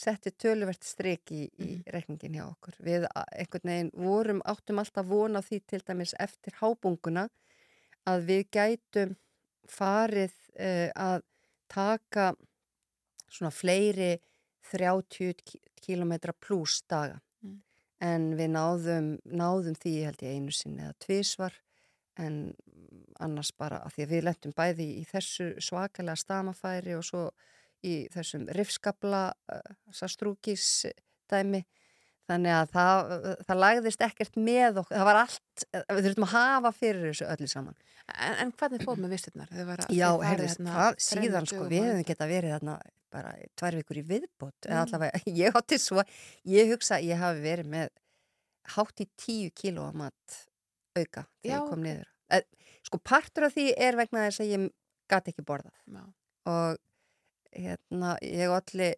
setti 0.00 0.30
töluvert 0.32 0.82
strik 0.86 1.28
í, 1.36 1.42
í 1.60 1.66
Mhm. 1.76 1.82
reikningin 1.92 2.34
hjá 2.38 2.44
okkur 2.48 2.76
við 2.80 3.04
einhvern 3.36 3.68
veginn 3.68 3.90
vorum 3.94 4.40
áttum 4.48 4.78
alltaf 4.80 5.06
vona 5.06 5.42
því 5.44 5.58
til 5.66 5.80
dæmis 5.84 6.14
eftir 6.18 6.54
hábunguna 6.60 7.28
að 8.08 8.24
við 8.30 8.44
gætum 8.50 9.16
farið 9.68 10.32
uh, 10.58 10.88
að 10.96 11.22
taka 11.68 12.30
svona 13.28 13.52
fleiri 13.52 14.14
30 14.72 15.34
km 15.84 16.12
pluss 16.40 16.82
daga 16.88 17.20
Mm. 17.20 17.29
En 18.00 18.30
við 18.38 18.52
náðum, 18.54 19.08
náðum 19.28 19.76
því 19.76 19.94
held 20.08 20.22
ég 20.24 20.36
einu 20.38 20.54
sinni 20.56 20.84
eða 20.86 20.96
tvísvar 21.04 21.56
en 22.20 22.38
annars 23.20 23.50
bara 23.56 23.82
að 23.84 23.94
því 23.96 24.04
að 24.06 24.12
við 24.14 24.24
lentum 24.28 24.54
bæði 24.56 24.86
í 25.00 25.04
þessu 25.08 25.50
svakalega 25.62 26.16
stamafæri 26.20 26.94
og 26.96 27.04
svo 27.06 27.26
í 27.84 28.06
þessum 28.12 28.46
rifskabla 28.56 29.20
uh, 29.52 29.60
sastrúkis 29.96 30.64
dæmi 31.30 31.62
þannig 32.30 32.52
að 32.54 32.72
það, 32.74 33.12
það 33.48 33.58
lagðist 33.64 34.02
ekkert 34.06 34.36
með 34.38 34.80
okkur, 34.82 34.96
það 35.00 35.08
var 35.08 35.20
allt 35.24 35.64
við 35.96 36.04
þurfum 36.08 36.26
að 36.28 36.34
hafa 36.36 36.70
fyrir 36.76 37.06
þessu 37.08 37.26
öllu 37.32 37.48
saman. 37.50 37.78
En, 38.14 38.34
en 38.44 38.52
hvernig? 38.54 38.84
Þið 39.50 39.64
var 39.70 39.82
að- 39.82 39.96
Já, 39.96 40.06
heyrðu, 40.28 40.46
hérna 40.46 40.76
síðan 41.10 41.48
sko, 41.50 41.64
við 41.72 41.88
hefum 41.88 42.04
geta 42.12 42.28
verið 42.30 42.54
þarna 42.54 42.76
bara 43.12 43.32
tvær 43.58 43.76
vikur 43.80 44.00
í 44.00 44.04
viðbót 44.06 44.68
eða 44.68 44.76
Mm. 44.76 44.84
allavega, 44.86 45.20
ég 45.44 45.58
átti 45.60 45.78
svo 45.82 46.04
ég 46.48 46.70
hugsa 46.72 46.96
að 46.98 47.08
ég 47.10 47.20
hafi 47.22 47.42
verið 47.44 47.70
með 47.74 47.90
hátt 48.76 49.02
í 49.02 49.08
tíu 49.18 49.50
kíló 49.56 49.88
að 49.88 49.98
mat 50.04 50.38
auka 50.96 51.24
þegar 51.42 51.50
Já, 51.50 51.54
ég 51.56 51.68
kom 51.70 51.82
niður 51.84 52.08
e, 52.30 52.40
sko 52.86 52.98
partur 53.02 53.46
af 53.48 53.54
því 53.56 53.66
er 53.76 53.98
vegna 53.98 54.26
þess 54.28 54.42
að 54.44 54.52
ég 54.54 54.66
gat 55.10 55.30
ekki 55.32 55.42
borðað 55.46 55.74
Já. 55.90 56.02
og 56.50 56.78
hérna, 57.50 58.16
ég 58.22 58.52
allir 58.54 58.94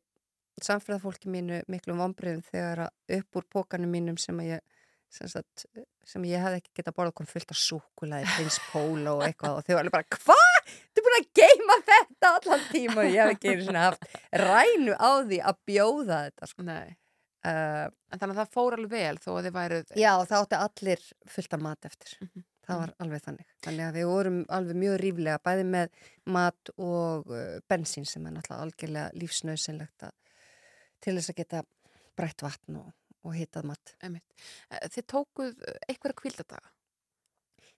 samfélagsfólki 0.63 1.31
mínu 1.33 1.63
miklum 1.73 2.01
vombriðum 2.03 2.43
þegar 2.45 2.87
að 2.87 3.19
upp 3.19 3.39
úr 3.41 3.47
pókanum 3.55 3.91
mínum 3.97 4.19
sem 4.21 4.37
að 4.43 4.51
ég 4.57 4.72
sem, 5.13 5.29
sagt, 5.29 5.67
sem 6.09 6.25
ég 6.25 6.41
hefði 6.43 6.61
ekki 6.63 6.73
getað 6.81 6.97
borðað 6.99 7.15
kom 7.21 7.29
fullt 7.29 7.53
af 7.53 7.59
súkulaði, 7.61 8.29
prins 8.37 8.59
Póla 8.71 9.13
og 9.19 9.25
eitthvað 9.27 9.59
og 9.59 9.67
þau 9.67 9.75
var 9.77 9.83
alveg 9.83 9.97
bara, 9.99 10.09
hvað? 10.17 10.73
Þú 10.73 11.03
er 11.03 11.07
búin 11.09 11.19
að 11.19 11.29
geima 11.43 11.77
þetta 11.91 12.31
allan 12.39 12.65
tíma 12.73 12.99
og 13.03 13.11
ég 13.13 13.21
hef 13.21 13.35
ekki 13.37 13.53
einu 13.53 13.67
sinni 13.67 13.83
haft 13.83 14.07
rænu 14.43 14.95
á 14.97 15.11
því 15.29 15.39
að 15.51 15.59
bjóða 15.69 16.19
þetta 16.29 16.49
sko. 16.53 16.65
Nei. 16.69 16.95
uh, 17.45 17.87
En 18.13 18.21
þannig 18.23 18.33
að 18.37 18.41
það 18.43 18.55
fór 18.57 18.77
alveg 18.79 18.93
vel 18.97 19.19
þó 19.25 19.29
að 19.37 19.45
þið 19.49 19.55
væruð 19.59 19.93
Já, 20.01 20.13
það 20.31 20.39
átti 20.47 20.61
allir 20.63 21.05
fullt 21.37 21.59
af 21.59 21.63
mat 21.69 21.89
eftir 21.91 22.17
Mhm. 22.23 22.45
það 22.63 22.79
var 22.79 22.91
alveg 23.03 23.23
þannig 23.27 23.47
þannig 23.67 23.85
að 23.89 23.97
við 23.99 24.05
vorum 24.13 24.37
alveg 24.55 24.77
mjög 24.79 24.97
ríflega 25.03 25.39
bæði 25.43 25.65
með 25.67 25.89
mat 26.31 26.71
og 26.79 27.33
uh, 27.35 27.57
bensín 27.69 28.07
sem 28.07 28.27
er 28.31 28.37
náttúrulega 28.37 28.63
algjörlega 28.69 29.17
lífsnauðsynlegt 29.19 30.05
að 30.07 30.13
til 31.03 31.17
þess 31.19 31.33
að 31.33 31.41
geta 31.43 31.63
brætt 32.17 32.45
vatn 32.47 32.77
og, 32.79 32.93
og 33.23 33.37
hitað 33.37 33.69
mat. 33.71 33.95
Eh, 34.03 34.19
Þið 34.93 35.07
tókuð 35.15 35.67
einhverja 35.89 36.21
kvildadaga. 36.23 36.73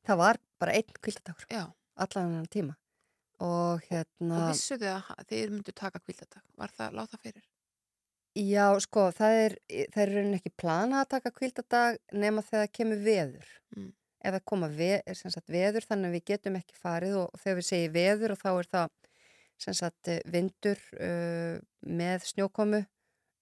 Það 0.04 0.20
var 0.20 0.40
bara 0.60 0.76
einn 0.76 0.96
kvildadagur 1.00 1.46
Já. 1.48 1.64
allan 1.96 2.34
hann 2.38 2.50
tíma 2.52 2.76
og 3.44 3.82
hérna, 3.88 4.38
Og 4.38 4.52
vissu 4.52 4.76
þið 4.78 4.92
að 4.94 5.26
þið 5.30 5.50
myndu 5.50 5.74
taka 5.74 6.00
kvildadag? 6.00 6.42
Var 6.60 6.72
það, 6.76 6.96
láð 6.98 7.12
það 7.14 7.24
fyrir? 7.26 7.44
já 8.34 8.66
sko 8.82 9.10
það 9.14 9.36
er, 9.44 9.52
það 9.94 10.00
er 10.02 10.30
ekki 10.38 10.50
planað 10.58 11.04
að 11.04 11.10
taka 11.12 11.30
kvildadag 11.30 11.98
nema 12.12 12.42
þegar 12.42 12.72
kemur 12.74 13.02
veður. 13.04 13.52
Mm. 13.76 13.92
Ef 14.24 14.34
það 14.34 14.44
koma 14.50 14.68
ve, 14.72 14.90
er 15.06 15.18
sagt 15.20 15.52
veður 15.52 15.86
þannig 15.86 16.08
að 16.10 16.16
við 16.16 16.24
getum 16.32 16.58
ekki 16.58 16.78
farið 16.80 17.18
og, 17.20 17.28
og 17.30 17.42
þegar 17.42 17.58
við 17.60 17.68
segjum 17.68 17.94
veður 17.94 18.34
og 18.34 18.40
þá 18.40 18.50
er 18.52 18.70
það 18.72 19.76
sagt 19.78 20.10
eh, 20.10 20.22
vindur 20.26 20.80
uh, 20.98 21.60
með 21.86 22.26
snjókomu 22.32 22.80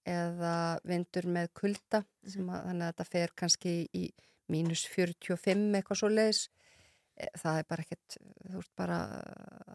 eða 0.08 0.54
vindur 0.88 1.28
með 1.30 1.52
kulda 1.54 2.02
sem 2.26 2.48
að, 2.50 2.64
þannig 2.68 2.86
að 2.86 2.92
þetta 2.92 3.08
fer 3.12 3.34
kannski 3.38 3.74
í 3.94 4.08
mínus 4.52 4.82
45 4.90 5.76
eitthvað 5.78 6.00
svo 6.00 6.10
leiðis 6.12 6.46
það 7.38 7.58
er 7.60 7.66
bara 7.68 7.84
ekkert 7.84 8.16
þú 8.18 8.60
ert 8.62 8.72
bara 8.78 8.98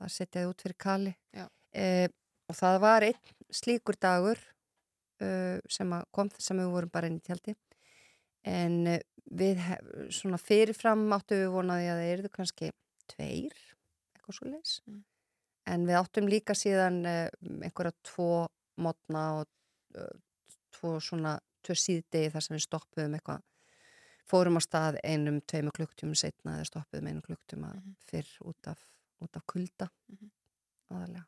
að 0.02 0.12
setja 0.12 0.42
þið 0.42 0.52
út 0.52 0.64
fyrir 0.66 0.78
kali. 0.82 1.14
E, 1.72 1.88
og 2.50 2.58
það 2.58 2.80
var 2.84 3.06
einn 3.08 3.36
slíkur 3.54 3.98
dagur 4.02 4.40
uh, 5.24 5.58
sem 5.72 5.94
kom 6.16 6.32
þess 6.34 6.54
að 6.54 6.62
við 6.62 6.74
vorum 6.74 6.94
bara 6.94 7.10
inn 7.10 7.20
í 7.20 7.26
tjaldi. 7.26 7.56
En 8.48 8.76
eh, 8.88 9.04
við 9.28 9.60
svona 10.16 10.40
fyrirfram 10.40 11.06
áttum 11.12 11.42
við 11.42 11.50
vonaði 11.52 11.90
að 11.92 12.00
það 12.00 12.12
erðu 12.14 12.30
kannski 12.38 12.70
tveir, 13.12 13.58
eitthvað 14.16 14.38
svo 14.40 14.52
leis 14.52 14.80
Mm. 14.88 15.04
en 15.68 15.86
við 15.88 15.98
áttum 16.00 16.30
líka 16.32 16.56
síðan 16.56 17.02
uh, 17.08 17.28
einhverja 17.44 17.92
tvo 18.08 18.48
mótna 18.80 19.24
og 19.42 19.50
tvo 20.78 20.98
svona 21.04 21.38
tvö 21.66 21.76
síðdegi 21.76 22.32
þar 22.34 22.46
sem 22.46 22.56
við 22.58 22.66
stoppuðum 22.68 23.16
eitthvað 23.18 23.42
fórum 24.28 24.60
á 24.60 24.62
stað 24.62 24.98
einum 25.04 25.40
tveimur 25.48 25.72
klukktímum 25.78 26.16
setna 26.20 26.58
eða 26.60 26.68
stoppuðum 26.72 27.08
einum 27.12 27.24
klukktíma 27.26 27.74
Mhm. 27.76 27.96
fyrr 28.10 28.30
út 28.46 28.68
af, 28.68 28.80
út 29.24 29.36
af 29.40 29.44
kulda 29.48 29.90
Mhm. 30.10 30.30
aðalega 30.92 31.26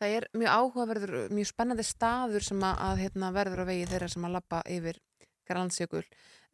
Það 0.00 0.08
er 0.16 0.24
mjög 0.32 0.52
áhugaverður, 0.56 1.28
mjög 1.36 1.46
spennandi 1.50 1.84
staður 1.84 2.42
sem 2.42 2.60
að, 2.64 2.78
að 2.80 2.96
hérna, 3.02 3.28
verður 3.36 3.60
á 3.60 3.64
vegi 3.68 3.86
þeirra 3.90 4.08
sem 4.08 4.24
að 4.24 4.32
lappa 4.38 4.62
yfir 4.64 4.98
Granansjökul. 5.50 6.04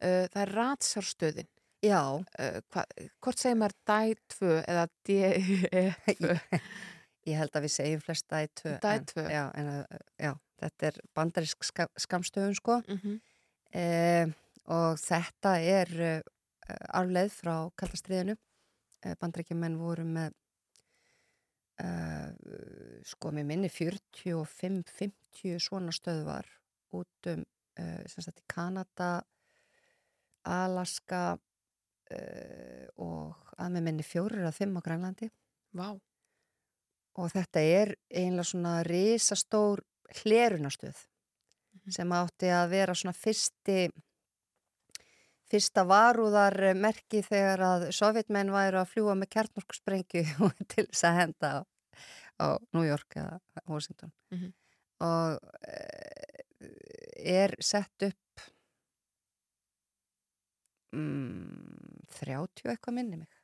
Uh, 0.03 0.25
það 0.27 0.41
er 0.41 0.51
ratsárstöðin. 0.57 1.47
Já, 1.85 2.01
Uh, 2.39 2.59
hva, 2.73 2.83
hvort 3.21 3.37
segir 3.39 3.55
maður 3.55 3.75
DÆ 3.87 4.15
2 4.27 4.63
eða 4.67 4.87
DE2? 5.07 6.39
ég 7.29 7.37
held 7.39 7.55
að 7.55 7.63
við 7.63 7.73
segjum 7.77 8.01
flesta 8.03 8.41
í 8.43 8.49
tvö. 8.59 8.75
Dæ 8.83 8.89
en- 8.97 9.05
tvö. 9.05 9.25
Já, 9.31 9.43
en, 9.55 9.67
uh, 9.67 9.97
já, 10.19 10.33
þetta 10.61 10.89
er 10.89 10.99
bandarisk 11.15 11.63
ska, 11.63 11.87
skamstöðun 11.97 12.55
sko 12.57 12.81
Mm 12.87 12.97
-hmm. 12.97 13.19
eh, 13.71 14.27
og 14.67 14.97
þetta 14.99 15.59
er 15.59 15.87
uh, 16.01 16.21
arfleið 16.99 17.31
frá 17.31 17.71
kaldastriðinu. 17.79 18.35
Eh, 19.05 19.15
Bandarækjumenn 19.19 19.77
voru 19.77 20.03
með 20.03 20.33
sko 23.05 23.31
með 23.31 23.45
minni 23.45 23.69
45-50 23.69 25.59
svona 25.61 25.91
stöðvar 25.93 26.45
út 26.97 27.27
um 27.27 27.45
sem 28.09 28.23
sagt 28.23 28.39
í 28.39 28.43
Kanada, 28.49 29.21
Alaska 30.43 31.37
og 32.97 33.35
að 33.57 33.71
með 33.75 33.83
minni 33.83 34.05
fjórir 34.05 34.45
að 34.47 34.57
fimm 34.57 34.77
á 34.77 34.85
Grænlandi 34.85 35.29
Vá. 35.77 35.89
og 37.17 37.31
þetta 37.33 37.59
er 37.61 37.95
einlega 38.09 38.43
svona 38.43 38.83
risastór 38.87 39.83
hlerunastöð 40.23 40.97
Mhm. 41.77 41.91
sem 41.93 42.11
átti 42.11 42.47
að 42.51 42.69
vera 42.69 42.93
svona 42.95 43.13
fyrsti 43.15 43.89
fyrsta 45.47 45.83
varúðarmerki 45.87 47.21
þegar 47.23 47.61
að 47.63 47.85
sovjetmenn 47.95 48.49
væru 48.51 48.81
að 48.81 48.89
fljúa 48.91 49.13
með 49.15 49.29
kjartnorkusprengju 49.35 50.23
til 50.73 50.85
þess 50.89 51.03
að 51.07 51.19
henda 51.21 51.51
á, 51.53 51.59
á 52.43 52.47
New 52.73 52.83
York 52.83 53.15
eða 53.15 53.39
Washington 53.67 54.11
Mhm. 54.31 54.53
og 54.99 55.39
e, 55.63 56.43
er 57.37 57.55
sett 57.61 58.03
upp 58.09 58.41
mm, 60.95 62.03
30 62.19 62.71
eitthvað 62.73 62.97
minni 62.97 63.17
mig 63.21 63.36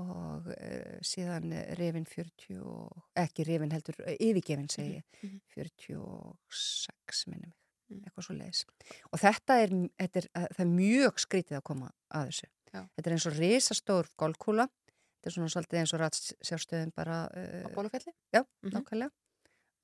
og 0.00 0.46
e, 0.56 0.98
síðan 1.04 1.50
rifin 1.76 2.06
40 2.08 2.60
og, 2.64 3.02
ekki 3.16 3.44
rifin 3.44 3.70
heldur, 3.74 3.94
eh, 4.06 4.16
yfirgefin 4.20 4.68
segi 4.72 4.94
ég, 5.00 5.04
Mhm. 5.22 5.40
46 5.54 7.26
minni 7.28 7.46
mig 7.46 7.58
Mm. 7.92 8.04
eitthvað 8.06 8.24
svo 8.24 8.34
leiðis 8.38 8.64
og 9.12 9.18
þetta 9.20 9.56
er, 9.62 9.68
þetta 10.00 10.16
er, 10.22 10.28
það 10.54 10.60
er 10.64 10.70
mjög 10.72 11.18
skrítið 11.20 11.56
að 11.58 11.62
koma 11.64 11.90
að 12.14 12.26
þessu 12.30 12.46
Já. 12.72 12.80
þetta 12.96 13.06
er 13.06 13.12
eins 13.12 13.26
og 13.26 13.36
risastór 13.36 14.08
golfkúla 14.16 14.64
þetta 14.68 15.26
er 15.28 15.34
svona 15.34 15.50
svolítið 15.52 15.78
eins 15.82 15.92
og 15.92 16.00
ratsjárstöðin 16.00 16.92
bara 16.96 17.18
Á 17.28 17.68
uh, 17.68 17.74
bólufelli? 17.74 18.12
já, 18.32 18.44
Mhm. 18.62 18.72
nákvæmlega 18.72 19.10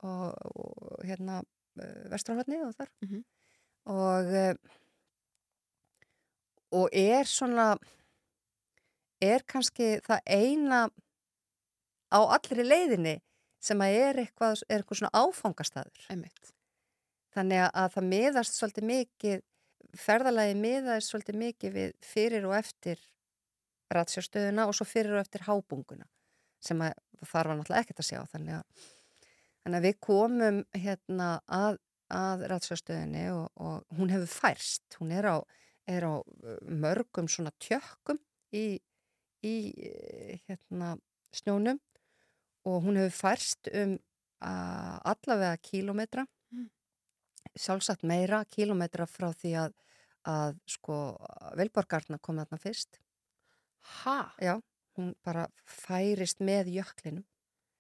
og, 0.00 0.34
og 0.56 1.04
hérna 1.04 1.42
uh, 1.42 2.08
vestrahotni 2.10 2.62
og 2.64 2.72
þar 2.78 2.88
Mhm. 3.02 3.24
og 3.86 4.24
uh, 4.24 4.54
og 6.72 6.88
er 6.92 7.24
svona 7.24 7.76
er 9.20 9.44
kannski 9.48 9.98
það 10.06 10.20
eina 10.26 10.80
á 12.08 12.18
allri 12.24 12.64
leiðinni 12.64 13.16
sem 13.60 13.80
að 13.82 13.96
er 13.98 14.20
eitthvað, 14.22 14.62
er 14.68 14.82
eitthvað 14.82 15.00
svona 15.00 15.24
áfangastaður 15.26 16.06
Einmitt. 16.12 16.52
Þannig 17.34 17.64
að- 17.66 17.72
að 17.74 17.92
það 17.96 18.06
miðast 18.12 18.54
svolítið 18.58 18.86
mikið, 18.88 19.42
ferðalagi 19.98 20.54
miðast 20.58 21.10
svolítið 21.12 21.40
mikið 21.42 21.74
við 21.74 21.92
fyrir 22.02 22.46
og 22.48 22.54
eftir 22.58 22.98
ratsjárstöðuna 23.94 24.66
og 24.68 24.74
svo 24.76 24.86
fyrir 24.88 25.16
og 25.16 25.24
eftir 25.24 25.44
hábunguna 25.48 26.06
sem 26.60 26.80
að 26.84 26.92
þar 27.24 27.48
var 27.48 27.56
náttúrulega 27.58 27.84
ekkert 27.84 28.02
að 28.02 28.08
sjá. 28.08 28.20
Þannig 28.32 28.54
að, 28.58 28.88
þannig 29.64 29.78
að 29.78 29.86
við 29.88 30.00
komum 30.00 30.58
hérna 30.74 31.28
að, 31.48 31.78
að 32.10 32.44
ratsjárstöðinni 32.52 33.24
og, 33.32 33.46
og 33.56 33.84
hún 33.98 34.10
hefur 34.12 34.26
færst. 34.32 34.84
Hún 35.00 35.12
er 35.12 35.24
á, 35.30 35.36
er 35.88 36.04
á 36.04 36.14
mörgum 36.68 37.28
svona 37.30 37.52
tjökkum 37.58 38.20
í, 38.52 38.78
í 39.44 39.56
eh, 39.76 40.40
hérna, 40.48 40.96
snjónum 41.34 41.78
og 42.68 42.82
hún 42.84 42.98
hefur 43.00 43.16
færst 43.16 43.70
um 43.72 43.98
allavega 44.38 45.56
kílómetra 45.58 46.22
sjálfsagt 47.58 48.06
meira 48.06 48.42
kílómetra 48.50 49.06
frá 49.08 49.30
því 49.36 49.52
að, 49.64 49.76
að 50.28 50.58
sko 50.70 50.96
velborgarna 51.58 52.18
kom 52.22 52.40
þarna 52.40 52.60
fyrst. 52.62 53.00
Ha? 54.02 54.18
Já, 54.42 54.58
hún 54.98 55.14
bara 55.24 55.46
færist 55.64 56.42
með 56.44 56.72
jöklinum. 56.78 57.26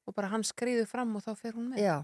Og 0.08 0.16
bara 0.16 0.30
hann 0.32 0.46
skriður 0.46 0.88
fram 0.88 1.16
og 1.18 1.24
þá 1.26 1.32
fer 1.36 1.56
hún 1.58 1.72
með? 1.72 1.82
Já, 1.84 1.96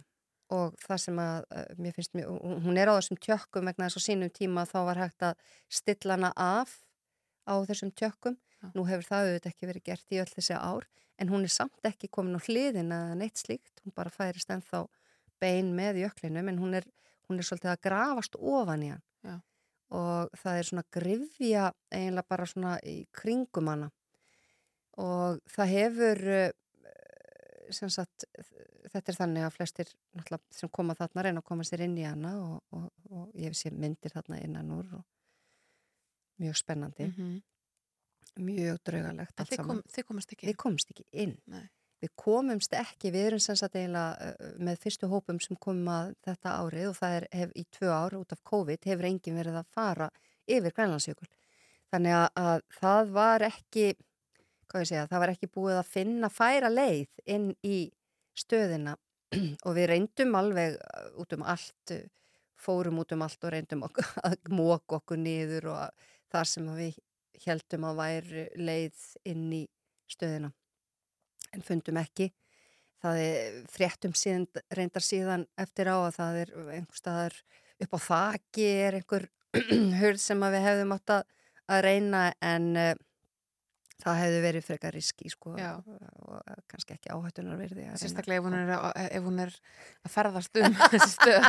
og 0.53 0.75
það 0.83 1.03
sem 1.07 1.21
að 1.23 1.37
uh, 1.47 1.69
mér 1.81 1.95
finnst, 1.97 2.17
mjög, 2.17 2.35
hún 2.67 2.81
er 2.81 2.93
á 2.93 2.95
þessum 2.99 3.21
tjökkum 3.27 3.71
vegna 3.71 3.89
þess 3.89 4.01
að 4.01 4.07
sínum 4.09 4.35
tíma 4.35 4.67
þá 4.69 4.79
var 4.91 5.01
hægt 5.07 5.29
að 5.31 5.47
stilla 5.73 6.19
hana 6.19 6.33
af 6.37 6.77
á 7.49 7.55
þessum 7.65 7.95
tjökkum. 7.97 8.37
Nú 8.75 8.85
hefur 8.89 9.05
það 9.05 9.27
auðvitað 9.29 9.51
ekki 9.53 9.67
verið 9.71 9.85
gert 9.85 10.12
í 10.15 10.21
öll 10.23 10.31
þessi 10.33 10.55
ár, 10.57 10.87
en 11.19 11.29
hún 11.29 11.43
er 11.47 11.53
samt 11.53 11.89
ekki 11.89 12.09
komin 12.11 12.37
á 12.39 12.41
hliðin 12.47 12.93
eða 12.95 13.15
neitt 13.19 13.37
slíkt. 13.39 13.81
Hún 13.85 13.93
bara 13.95 14.11
færist 14.11 14.51
ennþá 14.51 14.87
bein 15.41 15.75
með 15.77 16.01
jöklinum, 16.05 16.49
en 16.49 16.59
hún 16.59 16.75
er, 16.75 16.85
hún 17.29 17.39
er 17.39 17.45
svolítið 17.47 17.73
að 17.75 17.83
grafast 17.89 18.37
ofan 18.41 18.83
í 18.83 18.91
hann. 18.95 19.03
Já. 19.25 19.37
Og 19.95 20.31
það 20.41 20.59
er 20.59 20.69
svona 20.71 20.85
grifja 20.91 21.65
eiginlega 21.93 22.29
bara 22.29 22.47
svona 22.47 22.79
í 22.83 23.07
kringum 23.12 23.69
hana. 23.69 23.91
Og 24.97 25.41
það 25.51 25.73
hefur, 25.75 26.23
sem 27.75 27.91
sagt, 27.91 28.25
þetta 28.93 29.11
er 29.12 29.17
þannig 29.19 29.47
að 29.47 29.55
flestir 29.57 29.91
sem 30.55 30.69
koma 30.71 30.95
þarna 30.99 31.25
reyna 31.27 31.43
að 31.43 31.49
koma 31.49 31.65
sér 31.67 31.83
inn 31.87 31.97
í 31.99 32.05
hana 32.07 32.35
og, 32.43 32.61
og, 32.77 32.91
og 33.11 33.31
ég 33.35 33.51
hef 33.51 33.59
sér 33.59 33.75
myndir 33.75 34.12
þarna 34.15 34.39
innan 34.45 34.71
úr 34.77 34.93
og 35.01 35.05
mjög 36.43 36.57
spennandi, 36.59 37.07
Mhm. 37.11 37.43
Mjög 38.41 38.82
draugalegt 38.89 39.41
allt 39.41 39.55
saman. 39.55 39.80
kom, 39.80 39.95
þið 39.95 40.07
komast 40.11 40.35
ekki 40.35 40.49
Við 40.51 40.61
komumst 40.61 40.93
ekki 40.95 41.07
inn. 41.24 41.35
Nei. 41.51 41.64
Við 42.05 42.11
komumst 42.20 42.74
ekki, 42.76 43.11
við 43.14 43.28
erum 43.30 43.41
sem 43.41 43.57
sagt 43.57 43.76
eiginlega 43.78 44.35
með 44.61 44.80
fyrstu 44.82 45.09
hópum 45.09 45.39
sem 45.41 45.57
komum 45.57 45.89
að 45.89 46.11
þetta 46.26 46.57
árið 46.61 46.89
og 46.91 46.99
það 46.99 47.14
er 47.18 47.26
hef, 47.32 47.55
í 47.57 47.64
tvö 47.72 47.93
ár 47.95 48.16
út 48.18 48.35
af 48.35 48.43
COVID 48.45 48.89
hefur 48.91 49.09
enginn 49.09 49.39
verið 49.41 49.61
að 49.61 49.70
fara 49.72 50.09
yfir 50.45 50.74
Grænlandsjökul. 50.76 51.30
Þannig 51.95 52.16
að, 52.18 52.26
að 52.43 52.66
það 52.80 53.14
var 53.14 53.47
ekki, 53.47 53.87
hvað 54.68 54.85
ég 54.85 54.91
segja, 54.91 55.07
það 55.12 55.24
var 55.24 55.32
ekki 55.32 55.51
búið 55.55 55.78
að 55.78 55.93
finna 55.95 56.30
færa 56.32 56.72
leið 56.72 57.24
inn 57.37 57.49
í 57.64 57.78
stöðina 58.37 58.97
og 59.66 59.76
við 59.78 59.89
reyndum 59.95 60.37
alveg 60.39 60.76
út 61.22 61.35
um 61.39 61.47
allt, 61.55 61.95
fórum 62.61 63.01
út 63.03 63.14
um 63.14 63.24
allt 63.24 63.47
og 63.47 63.55
reyndum 63.55 63.87
að 64.26 64.37
móka 64.53 64.99
okkur 65.01 65.20
niður 65.20 65.72
og 65.72 66.07
það 66.35 66.51
sem 66.51 66.70
við 66.76 67.01
heldum 67.45 67.87
að 67.89 68.01
væri 68.01 68.45
leið 68.61 69.05
inn 69.30 69.47
í 69.53 69.64
stöðina 70.11 70.51
en 71.55 71.64
fundum 71.64 71.99
ekki. 72.01 72.30
Það 73.05 73.20
er 73.20 73.57
fréttum 73.68 74.14
síðan, 74.16 74.47
reyndar 74.72 75.05
síðan 75.05 75.47
eftir 75.61 75.91
á 75.93 75.97
að 75.99 76.16
það 76.16 76.39
er 76.41 76.53
einhver 76.78 76.99
staðar 76.99 77.39
upp 77.85 77.97
á 77.97 78.01
þaki 78.09 78.68
er 78.87 78.99
einhver 79.01 79.26
hurð 80.01 80.22
sem 80.22 80.47
við 80.47 80.64
hefðum 80.64 80.95
átt 80.97 81.14
að, 81.18 81.26
reyna 81.85 82.22
en 82.45 82.70
uh, 82.80 82.95
það 84.05 84.19
hefði 84.21 84.41
verið 84.45 84.65
frekar 84.67 84.93
riski 84.95 85.31
sko 85.33 85.55
og 85.57 86.41
kannski 86.71 86.95
ekki 86.97 87.11
áhættunar 87.15 87.57
verði. 87.61 87.87
Sérstaklega 88.01 88.43
ef 88.43 88.49
er, 88.59 88.73
ef 89.19 89.25
hún 89.27 89.41
er 89.45 89.53
að 90.05 90.13
ferðast 90.15 90.61
um 90.61 90.77
þessi 90.95 91.11
stöð 91.15 91.47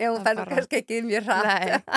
Já, 0.00 0.08
hún 0.08 0.24
fara- 0.24 0.46
kannski 0.54 0.80
ekki 0.82 1.00
mjög 1.08 1.28
rætt. 1.28 1.92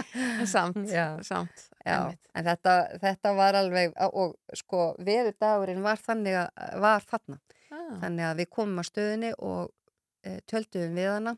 Samt, 0.51 0.81
Já. 0.97 1.05
samt 1.27 1.67
Já, 1.85 1.97
en 2.37 2.45
þetta, 2.45 2.75
þetta 3.01 3.31
var 3.39 3.57
alveg, 3.57 3.95
og 4.13 4.35
sko, 4.59 4.91
veður 5.01 5.33
dagurinn 5.41 5.81
var 5.85 5.97
þannig 5.97 6.35
að, 6.43 6.51
var 6.83 7.07
þarna. 7.09 7.39
ah. 7.71 7.93
Þannig 8.03 8.27
að 8.27 8.41
við 8.43 8.49
komum 8.53 8.83
að 8.83 8.89
stöðinni 8.91 9.31
og 9.39 9.71
e, 10.27 10.35
tjöldum 10.45 10.93
við 10.99 11.09
hana 11.15 11.33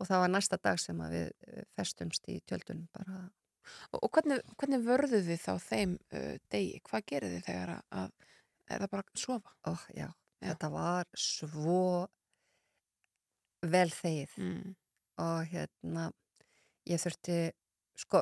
og 0.00 0.08
það 0.10 0.22
var 0.24 0.32
næsta 0.34 0.58
dag 0.60 0.80
sem 0.82 0.98
við 1.12 1.28
e, 1.30 1.62
festumst 1.78 2.26
í 2.32 2.40
tjöldunum 2.48 2.88
bara. 2.96 3.20
Og, 3.92 3.98
og 4.02 4.10
hvernig, 4.16 4.40
hvernig 4.60 4.82
vörðu 4.86 5.20
þið 5.26 5.40
þá 5.44 5.52
þeim 5.66 5.96
uh, 6.12 6.34
degi? 6.52 6.80
Hvað 6.88 7.06
gerir 7.12 7.34
þið 7.36 7.46
þegar 7.48 7.72
að, 7.76 7.82
að 8.02 8.10
er 8.76 8.84
það 8.84 8.92
bara 8.94 9.04
að 9.06 9.22
sofa? 9.24 9.54
Ó, 9.66 9.72
já, 9.96 10.06
Já. 10.06 10.48
þetta 10.50 10.70
var 10.74 11.10
svo 11.26 11.80
vel 13.66 13.88
þegið 13.90 14.36
Mm. 14.38 14.74
og 15.24 15.46
hérna, 15.50 16.10
ég 16.86 17.00
þurfti, 17.00 17.36
sko, 17.98 18.20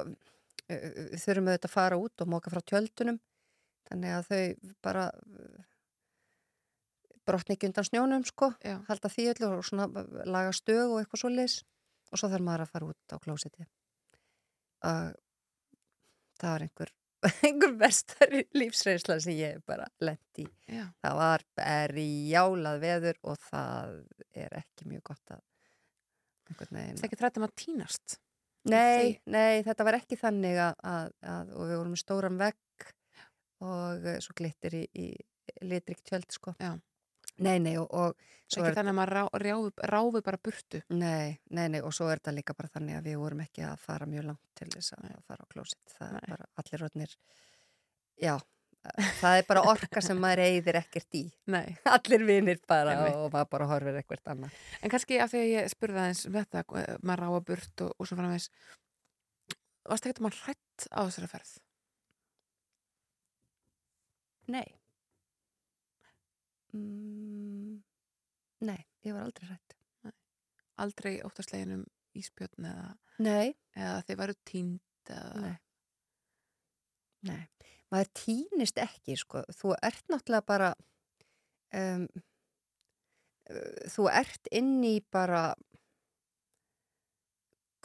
þurfum 0.68 1.48
auðvitað 1.50 1.68
að 1.68 1.72
fara 1.74 1.98
út 2.00 2.22
og 2.22 2.30
móka 2.30 2.52
frá 2.52 2.62
tjöldunum 2.64 3.18
þannig 3.90 4.14
að 4.14 4.28
þau 4.30 4.72
bara 4.86 5.08
uh, 5.12 5.64
brotni 7.26 7.56
ekki 7.56 7.68
undan 7.68 7.88
snjónum 7.88 8.24
sko, 8.28 8.52
Já. 8.64 8.78
halda 8.88 9.10
því 9.12 9.26
öllu 9.34 9.50
og 9.58 9.66
svona 9.66 9.88
uh, 9.90 10.22
laga 10.24 10.54
stög 10.56 10.86
og 10.94 11.00
eitthvað 11.02 11.24
svo 11.24 11.32
leis 11.34 11.58
og 12.12 12.20
svo 12.20 12.30
þarf 12.32 12.46
maður 12.46 12.64
að 12.64 12.72
fara 12.72 12.88
út 12.94 13.12
á 13.12 13.16
klósiti 13.20 13.66
og 14.84 15.12
það 16.40 16.54
var 16.54 16.66
einhver 16.66 16.92
einhver 17.46 17.72
bestari 17.80 18.42
lífsreynsla 18.56 19.16
sem 19.24 19.36
ég 19.38 19.62
bara 19.68 19.86
lendi 20.04 20.44
í. 20.44 20.50
Já. 20.68 20.84
Það 21.04 21.18
var 21.20 21.44
berjálað 21.60 22.82
veður 22.82 23.20
og 23.24 23.40
það 23.46 23.94
er 24.44 24.58
ekki 24.60 24.88
mjög 24.90 25.04
gott 25.10 25.36
að 25.36 25.42
einhvern 26.50 26.78
veginn. 26.80 26.98
Það 26.98 27.06
er 27.06 27.08
ekki 27.08 27.20
trættum 27.22 27.46
að 27.46 27.56
týnast. 27.62 28.18
Nei, 28.64 29.20
nei, 29.28 29.60
þetta 29.64 29.84
var 29.84 29.98
ekki 29.98 30.16
þannig 30.16 30.58
að, 30.64 30.76
að, 30.88 31.10
að 31.28 31.50
og 31.52 31.66
við 31.68 31.78
vorum 31.78 31.92
með 31.92 32.00
stóran 32.00 32.40
vegg 32.40 32.86
og 33.64 34.06
svo 34.24 34.36
glittir 34.36 34.76
í, 34.78 34.84
í 34.96 35.08
litrik 35.68 36.00
tjöld 36.04 36.32
sko. 36.32 36.54
Já. 36.60 36.72
Nei, 37.42 37.58
nei 37.58 37.74
og, 37.80 37.88
og 37.90 38.14
Það 38.54 38.60
er 38.60 38.68
ekki 38.68 38.78
þannig 38.78 38.92
að 38.92 38.96
maður 38.98 39.12
rá, 39.14 39.22
ráfi, 39.42 39.86
ráfi 39.90 40.20
bara 40.26 40.40
burtu. 40.46 40.80
Nei, 40.94 41.36
nei, 41.56 41.64
nei, 41.72 41.80
og 41.82 41.94
svo 41.96 42.08
er 42.12 42.20
þetta 42.20 42.34
líka 42.36 42.54
bara 42.56 42.70
þannig 42.74 42.98
að 42.98 43.06
við 43.08 43.16
vorum 43.22 43.40
ekki 43.44 43.64
að 43.66 43.78
fara 43.82 44.08
mjög 44.10 44.26
langt 44.28 44.58
til 44.58 44.68
þess 44.74 44.96
að 44.98 45.14
fara 45.24 45.46
á 45.48 45.50
klósitt. 45.50 45.94
Það 45.96 46.12
Nei. 46.12 46.18
er 46.20 46.34
bara 46.34 46.48
allir 46.62 46.84
rótnir, 46.84 47.14
já, 48.20 48.34
það 49.22 49.38
er 49.38 49.48
bara 49.48 49.64
orka 49.72 50.04
sem 50.04 50.20
maður 50.20 50.44
eigðir 50.44 50.78
ekkert 50.82 51.18
í. 51.18 51.24
Nei. 51.56 51.64
Allir 51.96 52.26
vinir 52.28 52.62
bara 52.68 52.96
og 53.08 53.26
maður 53.32 53.50
bara 53.56 53.68
horfir 53.72 54.00
eitthvað 54.00 54.32
annað. 54.36 54.62
En 54.80 54.94
kannski 54.94 55.20
af 55.24 55.32
því 55.32 55.42
að 55.42 55.52
ég 55.54 55.74
spurði 55.74 56.02
aðeins 56.04 56.24
um 56.28 56.38
þetta, 56.38 56.64
eh, 56.84 56.94
maður 57.02 57.24
ráfa 57.24 57.44
burt 57.50 57.86
og, 57.88 57.96
og 57.96 58.10
svo 58.10 58.20
framvegs, 58.20 58.50
varst 59.88 60.06
ekkert 60.06 60.24
maður 60.28 60.42
hrætt 60.44 60.88
á 60.92 61.00
þessari 61.00 61.32
ferð? 61.32 61.54
Nei. 64.52 64.66
Mm, 66.74 67.78
nei, 68.66 68.80
ég 69.06 69.14
var 69.14 69.26
aldrei 69.26 69.48
hrætt. 69.50 69.76
Aldrei 70.82 71.12
óttaslegin 71.22 71.76
um 71.76 71.84
íspjötn 72.18 72.66
eða, 72.66 72.88
Nei, 73.22 73.54
eða 73.78 74.00
þið 74.08 74.18
varu 74.18 74.34
tínd 74.48 75.12
eða... 75.14 75.44
nei. 75.44 75.54
Nei, 77.24 77.42
maður 77.92 78.10
týnist 78.18 78.78
ekki, 78.82 79.16
sko. 79.16 79.44
Þú 79.56 79.72
ert 79.86 80.10
náttúrulega 80.12 80.44
bara, 80.50 80.70
um, 81.78 82.04
uh, 83.48 83.78
þú 83.94 84.08
ert 84.12 84.50
inn 84.52 84.76
í 84.84 84.98
bara 85.14 85.46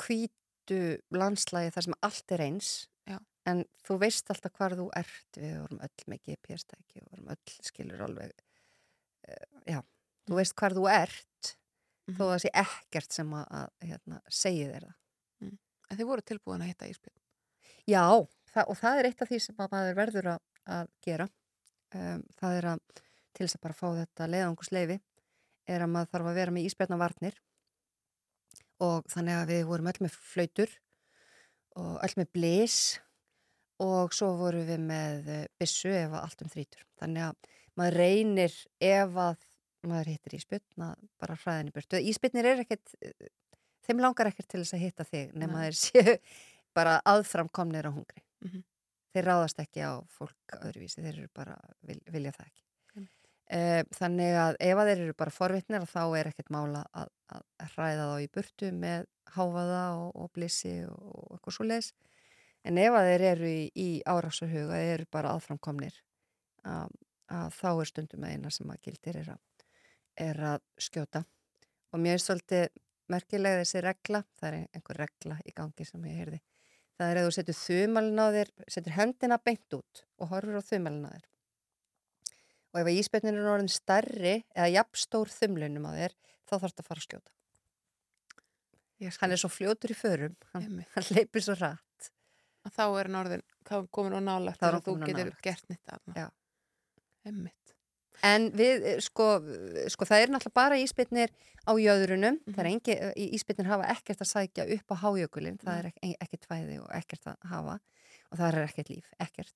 hvítu 0.03 0.81
landslægi 1.15 1.71
þar 1.75 1.87
sem 1.87 1.97
allt 2.09 2.35
er 2.35 2.45
eins. 2.49 2.73
Já. 3.07 3.17
En 3.47 3.63
þú 3.85 3.99
veist 4.03 4.29
alltaf 4.33 4.57
hvar 4.59 4.75
þú 4.75 4.89
ert. 4.99 5.29
Við 5.39 5.55
vorum 5.61 5.81
öll 5.87 6.11
með 6.11 6.25
GPS-tæki, 6.27 6.99
við 6.99 7.09
vorum 7.13 7.31
öll 7.35 7.57
skilur 7.69 8.05
alveg, 8.09 8.35
já, 9.69 9.79
þú 10.29 10.37
veist 10.39 10.55
hvar 10.59 10.75
þú 10.77 10.85
ert, 10.93 11.25
Mhm. 12.09 12.15
þó 12.17 12.21
að 12.25 12.31
það 12.33 12.39
sé 12.41 12.49
ekkert 12.63 13.13
sem 13.13 13.33
að, 13.37 13.45
að 13.53 13.87
hérna, 13.89 14.19
segi 14.33 14.63
þér 14.65 14.85
það. 14.87 14.95
En 15.89 15.97
þið 15.97 16.07
voru 16.09 16.21
tilbúin 16.25 16.61
að 16.63 16.69
hitta 16.71 16.87
íspjötn. 16.89 17.19
Já, 17.89 18.01
það, 18.53 18.65
og 18.69 18.77
það 18.77 18.99
er 18.99 19.05
eitt 19.09 19.21
af 19.21 19.29
því 19.29 19.39
sem 19.41 19.55
að 19.61 19.69
maður 19.73 19.95
verður 19.99 20.27
að, 20.33 20.39
að 20.65 20.89
gera. 21.05 21.27
Um, 21.93 22.23
það 22.37 22.57
er 22.57 22.67
að, 22.71 22.81
til 23.33 23.45
þess 23.45 23.55
að 23.57 23.61
bara 23.61 23.77
fá 23.77 23.87
þetta 23.97 24.27
leiðangusleifi, 24.29 24.97
er 25.69 25.81
að 25.85 25.89
maður 25.93 26.11
þarf 26.13 26.29
að 26.31 26.37
vera 26.41 26.51
með 26.57 26.67
íspjarnavarnir 26.69 27.39
og 28.85 29.09
þannig 29.13 29.37
að 29.39 29.49
við 29.53 29.63
vorum 29.69 29.89
öll 29.91 30.01
með 30.05 30.17
flautur 30.33 30.75
og 31.79 31.95
öll 32.05 32.15
með 32.19 32.29
blís 32.37 32.77
og 33.85 34.13
svo 34.17 34.31
vorum 34.39 34.65
við 34.67 34.81
með 34.85 35.29
eh, 35.33 35.45
byssu 35.59 35.89
ef 35.93 36.09
að 36.13 36.23
allt 36.23 36.41
um 36.45 36.51
þrítur. 36.53 36.85
Þannig 36.99 37.27
að 37.29 37.51
maður 37.79 37.99
reynir 38.03 38.55
ef 38.83 39.19
að 39.27 39.45
maður 39.87 40.13
hittir 40.13 40.35
íspjörn 40.39 40.87
að 40.89 41.03
bara 41.21 41.37
hræðin 41.39 41.69
í 41.71 41.75
burtu. 41.75 41.99
Íspjörnir 42.11 42.49
er 42.51 42.63
ekkert, 42.65 42.95
þeim 43.87 44.01
langar 44.03 44.31
ekkert 44.31 44.49
til 44.51 44.63
þess 44.63 44.75
að 44.75 44.83
hitta 44.85 45.05
þig 45.07 45.37
nema 45.39 45.67
þeir 45.67 45.77
séu 45.79 46.15
bara 46.77 46.97
aðframkomnir 47.07 47.87
á 47.87 47.91
hungri. 47.91 48.23
Mhm. 48.45 48.65
Þeir 49.09 49.25
ráðast 49.25 49.61
ekki 49.63 49.81
á 49.81 49.97
fólk 50.13 50.57
öðruvísi, 50.59 51.01
þeir 51.01 51.15
eru 51.15 51.29
bara, 51.33 51.55
vil, 51.87 51.97
vilja 52.13 52.33
það 52.35 52.49
ekki. 52.51 52.63
Einmitt. 52.93 53.29
Uh, 53.49 53.79
þannig 53.97 54.35
að 54.37 54.59
ef 54.67 54.81
að 54.81 54.91
þeir 54.91 55.01
eru 55.05 55.15
bara 55.17 55.33
forvitnir 55.33 55.87
þá 55.89 56.03
er 56.19 56.29
ekkert 56.29 56.51
mála 56.53 56.83
að, 56.93 57.09
að 57.33 57.71
hræða 57.73 58.05
þá 58.11 58.21
í 58.21 58.27
burtu 58.35 58.69
með 58.75 59.07
háfaða 59.33 59.81
og, 59.97 60.11
og 60.13 60.29
blissi 60.35 60.75
og, 60.85 61.25
eitthvað 61.33 61.57
svo 61.57 61.65
leis. 61.65 61.89
En 62.67 62.77
ef 62.77 62.93
að 62.99 63.09
þeir 63.09 63.25
eru 63.31 63.49
í, 63.49 63.65
í 63.73 63.89
árásarhuga, 64.05 64.77
þeir 64.77 64.93
eru 64.99 65.09
bara 65.15 65.33
aðframkomnir, 65.33 65.97
að, 66.67 66.93
að 67.29 67.55
þá 67.55 67.69
er 67.71 67.89
stundum 67.89 68.25
að 68.25 68.35
eina 68.35 68.51
sem 68.53 68.69
að 68.73 68.83
gildir 68.85 69.19
er 69.21 69.31
að, 69.35 69.41
er 70.27 70.43
að 70.51 70.61
skjóta. 70.81 71.23
Og 71.93 72.01
mér 72.01 72.17
er 72.17 72.23
svolítið 72.23 72.69
merkilega 73.09 73.63
þessi 73.63 73.83
regla, 73.85 74.21
það 74.39 74.49
er 74.49 74.77
einhver 74.77 75.01
regla 75.03 75.39
í 75.45 75.55
gangi 75.57 75.87
sem 75.87 76.05
ég 76.09 76.21
heyrði. 76.21 76.39
Það 76.99 77.11
er 77.11 77.19
að 77.19 77.25
þú 77.25 77.33
setur 77.37 77.57
þumalinn 77.57 78.21
á 78.21 78.27
þér, 78.35 78.53
setur 78.75 78.95
hendina 78.97 79.39
beint 79.39 79.75
út 79.77 80.01
og 80.19 80.31
horfur 80.33 80.59
á 80.59 80.63
þumalinn 80.67 81.07
á 81.07 81.11
þér. 81.15 81.27
Og 82.69 82.79
ef 82.81 82.89
að 82.89 82.99
íspjötnin 82.99 83.39
er 83.39 83.49
orðin 83.49 83.71
stærri 83.73 84.33
eða 84.53 84.71
jafnstór 84.75 85.31
þumlunum 85.33 85.87
á 85.89 85.91
þér, 85.95 86.17
þá 86.43 86.53
þarf 86.53 86.65
þetta 86.67 86.83
að 86.83 86.89
fara 86.89 87.01
að 87.03 87.07
skjóta. 87.07 87.35
Hann 89.23 89.31
er 89.31 89.39
svo 89.39 89.49
fljótur 89.53 89.93
í 89.93 89.95
förum, 89.95 90.35
hann, 90.51 90.81
hann 90.91 91.09
leipir 91.15 91.45
svo 91.45 91.55
rætt. 91.55 92.11
Þá 92.67 92.83
er 92.83 93.07
hann 93.07 93.17
orðin, 93.21 93.45
þá 93.65 93.73
er 93.79 93.87
komin 93.95 94.19
á 94.19 94.21
nálagt 94.21 94.59
Þá 94.59 94.67
er 94.67 94.75
hann 94.75 94.81
að 94.81 94.89
þú 94.89 94.95
kominn 94.97 96.35
Emmitt. 97.27 97.55
En 98.23 98.49
við, 98.51 98.83
eh, 98.83 98.97
sko, 98.99 99.39
sko 99.87 100.05
það 100.07 100.23
er 100.23 100.31
náttúrulega 100.33 100.53
bara 100.59 100.79
íspyrnir 100.81 101.31
á 101.63 101.71
jöðrunum, 101.79 102.39
Mhm. 102.45 102.59
er 102.59 102.65
engi, 102.65 102.95
íspyrnir 103.35 103.65
hafa 103.67 103.87
ekkert 103.95 104.19
að 104.19 104.31
sækja 104.33 104.65
upp 104.75 104.91
á 104.91 104.95
hájökulinn, 105.03 105.59
það 105.59 105.79
er 105.79 105.85
ek, 105.87 106.17
ekkert 106.21 106.47
fæði 106.49 106.79
og 106.81 106.89
ekkert 106.91 107.25
að 107.27 107.37
hafa 107.49 107.79
og 108.31 108.37
það 108.37 108.53
er 108.53 108.67
ekkert 108.67 108.89
líf, 108.89 109.05
ekkert. 109.19 109.53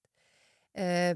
Uh, 0.75 1.13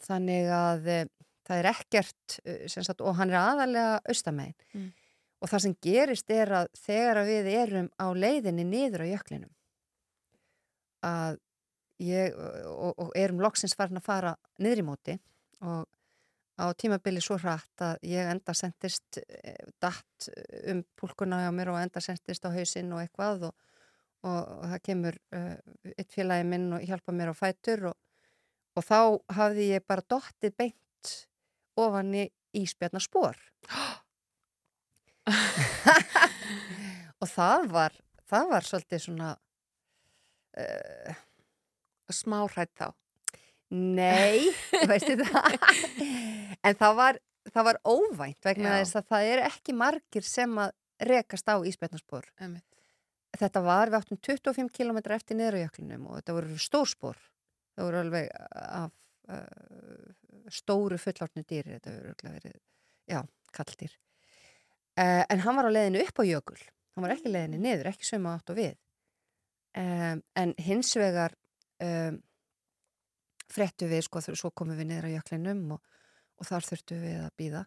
þannig 0.00 0.46
að 0.48 0.86
uh, 0.88 1.04
það 1.44 1.58
er 1.58 1.68
ekkert, 1.72 2.38
uh, 2.46 2.66
sem 2.68 2.82
sagt, 2.82 3.00
og 3.00 3.16
hann 3.16 3.30
er 3.30 3.36
aðalega 3.36 4.00
austamegin. 4.08 4.54
Mm. 4.74 4.92
Og 5.42 5.48
það 5.50 5.60
sem 5.60 5.74
gerist 5.82 6.30
er 6.30 6.46
að 6.46 6.68
þegar 6.78 7.16
að 7.16 7.26
við 7.32 7.50
erum 7.52 7.90
á 7.98 8.06
leiðinni 8.14 8.64
niður 8.64 9.02
á 9.04 9.12
jöklinum, 9.12 9.50
að 11.02 11.38
ég, 11.98 12.34
og, 12.70 12.94
og 12.96 13.12
erum 13.18 13.40
loksins 13.42 13.74
farin 13.74 13.98
að 14.00 14.06
fara 14.06 14.36
niður 14.62 14.82
í 14.82 14.86
móti 14.86 15.18
og 15.62 15.86
á 16.60 16.64
tímabili 16.78 17.20
svo 17.22 17.36
hratt 17.40 17.82
að 17.82 18.04
ég 18.12 18.28
enda 18.30 18.54
sendist 18.56 19.18
eh, 19.22 19.64
datt 19.82 20.28
um 20.70 20.82
púlkuna 20.98 21.42
hjá 21.42 21.50
mér 21.54 21.68
og 21.72 21.80
enda 21.80 22.00
sendist 22.04 22.46
á 22.46 22.50
hausinn 22.54 22.92
og 22.92 23.00
eitthvað 23.02 23.38
og, 23.48 23.54
og, 24.26 24.40
og 24.58 24.64
það 24.74 24.84
kemur 24.88 25.14
uh, 25.34 25.56
eitt 25.96 26.14
félagi 26.14 26.44
minn 26.46 26.68
og 26.76 26.84
hjálpa 26.86 27.10
mér 27.16 27.32
á 27.32 27.34
fætur 27.36 27.80
og, 27.90 27.96
og 28.76 28.82
þá 28.86 29.00
hafði 29.38 29.64
ég 29.72 29.88
bara 29.88 30.08
dottið 30.14 30.52
beint 30.60 31.06
ofan 31.80 32.14
í 32.14 32.24
íspjarnar 32.62 33.02
spór 33.02 33.36
og 37.22 37.28
það 37.30 37.60
var 37.72 37.92
það 38.32 38.44
var 38.54 38.62
svolítið 38.68 39.00
svona 39.06 39.30
uh, 40.58 41.12
Smá 42.12 42.42
hrætt 42.44 42.74
þá. 42.76 42.92
Nei, 43.72 44.50
veistu 44.90 45.16
það? 45.22 45.56
En 46.60 46.76
það 46.76 46.96
var, 46.98 47.18
það 47.48 47.68
var 47.70 47.80
óvænt 47.88 48.48
vegna 48.48 48.76
þess 48.80 48.98
að 49.00 49.08
það 49.14 49.28
er 49.32 49.44
ekki 49.46 49.76
margir 49.76 50.26
sem 50.26 50.58
að 50.60 50.74
rekast 51.02 51.48
á 51.48 51.56
íspjarnaspor 51.66 52.28
Emmitt. 52.44 52.66
þetta 53.40 53.62
var, 53.64 53.90
við 53.90 53.98
áttum 53.98 54.20
25 54.22 54.68
km 54.76 55.00
eftir 55.16 55.38
niður 55.38 55.56
á 55.58 55.62
jöklinum 55.64 56.04
og 56.10 56.20
þetta 56.20 56.36
voru 56.36 56.58
stórspor. 56.60 57.18
Það 57.72 57.88
voru 57.88 58.00
alveg 58.02 58.28
af 58.60 58.92
uh, 59.32 60.12
stóru 60.52 60.98
fullárnu 61.00 61.44
dýri 61.48 61.78
þetta 61.78 61.94
voru 61.96 62.14
verið, 62.28 62.58
já, 63.08 63.22
kalldýr 63.56 63.96
uh, 65.00 65.24
en 65.24 65.42
hann 65.46 65.56
var 65.56 65.68
á 65.72 65.72
leiðinu 65.72 66.04
upp 66.04 66.20
á 66.20 66.24
jökul. 66.28 66.60
Hann 66.92 67.06
var 67.06 67.14
ekki 67.16 67.32
leiðinu 67.32 67.62
niður, 67.62 67.88
ekki 67.92 68.04
sömu 68.04 68.32
átt 68.34 68.52
og 68.52 68.58
við. 68.60 68.76
Um, 69.72 70.20
en 70.36 70.52
hins 70.60 70.92
vegar 71.00 71.32
um, 71.80 72.20
fréttu 73.52 73.88
við, 73.90 74.02
sko, 74.08 74.20
svo 74.24 74.50
komum 74.56 74.76
við 74.80 74.90
niður 74.90 75.08
á 75.08 75.14
jöklinum 75.18 75.62
og, 75.76 75.80
og 76.40 76.48
þar 76.48 76.66
þurftu 76.70 76.98
við 77.02 77.20
að 77.26 77.30
býða 77.38 77.62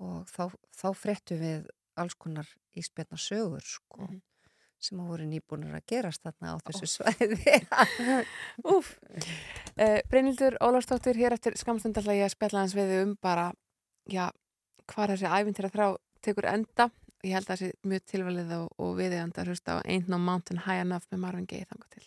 og 0.00 0.24
þá, 0.30 0.42
þá 0.80 0.86
fréttu 0.96 1.36
við 1.40 1.68
alls 2.00 2.14
konar 2.16 2.48
íspjarnar 2.78 3.20
sögur, 3.20 3.64
sko 3.66 4.06
Mhm. 4.06 4.20
sem 4.80 5.00
að 5.02 5.08
voru 5.12 5.24
nýbúinir 5.28 5.74
að 5.76 5.82
gerast 5.92 6.22
þarna 6.24 6.54
á 6.54 6.56
þessu 6.64 6.86
svæði 6.88 7.58
Úf. 8.74 8.94
Uh, 9.76 9.98
Brynildur 10.08 10.56
Ólarsdóttir 10.64 11.18
hér 11.20 11.34
eftir 11.36 11.52
skamstund 11.60 11.98
alltaf 12.00 12.16
ég 12.16 12.24
að 12.24 12.32
spella 12.32 12.62
hans 12.62 12.72
við 12.78 12.94
um 13.02 13.12
bara, 13.20 13.50
já, 14.08 14.30
hvað 14.88 15.12
þessi 15.14 15.28
æfintýra 15.36 15.70
þrá 15.74 15.86
tekur 16.24 16.48
enda. 16.48 16.88
Ég 17.20 17.36
held 17.36 17.44
að 17.44 17.50
það 17.52 17.60
sé 17.60 17.68
mjög 17.92 18.06
tilvalið 18.08 18.54
og, 18.56 18.70
og 18.80 18.94
viðeigandi 18.96 19.42
að 19.42 19.50
hlusta 19.52 19.76
á 19.76 19.84
Ain't 19.84 20.08
No 20.08 20.16
Mountain 20.18 20.62
High 20.64 20.80
Enough 20.86 21.10
með 21.12 21.20
Marvin 21.26 21.48
Gaye 21.50 21.66
þangað 21.68 21.90
til. 21.98 22.06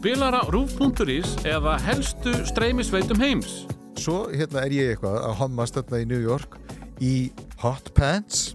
Spilara 0.00 0.38
rúf.is 0.48 1.34
eða 1.44 1.74
helstu 1.84 2.32
streymisveitum 2.48 3.20
heims. 3.20 3.66
Svo 4.00 4.30
hérna 4.32 4.62
er 4.64 4.72
ég 4.72 4.94
eitthvað 4.94 5.18
að 5.26 5.34
hommast 5.42 5.76
þarna 5.76 5.98
í 6.00 6.06
New 6.08 6.22
York 6.24 6.56
í 7.04 7.28
hot 7.60 7.90
pants 7.92 8.54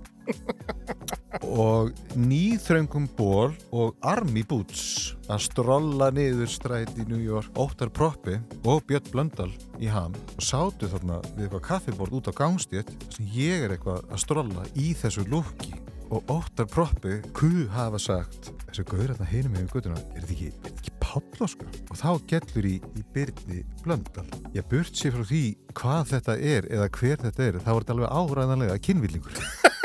og 1.45 1.91
nýþröngum 2.17 3.05
ból 3.13 3.53
og 3.69 3.93
army 4.01 4.41
boots 4.41 5.13
að 5.29 5.43
strolla 5.45 6.09
niður 6.17 6.49
stræt 6.49 6.97
í 6.97 7.05
New 7.11 7.21
York 7.21 7.53
Óttar 7.61 7.93
Proppi 7.93 8.39
og 8.65 8.81
Björn 8.89 9.13
Blöndal 9.13 9.51
í 9.77 9.91
ham 9.93 10.17
og 10.17 10.41
sátu 10.41 10.89
þarna 10.89 11.19
við 11.35 11.45
eitthvað 11.45 11.65
kaffibord 11.69 12.17
út 12.17 12.31
á 12.33 12.37
gangstétt 12.41 12.89
sem 13.13 13.29
ég 13.37 13.67
er 13.67 13.77
eitthvað 13.77 14.01
að 14.09 14.25
strolla 14.25 14.65
í 14.73 14.95
þessu 14.97 15.29
lúki 15.29 15.75
og 16.09 16.25
Óttar 16.25 16.65
Proppi 16.73 17.19
kuð 17.37 17.67
hafa 17.77 18.01
sagt 18.01 18.49
þessu 18.65 18.89
gauður 18.89 19.13
þarna 19.13 19.31
hinum 19.35 19.57
með 19.59 19.71
guttuna 19.77 20.01
er 20.15 20.25
þetta 20.25 20.37
ekki, 20.39 20.49
er 20.49 20.69
þetta 20.71 20.77
ekki 20.79 20.84
Pállóska 21.15 21.69
og 21.89 21.99
þá 21.99 22.09
gellur 22.29 22.67
í, 22.67 22.75
í 22.77 23.05
Byrni 23.15 23.63
Blöndal 23.85 24.27
ég 24.55 24.67
burt 24.71 24.99
sér 24.99 25.15
frá 25.15 25.23
því 25.31 25.45
hvað 25.77 26.11
þetta 26.11 26.39
er 26.55 26.67
eða 26.67 26.91
hver 26.99 27.23
þetta 27.23 27.47
er 27.47 27.61
þá 27.63 27.71
er 27.71 27.79
þetta 27.79 27.95
alveg 27.95 28.19
áræðanlega 28.19 28.83
kynvillingur 28.83 29.39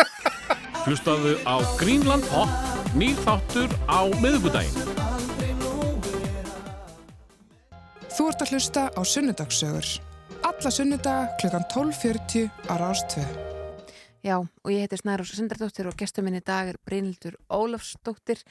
Hlustaðu 0.81 1.35
á 1.45 1.61
Greenland 1.77 2.25
Pop, 2.33 2.49
nýr 2.97 3.19
þáttur 3.21 3.69
á 3.85 4.09
miðugudaginn. 4.23 4.79
Þú 8.09 8.29
ert 8.31 8.45
að 8.47 8.55
hlusta 8.55 8.87
á 8.89 9.01
Sunnudagssögur. 9.05 9.91
Alla 10.49 10.73
sunnudaga 10.73 11.29
klukkan 11.43 11.69
12.40 11.69 12.49
á 12.73 12.75
Rástvö. 12.81 13.27
Já, 14.21 14.35
og 14.37 14.69
ég 14.69 14.83
heiti 14.85 14.99
Snærós 15.01 15.31
Sindardóttir 15.33 15.87
og 15.89 15.95
gestur 15.97 16.25
minn 16.27 16.37
í 16.37 16.43
dag 16.45 16.69
er 16.69 16.77
Brynildur 16.85 17.39
Ólafsdóttir. 17.57 18.43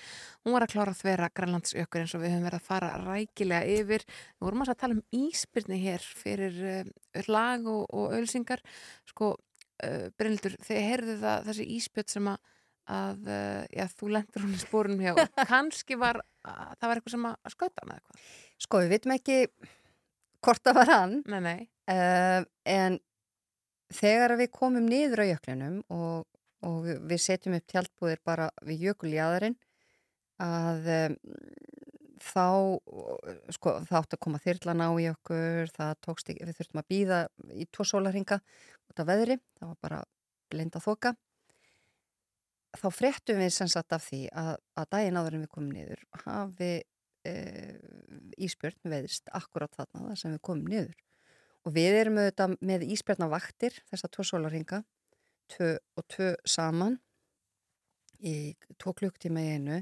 Hún 0.42 0.56
var 0.56 0.64
að 0.66 0.72
klára 0.72 0.94
að 0.96 1.02
þvera 1.04 1.28
Grænlandsjökur 1.38 2.02
eins 2.02 2.14
og 2.18 2.24
við 2.24 2.32
höfum 2.34 2.48
verið 2.48 2.58
að 2.58 2.70
fara 2.72 2.88
rækilega 3.04 3.76
yfir. 3.76 4.06
Við 4.10 4.48
vorum 4.48 4.64
að 4.64 4.72
tala 4.82 4.96
um 4.98 5.04
íspyrni 5.14 5.78
hér 5.84 6.08
fyrir 6.24 6.56
uh, 6.72 7.20
lag 7.30 7.68
og, 7.70 7.84
og 7.94 8.16
ölsingar. 8.18 8.64
Sko, 9.12 9.36
uh, 9.38 10.08
Brynildur, 10.18 10.56
þegar 10.66 10.88
heyrðu 10.88 11.18
það 11.22 11.46
þessi 11.52 11.68
íspjörn 11.76 12.10
sem 12.16 12.30
að, 12.32 12.56
að 12.96 13.30
uh, 13.30 13.60
já, 13.78 13.86
þú 14.00 14.10
lendur 14.16 14.46
hún 14.48 14.56
í 14.58 14.64
spórunum 14.64 15.04
hjá. 15.06 15.28
Kanski 15.52 16.00
var, 16.02 16.24
að, 16.50 16.64
það 16.80 16.88
var 16.88 17.04
eitthvað 17.04 17.14
sem 17.14 17.28
að 17.30 17.54
skauta 17.54 17.86
hana 17.86 18.00
eitthvað. 18.00 18.26
Sko, 18.66 18.82
við 18.82 18.96
vitum 18.96 19.14
ekki 19.20 19.38
hvort 20.42 20.66
það 20.66 20.82
var 20.82 20.94
hann, 20.96 21.16
Nei, 21.30 21.40
nei. 21.46 21.60
en 22.66 22.98
þegar 23.94 24.36
við 24.40 24.52
komum 24.56 24.86
niður 24.90 25.24
á 25.26 25.32
jöklinum 25.34 25.80
og, 25.94 26.26
og 26.66 26.78
við- 26.86 27.02
við 27.12 27.22
setjum 27.24 27.56
upp 27.58 27.68
tjaldbúðir 27.72 28.22
bara 28.26 28.50
við 28.68 28.84
jökuljáðarinn 28.90 29.58
að 30.44 30.90
um, 30.96 31.16
þá 32.20 32.44
sko, 33.56 33.74
það 33.88 33.98
átti 34.02 34.18
að 34.18 34.24
koma 34.26 34.42
þyrlan 34.44 34.84
á 34.84 34.90
í 35.00 35.08
okkur 35.12 35.72
tókst 36.04 36.32
við 36.36 36.54
þurftum 36.58 36.82
að 36.82 36.90
býða 36.92 37.20
í 37.56 37.66
tvo 37.72 37.86
sólarhinga 37.88 38.40
út 38.92 39.00
af 39.04 39.08
veðri 39.08 39.40
það 39.60 39.68
var 39.72 39.78
bara 39.86 40.00
blinda 40.50 40.82
þoka. 40.84 41.14
Þá 42.80 42.88
fréttum 42.94 43.40
við 43.42 43.52
sem 43.56 43.70
sagt 43.72 43.94
af 43.96 44.04
því 44.06 44.28
að, 44.38 44.52
að 44.78 44.90
daginn 44.94 45.18
áður 45.18 45.38
en 45.38 45.44
við 45.46 45.52
komum 45.56 45.72
niður 45.74 46.02
hafi 46.26 46.72
e, 47.26 47.34
íspjörn 48.46 48.92
veðist 48.92 49.32
akkurat 49.34 49.74
þarna 49.78 50.10
þar 50.12 50.20
sem 50.22 50.36
við 50.36 50.44
komum 50.46 50.70
niður 50.70 50.94
og 51.68 51.76
við 51.76 52.00
erum 52.02 52.20
auðvitað 52.22 52.56
með 52.66 52.88
íspjörnavaktir 52.96 53.78
þessar 53.92 54.12
tvo 54.14 54.26
sólarhinga 54.28 54.84
og 55.60 56.06
tvö 56.12 56.34
saman 56.48 57.00
í 58.20 58.36
tvo 58.78 58.94
klukktíma 58.94 59.44
í 59.44 59.56
einu. 59.58 59.80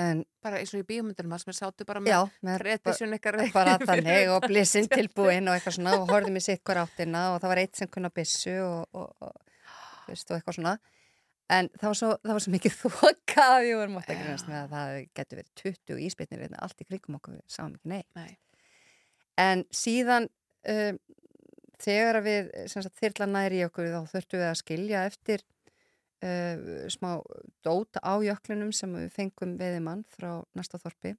En 0.00 0.22
Bara 0.40 0.60
eins 0.62 0.70
og 0.72 0.80
í 0.80 0.86
bíómyndunum 0.88 1.34
að 1.34 1.42
sem 1.42 1.50
við 1.50 1.58
sátu 1.58 1.84
bara 1.84 2.00
með 2.00 2.30
með 2.46 2.62
Retisjun 2.62 3.16
ykkar 3.18 3.40
bara 3.52 3.74
þannig 3.88 4.30
og 4.32 4.46
blissinn 4.46 4.88
tilbúinn 4.88 5.50
og 5.50 5.58
eitthvað 5.58 5.76
svona 5.76 5.96
og 5.98 6.06
horfðum 6.08 6.38
í 6.40 6.44
sitt 6.44 6.62
hver 6.64 6.80
áttina 6.84 7.26
og 7.34 7.42
það 7.42 7.52
var 7.52 7.62
eitt 7.64 7.80
sem 7.80 7.90
kunna 7.90 8.12
bissu 8.14 8.54
og, 8.64 8.86
og, 8.96 9.10
og, 9.26 9.60
veist, 10.08 10.30
og 10.30 10.38
eitthvað 10.38 10.56
svona. 10.60 10.76
En 11.50 11.68
það 11.74 11.88
var 11.88 11.98
svo, 11.98 12.10
það 12.22 12.36
var 12.36 12.44
svo 12.44 12.52
mikið 12.54 12.76
þoka 12.78 13.46
að 13.50 13.64
við 13.66 13.76
vorum 13.80 13.98
átt 14.00 14.12
að 14.14 14.20
grunast 14.22 14.48
með 14.48 14.60
að 14.60 14.74
það 14.76 14.92
getur 15.18 15.40
verið 15.40 15.54
20 15.64 16.04
íspilnir 16.06 16.44
en 16.46 16.60
allt 16.62 16.84
í 16.84 16.86
kringum 16.86 17.16
okkur 17.18 17.40
sáum 17.50 17.74
ekki 17.74 17.90
nei 17.90 18.04
Nei. 18.14 18.36
en 19.42 19.64
síðan 19.74 20.30
um, 20.68 20.98
þegar 21.80 22.20
við 22.24 22.50
sem 22.68 22.82
sagt, 22.84 22.98
þyrla 23.00 23.26
næri 23.30 23.60
í 23.60 23.64
okkur 23.68 23.88
þá 23.92 24.00
þurftum 24.12 24.40
við 24.42 24.48
að 24.50 24.58
skilja 24.60 25.04
eftir 25.08 25.44
uh, 26.24 26.86
smá 26.92 27.10
dót 27.64 28.00
á 28.04 28.12
jöklinum 28.24 28.72
sem 28.76 28.92
við 28.98 29.10
fengum 29.14 29.56
veðimann 29.60 30.04
frá 30.12 30.42
næsta 30.58 30.78
þorpi 30.82 31.16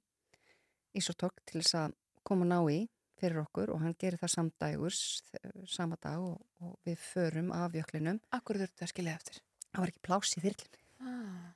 Ísotok 0.92 1.38
til 1.48 1.62
þess 1.62 1.74
að 1.80 1.94
koma 2.28 2.44
ná 2.44 2.58
í 2.68 2.82
fyrir 3.16 3.38
okkur 3.46 3.70
og 3.72 3.80
hann 3.80 3.94
gerir 3.96 4.18
það 4.20 4.32
samdægurs 4.34 4.98
eh, 5.38 5.62
sama 5.70 5.96
dag 6.02 6.18
og, 6.20 6.42
og 6.60 6.74
við 6.84 6.98
förum 7.00 7.48
af 7.54 7.72
jöklinum. 7.72 8.18
Akkur 8.34 8.58
þurftu 8.60 8.84
að 8.84 8.90
skilja 8.90 9.14
eftir 9.16 9.38
Það 9.72 9.78
var 9.80 9.92
ekki 9.92 10.02
pláss 10.04 10.34
í 10.36 10.42
þyrlinu. 10.44 10.80
ah. 11.06 11.46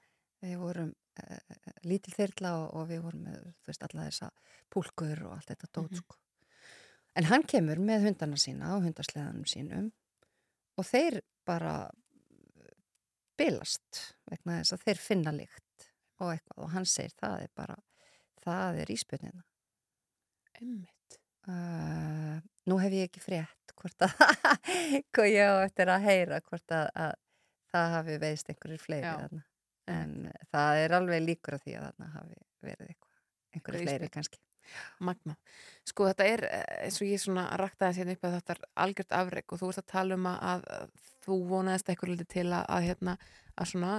Við 0.46 0.54
vorum 0.62 0.92
uh, 0.94 1.68
lítil 1.84 2.14
þyrla 2.16 2.52
og, 2.62 2.66
og 2.80 2.88
við 2.94 3.02
vorum 3.04 3.26
með 3.28 3.44
veist, 3.68 3.84
alla 3.90 4.06
þessa 4.08 4.30
púlkur 4.72 5.22
og 5.26 5.34
allt 5.36 5.52
þetta 5.52 5.68
dót 5.74 5.90
Mhm. 5.92 6.00
sko. 6.00 6.16
En 7.16 7.28
hann 7.30 7.46
kemur 7.48 7.80
með 7.80 8.10
hundana 8.10 8.38
sína 8.40 8.74
og 8.76 8.84
hundasleðanum 8.84 9.46
sínum 9.48 9.86
og 10.76 10.84
þeir 10.84 11.22
bara 11.48 11.86
eh, 11.88 12.74
bilast 13.40 14.02
vegna 14.28 14.60
þess 14.60 14.76
að 14.76 14.84
þeir 14.84 15.00
finna 15.00 15.32
lykt 15.36 15.88
og 16.20 16.34
eitthvað 16.34 16.64
og 16.64 16.72
hann 16.74 16.88
segir 16.88 17.14
það 17.16 17.46
er 17.46 17.52
bara, 17.56 17.76
það 18.44 18.82
er 18.82 18.92
íspjörnina. 18.92 19.44
Einmitt. 20.60 21.18
Uh, 21.46 22.40
nú 22.66 22.80
hef 22.82 22.94
ég 22.96 23.06
ekki 23.06 23.22
frétt 23.22 23.74
hvort 23.78 24.02
að 24.02 24.16
hvað 25.14 25.28
ég 25.30 25.46
á 25.46 25.56
eftir 25.62 25.92
að 25.92 26.06
heyra 26.08 26.40
hvort 26.42 26.72
að, 26.74 26.88
að 26.98 27.12
það 27.70 27.92
hafi 27.92 28.16
veist 28.24 28.50
einhverjir 28.50 28.82
fleiri 28.82 29.12
þarna. 29.12 29.44
En 29.86 30.16
það 30.50 30.80
er 30.82 30.96
alveg 30.98 31.22
líkur 31.22 31.56
að 31.56 31.68
því 31.68 31.76
að 31.78 31.86
þarna 31.86 32.08
hafi 32.16 32.40
verið 32.66 32.88
eitthvað 32.90 33.12
einhverjir 33.54 33.56
Einhver 33.56 33.78
fleiri 33.86 34.10
kannski 34.16 34.40
Magna. 34.98 35.36
Sko 35.86 36.08
þetta 36.10 36.28
er 36.32 36.44
eh, 36.48 36.62
eins 36.86 37.00
og 37.00 37.08
ég 37.08 37.22
svona 37.22 37.46
raktaði 37.60 38.02
hérna 38.02 38.16
upp 38.16 38.28
að 38.28 38.36
þetta 38.38 38.54
er 38.56 38.62
algjört 38.84 39.16
afreg 39.20 39.52
og 39.52 39.62
þú 39.62 39.72
ert 39.72 39.82
að 39.82 39.90
tala 39.92 40.18
um 40.18 40.30
að, 40.30 40.68
að, 40.76 41.10
þú 41.26 41.40
vonaðist 41.50 41.90
eitthvað 41.90 42.12
liti 42.12 42.28
til 42.36 42.46
að, 42.48 42.64
að 42.76 42.86
hérna 42.90 43.16
að 43.56 43.70
svona 43.72 43.92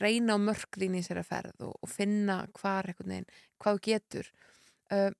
reyna 0.00 0.36
á 0.36 0.38
mörk 0.40 0.78
þín 0.80 0.98
í 0.98 1.02
sér 1.04 1.22
að 1.22 1.30
ferð 1.32 1.66
og, 1.68 1.74
og 1.84 1.92
finna 1.92 2.38
hvar 2.56 2.88
einhvern 2.88 3.14
veginn, 3.14 3.32
hvað 3.62 3.82
getur. 3.84 4.30
Uh, 4.88 5.10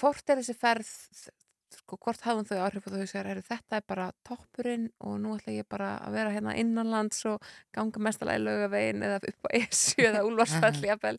hvort 0.00 0.30
er 0.30 0.40
þessi 0.40 0.56
ferð, 0.56 0.92
sko 1.74 1.98
hvort 2.00 2.22
hafum 2.24 2.46
þau 2.48 2.58
áhrif 2.64 2.86
og 2.88 2.94
þau 2.94 3.06
segir, 3.08 3.28
er 3.28 3.40
þetta 3.44 3.78
er 3.78 3.84
bara 3.88 4.06
toppurinn 4.26 4.86
og 5.04 5.18
nú 5.20 5.34
ætla 5.36 5.54
ég 5.54 5.68
bara 5.68 5.90
að 6.04 6.16
vera 6.16 6.32
hérna 6.32 6.54
innanlands 6.60 7.20
og 7.28 7.44
ganga 7.76 8.02
mestalega 8.06 8.40
í 8.40 8.44
laugavegin 8.44 9.04
eða 9.08 9.18
upp 9.30 9.48
á 9.48 9.54
ESU 9.60 10.06
eða 10.08 10.24
úlvarsfell 10.28 10.80
jafnvel 10.90 11.16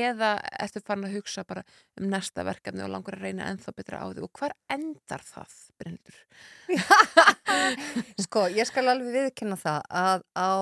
eða 0.00 0.32
ertu 0.64 0.82
farin 0.84 1.08
að 1.08 1.16
hugsa 1.18 1.44
bara 1.48 1.64
um 2.00 2.08
næsta 2.12 2.44
verkefni 2.48 2.84
og 2.86 2.92
langur 2.94 3.18
að 3.18 3.26
reyna 3.28 3.50
ennþá 3.52 3.76
betra 3.76 4.02
á 4.02 4.06
því 4.10 4.24
og 4.24 4.32
hvar 4.40 4.56
endar 4.72 5.26
það, 5.26 5.56
Bryndur? 5.80 6.20
Sko, 8.24 8.46
ég 8.56 8.68
skal 8.68 8.88
alveg 8.88 9.16
viðkynna 9.18 9.60
það 9.60 9.82
að 10.04 10.26
á 10.32 10.52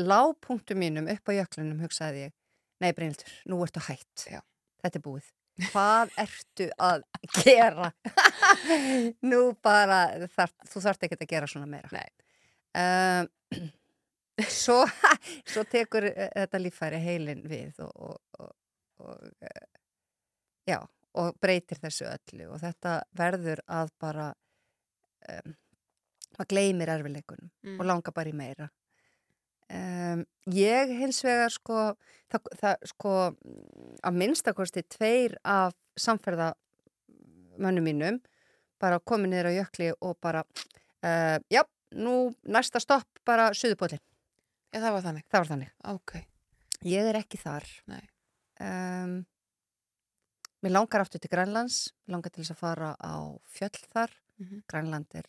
lágpunktu 0.00 0.74
mínum 0.78 1.10
upp 1.12 1.30
á 1.30 1.32
jöklinum 1.38 1.82
hugsaði 1.84 2.26
ég 2.28 2.36
nei 2.80 2.94
Brynildur, 2.96 3.34
nú 3.50 3.60
ertu 3.64 3.82
hætt 3.84 4.26
Já. 4.26 4.40
þetta 4.82 4.98
er 4.98 5.04
búið 5.04 5.28
hvað 5.70 6.10
ertu 6.24 6.66
að 6.80 7.04
gera 7.44 7.90
nú 9.26 9.42
bara 9.62 10.00
þar, 10.34 10.52
þú 10.72 10.82
þarft 10.86 11.06
ekki 11.06 11.18
að 11.20 11.30
gera 11.34 11.50
svona 11.50 11.68
meira 11.70 11.90
Nei. 11.92 12.08
um, 12.80 13.70
svo, 14.48 14.78
svo 15.44 15.64
tekur 15.68 16.06
eh, 16.10 16.30
þetta 16.36 16.60
líffæri 16.62 17.00
heilin 17.04 17.42
við 17.50 17.80
og, 17.84 17.92
og, 18.10 18.18
og, 18.40 18.52
og 19.04 19.46
eh, 19.46 19.66
já, 20.70 20.78
og 21.20 21.34
breytir 21.42 21.80
þessu 21.82 22.06
öllu 22.10 22.50
og 22.54 22.60
þetta 22.62 23.00
verður 23.18 23.60
að 23.66 23.90
bara 24.00 24.28
um, 25.28 25.56
maður 26.38 26.52
gleymir 26.54 26.92
erfileikunum 26.96 27.50
Mm. 27.60 27.74
og 27.76 27.84
langar 27.90 28.14
bara 28.16 28.30
í 28.30 28.32
meira 28.32 28.70
um, 29.70 30.24
ég 30.54 30.92
hins 31.00 31.22
vegar 31.24 31.50
sko 31.54 31.78
það, 32.30 32.50
það 32.60 32.86
sko 32.92 33.12
að 34.06 34.18
minnstakosti 34.22 34.82
tveir 34.96 35.36
af 35.44 35.74
samferðamönnum 36.00 37.84
mínum 37.86 38.20
bara 38.80 39.00
komið 39.04 39.32
niður 39.34 39.50
á 39.50 39.58
jökli 39.60 39.90
og 40.00 40.16
bara 40.22 40.44
uh, 41.04 41.38
já, 41.52 41.62
nú 41.92 42.32
næsta 42.48 42.80
stopp 42.80 43.20
bara 43.26 43.50
suðupólinn, 43.54 44.00
Já, 44.72 44.78
það 44.80 44.92
var 44.94 45.02
þannig. 45.08 45.24
það 45.28 45.40
var 45.42 45.50
þannig 45.50 45.70
Ok. 45.90 46.12
ég 46.86 47.08
er 47.10 47.18
ekki 47.20 47.40
þar 47.42 47.66
Nei. 47.90 48.02
um, 48.62 49.14
mér 50.62 50.74
langar 50.76 51.02
aftur 51.04 51.20
til 51.20 51.30
Grænlands 51.32 51.90
langar 52.08 52.30
til 52.32 52.44
þess 52.44 52.54
að 52.54 52.62
fara 52.64 52.90
á 53.00 53.14
fjöll 53.48 53.78
þar 53.92 54.10
Mhm. 54.40 54.62
Grænland 54.72 55.12
er 55.18 55.26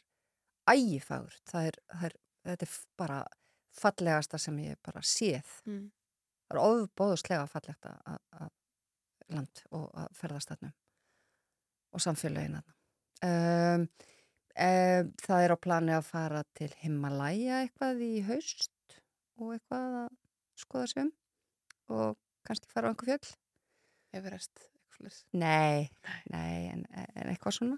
ægifagur 0.72 1.34
það 1.52 1.66
er, 1.68 1.78
það 1.92 2.06
er, 2.08 2.14
þetta 2.48 2.64
er 2.64 2.76
bara 2.96 3.18
fallegasta 3.72 4.38
sem 4.41 4.57
ég 4.59 4.78
bara 4.84 5.01
séð 5.01 5.47
Mm. 5.65 5.91
það 6.49 6.57
er 6.57 6.61
ofbóðuslega 6.65 7.47
fallegt 7.49 7.86
að- 7.86 8.49
land 9.32 9.61
og 9.72 9.91
að 9.95 10.07
ferðast 10.19 10.49
þarna 10.51 10.74
og 11.93 11.99
samfélagin 12.03 12.57
þarna. 12.57 12.74
Um, 13.24 13.82
um, 14.59 15.11
það 15.24 15.43
er 15.45 15.53
á 15.55 15.57
plani 15.63 15.93
að 15.95 16.03
fara 16.09 16.43
til 16.57 16.69
Himalaya 16.82 17.61
eitthvað 17.63 18.01
í 18.03 18.22
haust 18.28 18.72
og 19.39 19.53
eitthvað 19.55 19.95
að 20.01 20.09
skoða 20.59 20.88
sig 20.91 21.03
um 21.05 21.11
og 21.95 22.17
kannski 22.47 22.67
fara 22.74 22.89
á 22.89 22.91
einhver 22.91 23.07
fjöll. 23.13 23.36
Everest. 24.13 24.67
Nei, 25.34 25.89
nei, 26.30 26.67
en, 26.74 26.86
en 26.91 27.30
eitthvað 27.32 27.55
svona. 27.55 27.78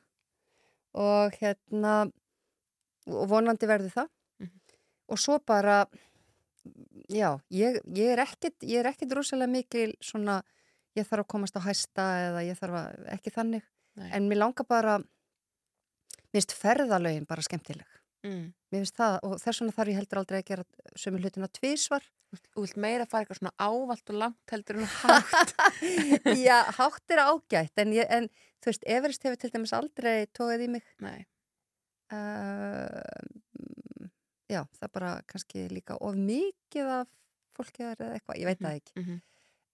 Og 0.97 1.31
hérna, 1.39 2.11
og 3.07 3.29
vonandi 3.29 3.67
verður 3.69 3.93
það. 3.93 4.09
Og 5.11 5.19
svo 5.19 5.39
bara, 5.43 5.83
já, 7.11 7.33
ég, 7.51 7.79
ég 7.95 8.13
er 8.13 8.21
er 8.23 8.89
ekkit 8.91 9.15
rosalega 9.15 9.51
mikil 9.51 9.95
svona, 10.01 10.41
ég 10.95 11.07
þarf 11.07 11.25
að 11.25 11.31
komast 11.33 11.57
á 11.59 11.61
hæsta 11.65 12.05
eða 12.29 12.45
ég 12.47 12.59
þarf 12.59 12.79
að, 12.79 13.09
ekki 13.17 13.33
þannig. 13.35 13.65
Nei. 13.99 14.09
En 14.15 14.29
mér 14.29 14.41
langar 14.41 14.65
bara, 14.65 14.97
mér 16.31 16.39
finnst 16.39 16.55
ferðalögin 16.57 17.27
bara 17.29 17.45
skemmtileg. 17.45 17.99
Mm. 18.23 18.53
Mér 18.71 18.83
finnst 18.83 18.97
það, 18.97 19.17
og 19.27 19.35
þess 19.41 19.61
vegna 19.61 19.75
þarf 19.75 19.91
ég 19.91 19.99
heldur 19.99 20.21
aldrei 20.21 20.39
að 20.39 20.47
gera 20.47 20.65
sömu 20.97 21.19
hlutina 21.19 21.49
tvísvar. 21.51 22.07
Þú 22.33 22.63
vilt 22.63 22.79
meira 22.81 23.05
fara 23.05 23.25
eitthvað 23.25 23.41
svona 23.41 23.53
ávalt 23.61 24.09
og 24.09 24.17
langt 24.17 24.53
heldur 24.55 24.79
en 24.79 24.89
hátt. 24.89 25.53
já, 26.47 26.57
hátt 26.79 27.13
er 27.13 27.21
ágætt, 27.27 27.75
en, 27.83 27.93
ég, 27.93 28.07
en 28.09 28.31
þú 28.63 28.71
veist, 28.71 28.87
Everest 28.95 29.27
hefur 29.27 29.41
til 29.41 29.51
dæmis 29.53 29.75
aldrei 29.77 30.15
tóið 30.33 30.65
í 30.65 30.71
mig. 30.77 30.87
Nei. 31.03 31.19
Uh, 32.13 33.42
já, 34.53 34.61
það 34.77 34.87
er 34.87 34.93
bara 34.99 35.11
kannski 35.29 35.65
líka 35.71 35.97
of 35.99 36.17
mikið 36.19 36.91
af 36.99 37.09
fólki 37.57 37.83
þar 37.85 38.05
eða 38.05 38.17
eitthvað, 38.17 38.39
ég 38.41 38.49
veit 38.49 38.61
það 38.61 38.77
ekki. 38.79 38.93
Mm 38.97 39.05
-hmm. 39.07 39.21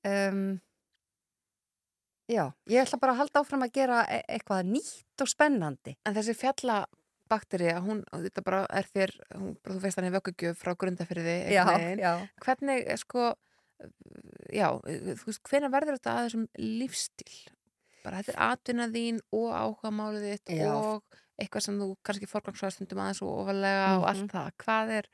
Um, 0.10 0.62
já, 2.30 2.46
ég 2.72 2.86
ætla 2.86 3.00
bara 3.02 3.14
að 3.14 3.22
halda 3.24 3.44
áfram 3.44 3.66
að 3.66 3.76
gera 3.76 4.06
e 4.08 4.24
eitthvað 4.28 4.72
nýtt 4.72 5.24
og 5.24 5.28
spennandi. 5.28 5.98
En 6.06 6.16
þessi 6.16 6.36
fjallabakteri, 6.40 7.74
hún, 7.84 8.04
þetta 8.12 8.42
bara 8.46 8.66
er 8.70 8.88
þér, 8.96 9.16
hún, 9.36 9.54
bara, 9.64 9.76
þú 9.76 9.84
veist 9.84 10.00
hann 10.00 10.10
í 10.10 10.16
vöggugjöf 10.16 10.58
frá 10.64 10.76
grundafyrði. 10.76 11.38
Já, 11.52 11.66
já. 12.00 12.14
Hvernig, 12.46 12.88
eh, 12.88 12.98
sko, 12.98 13.34
já, 14.52 14.68
þú 14.80 15.26
veist, 15.26 15.44
hvenær 15.44 15.72
verður 15.72 16.00
þetta 16.00 16.16
að 16.16 16.26
þessum 16.28 16.48
lífstíl? 16.58 17.40
Bara 18.04 18.22
þetta 18.22 18.36
er 18.36 18.44
atvinna 18.54 18.88
þín 18.94 19.20
og 19.36 19.50
áhuga 19.52 19.92
málið 19.92 20.28
þitt 20.30 20.54
Já. 20.56 20.72
og 20.72 21.20
eitthvað 21.42 21.66
sem 21.66 21.80
þú 21.80 21.90
kannski 22.06 22.28
forgangsvæðstundum 22.30 23.02
aðeins 23.04 23.22
og 23.26 23.34
ofalega 23.44 23.86
og 23.98 24.04
Mhm. 24.04 24.10
allt 24.12 24.32
það. 24.32 24.52
Hvað 24.66 24.92
er, 25.00 25.10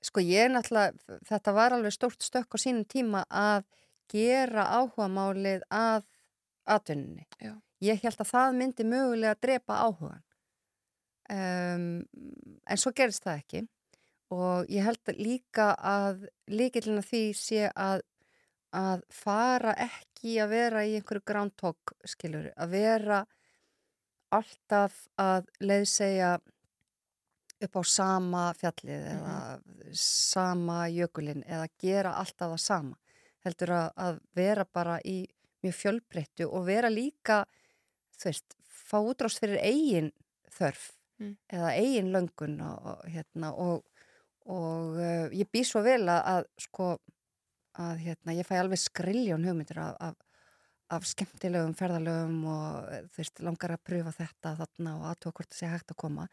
Sko 0.00 0.20
ég 0.22 0.44
er 0.44 0.48
náttúrulega, 0.54 0.92
þetta 1.26 1.52
var 1.56 1.72
alveg 1.74 1.90
stórt 1.92 2.22
stökk 2.22 2.54
á 2.54 2.58
sínum 2.62 2.84
tíma 2.86 3.24
að 3.28 3.64
gera 4.08 4.64
áhugamálið 4.78 5.62
að 5.74 6.04
atvinninni. 6.66 7.26
Já. 7.42 7.56
Ég 7.82 8.00
held 8.02 8.16
að 8.22 8.30
það 8.30 8.54
myndi 8.60 8.84
mögulega 8.86 9.34
að 9.34 9.40
drepa 9.42 9.74
áhugan. 9.82 10.22
Um, 11.28 12.06
en 12.66 12.76
svo 12.80 12.92
gerist 12.96 13.24
það 13.26 13.40
ekki 13.42 13.60
og 14.32 14.70
ég 14.72 14.86
held 14.86 15.10
líka 15.18 15.74
að 15.76 16.22
líkillina 16.48 17.02
því 17.04 17.20
sé 17.36 17.66
að, 17.74 18.00
að 18.72 19.02
fara 19.12 19.74
ekki 19.74 20.38
að 20.40 20.48
vera 20.54 20.84
í 20.88 20.94
einhverju 20.96 21.24
groundhog 21.28 21.92
skilur, 22.08 22.48
að 22.56 22.70
vera 22.70 23.20
alltaf 24.34 25.00
að 25.20 25.48
leiðsegja 25.60 26.36
upp 27.64 27.78
á 27.80 27.82
sama 27.90 28.42
fjallið 28.58 29.06
eða 29.14 29.38
sama 29.98 30.84
jökulinn 30.92 31.42
eða 31.46 31.66
gera 31.80 32.14
alltaf 32.20 32.54
það 32.54 32.62
sama 32.62 32.98
heldur 33.46 33.74
að, 33.74 33.88
að 33.96 34.20
vera 34.38 34.66
bara 34.66 34.98
í 35.02 35.18
mjög 35.64 35.74
fjölbreyttu 35.74 36.46
og 36.46 36.68
vera 36.68 36.90
líka 36.92 37.42
þú 38.18 38.30
veist, 38.30 38.54
fá 38.68 38.98
útrást 39.00 39.42
fyrir 39.42 39.58
eigin 39.64 40.12
þörf 40.54 40.92
Mm. 41.18 41.34
eða 41.50 41.70
eigin 41.74 42.12
löngun 42.14 42.60
og, 42.62 42.84
og, 42.86 43.06
hérna, 43.10 43.50
og, 43.50 43.82
og 44.46 44.98
uh, 45.02 45.26
ég 45.34 45.48
bý 45.50 45.64
svo 45.66 45.82
vel 45.82 46.04
að, 46.06 46.20
að 46.30 46.44
sko 46.62 46.90
að 47.78 48.04
hérna, 48.04 48.34
ég 48.38 48.46
fæ 48.46 48.60
alveg 48.60 48.78
skriljón 48.78 49.46
hugmyndir 49.46 49.80
af, 49.82 49.96
af, 49.98 50.14
af 50.90 51.04
skemmtilegum 51.04 51.74
ferðalögum 51.76 52.38
og 52.48 52.86
þú 53.12 53.20
veist, 53.20 53.40
langar 53.44 53.74
að 53.74 53.82
pröfa 53.84 54.12
þetta 54.16 54.54
þarna 54.62 54.94
og 54.98 55.06
aðtóa 55.10 55.32
hvort 55.36 55.50
það 55.52 55.58
sé 55.60 55.70
hægt 55.72 55.92
að 55.92 55.98
koma. 56.00 56.28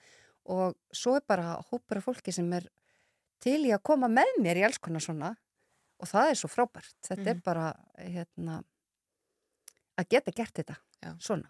Og 0.45 0.75
svo 0.95 1.15
er 1.17 1.25
bara 1.27 1.55
hópur 1.71 1.97
af 1.99 2.05
fólki 2.05 2.31
sem 2.33 2.51
er 2.53 2.67
til 3.43 3.59
í 3.67 3.73
að 3.75 3.83
koma 3.83 4.07
með 4.07 4.31
mér 4.41 4.61
í 4.61 4.63
alls 4.67 4.77
konar 4.79 5.03
svona. 5.03 5.33
Og 5.99 6.07
það 6.07 6.29
er 6.31 6.39
svo 6.39 6.49
frábært. 6.51 6.93
Þetta 7.03 7.27
er 7.29 7.35
Mhm. 7.35 7.43
bara 7.43 7.73
hérna, 7.97 8.63
að 9.97 10.09
geta 10.09 10.31
gert 10.31 10.53
þetta 10.53 10.75
Já. 11.03 11.15
svona. 11.19 11.49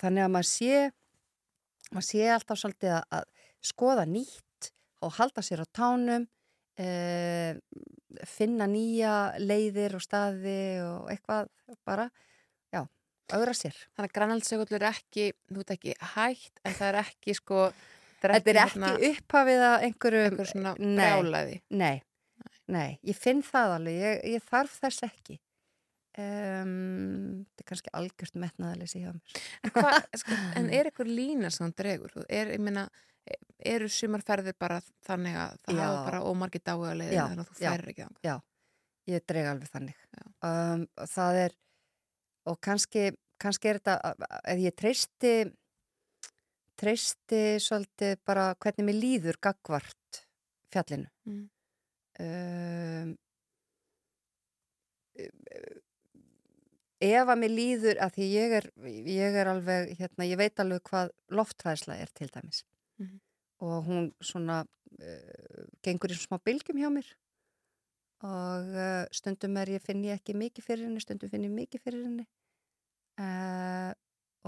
Þannig 0.00 0.24
að 0.26 0.30
maður 0.32 0.50
sé 0.50 0.92
maður 1.92 2.08
sé 2.08 2.28
alltaf 2.32 2.58
svolítið 2.58 2.92
að, 2.96 3.04
að 3.12 3.24
skoða 3.62 4.04
nýtt 4.08 4.70
og 5.02 5.12
halda 5.12 5.42
sér 5.42 5.60
á 5.60 5.66
tánum. 5.72 6.26
Eh, 6.78 7.54
finna 8.28 8.68
nýja 8.70 9.14
leiðir 9.42 9.96
og 9.98 10.04
staði 10.04 10.58
og 10.84 11.10
eitthvað 11.12 11.48
bara, 11.88 12.08
já, 12.74 12.82
auðra 13.32 13.54
sér 13.56 13.76
þannig 13.94 14.10
að 14.10 14.14
grannaldsögullur 14.18 14.82
er 14.82 14.90
ekki, 14.92 15.32
þú 15.50 15.62
veit 15.62 15.74
ekki, 15.76 15.96
hægt, 16.14 16.62
en 16.62 16.78
það 16.78 16.88
er 16.92 17.00
ekki, 17.06 17.36
sko, 17.38 17.66
Þetta 18.22 18.52
er 18.52 18.58
ekki 18.62 19.08
upphafið 19.08 19.62
að 19.66 19.84
einhverju 19.88 20.26
einhver 20.28 20.46
svona 20.46 20.72
Nei. 20.78 20.90
brjálæði. 21.00 21.56
Nei, 21.74 21.96
nei, 22.70 22.90
ég 23.08 23.18
finn 23.18 23.40
það 23.42 23.78
alveg, 23.78 23.96
ég, 23.98 24.20
ég 24.36 24.44
þarf 24.46 24.76
þess 24.84 25.06
ekki. 25.08 25.38
Um, 26.12 27.42
þetta 27.48 27.64
er 27.64 27.68
kannski 27.70 27.92
algjört 27.96 28.34
metnaðalesi 28.36 29.00
hjá 29.00 29.10
mér. 29.14 29.40
En, 29.64 29.72
hva, 29.74 29.94
sko, 30.20 30.38
en 30.60 30.68
er 30.68 30.90
eitthvað 30.90 31.10
lína 31.16 31.50
sem 31.50 31.64
hún 31.64 31.74
dregur? 31.78 32.14
Er, 32.28 32.52
ég 32.52 32.62
meina, 32.62 32.86
eru 33.72 33.88
sumarferðir 33.90 34.56
bara 34.58 34.80
þannig 35.06 35.36
að 35.38 35.56
það 35.66 35.76
Já. 35.78 35.82
hafa 35.84 36.02
bara 36.06 36.22
ómargir 36.26 36.62
dáið 36.64 36.86
að 36.88 36.98
leiði 37.00 37.16
Já, 37.16 37.22
þannig 37.22 37.42
að 37.42 37.50
þú 37.50 37.64
já. 37.64 37.70
færir 37.70 37.92
ekki 37.92 38.04
þangað? 38.06 38.44
Ég 39.12 39.24
dreg 39.26 39.48
alveg 39.50 39.72
þannig. 39.72 40.02
Já. 40.14 40.24
Um, 40.48 40.84
það 41.10 41.38
er, 41.40 41.56
og 42.50 42.60
kannski, 42.62 43.08
kannski 43.42 43.70
er 43.70 43.80
þetta, 43.80 44.14
ef 44.52 44.62
ég 44.62 44.76
treysti, 44.78 45.32
treysti 46.78 47.42
svolítið 47.62 48.14
bara 48.26 48.52
hvernig 48.62 48.88
mér 48.88 49.00
líður 49.00 49.40
gagvart 49.42 50.22
fjallinu. 50.72 51.10
Mm. 51.28 51.42
um, 52.22 53.16
ef 57.02 57.30
að 57.32 57.40
mér 57.40 57.50
líður 57.50 57.98
að 58.04 58.14
því 58.16 58.26
ég 58.30 58.52
er, 58.60 58.66
ég 59.10 59.38
er 59.42 59.50
alveg 59.50 59.96
hérna, 59.98 60.28
ég 60.28 60.38
veit 60.38 60.62
alveg 60.62 60.84
hvað 60.86 61.10
loftræðsla 61.34 61.98
er 61.98 62.12
til 62.14 62.30
dæmis 62.30 62.62
Mhm. 63.02 63.20
og 63.62 63.84
hún 63.86 64.08
svona 64.18 64.62
uh, 64.64 65.66
gengur 65.86 66.10
í 66.10 66.16
svona 66.18 66.38
smá 66.38 66.44
bylgjum 66.44 66.80
hjá 66.82 66.88
mér. 66.90 67.10
Og 68.26 68.72
uh, 68.74 69.04
stundum 69.14 69.56
er 69.58 69.74
ég 69.76 69.82
finn 69.82 70.02
ég 70.06 70.18
ekki 70.18 70.34
mikið 70.34 70.66
fyrir 70.66 70.86
henni 70.86 71.02
stundum 71.02 71.30
finn 71.30 71.46
ég 71.46 71.54
mikið 71.54 71.84
fyrir 71.84 72.06
henni. 72.06 72.26
Uh, 73.20 73.92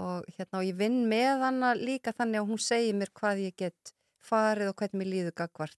og 0.01 0.27
hérna 0.35 0.59
og 0.59 0.67
ég 0.67 0.75
vinn 0.75 1.05
með 1.07 1.43
hana 1.45 1.71
líka 1.79 2.11
þannig 2.15 2.41
að 2.41 2.49
hún 2.49 2.59
segir 2.59 2.97
mér 2.97 3.11
hvað 3.15 3.43
ég 3.45 3.55
get 3.55 3.93
farið 4.25 4.71
og 4.71 4.79
hvernig 4.79 4.99
mér 4.99 5.11
líður 5.11 5.35
gagvart 5.37 5.77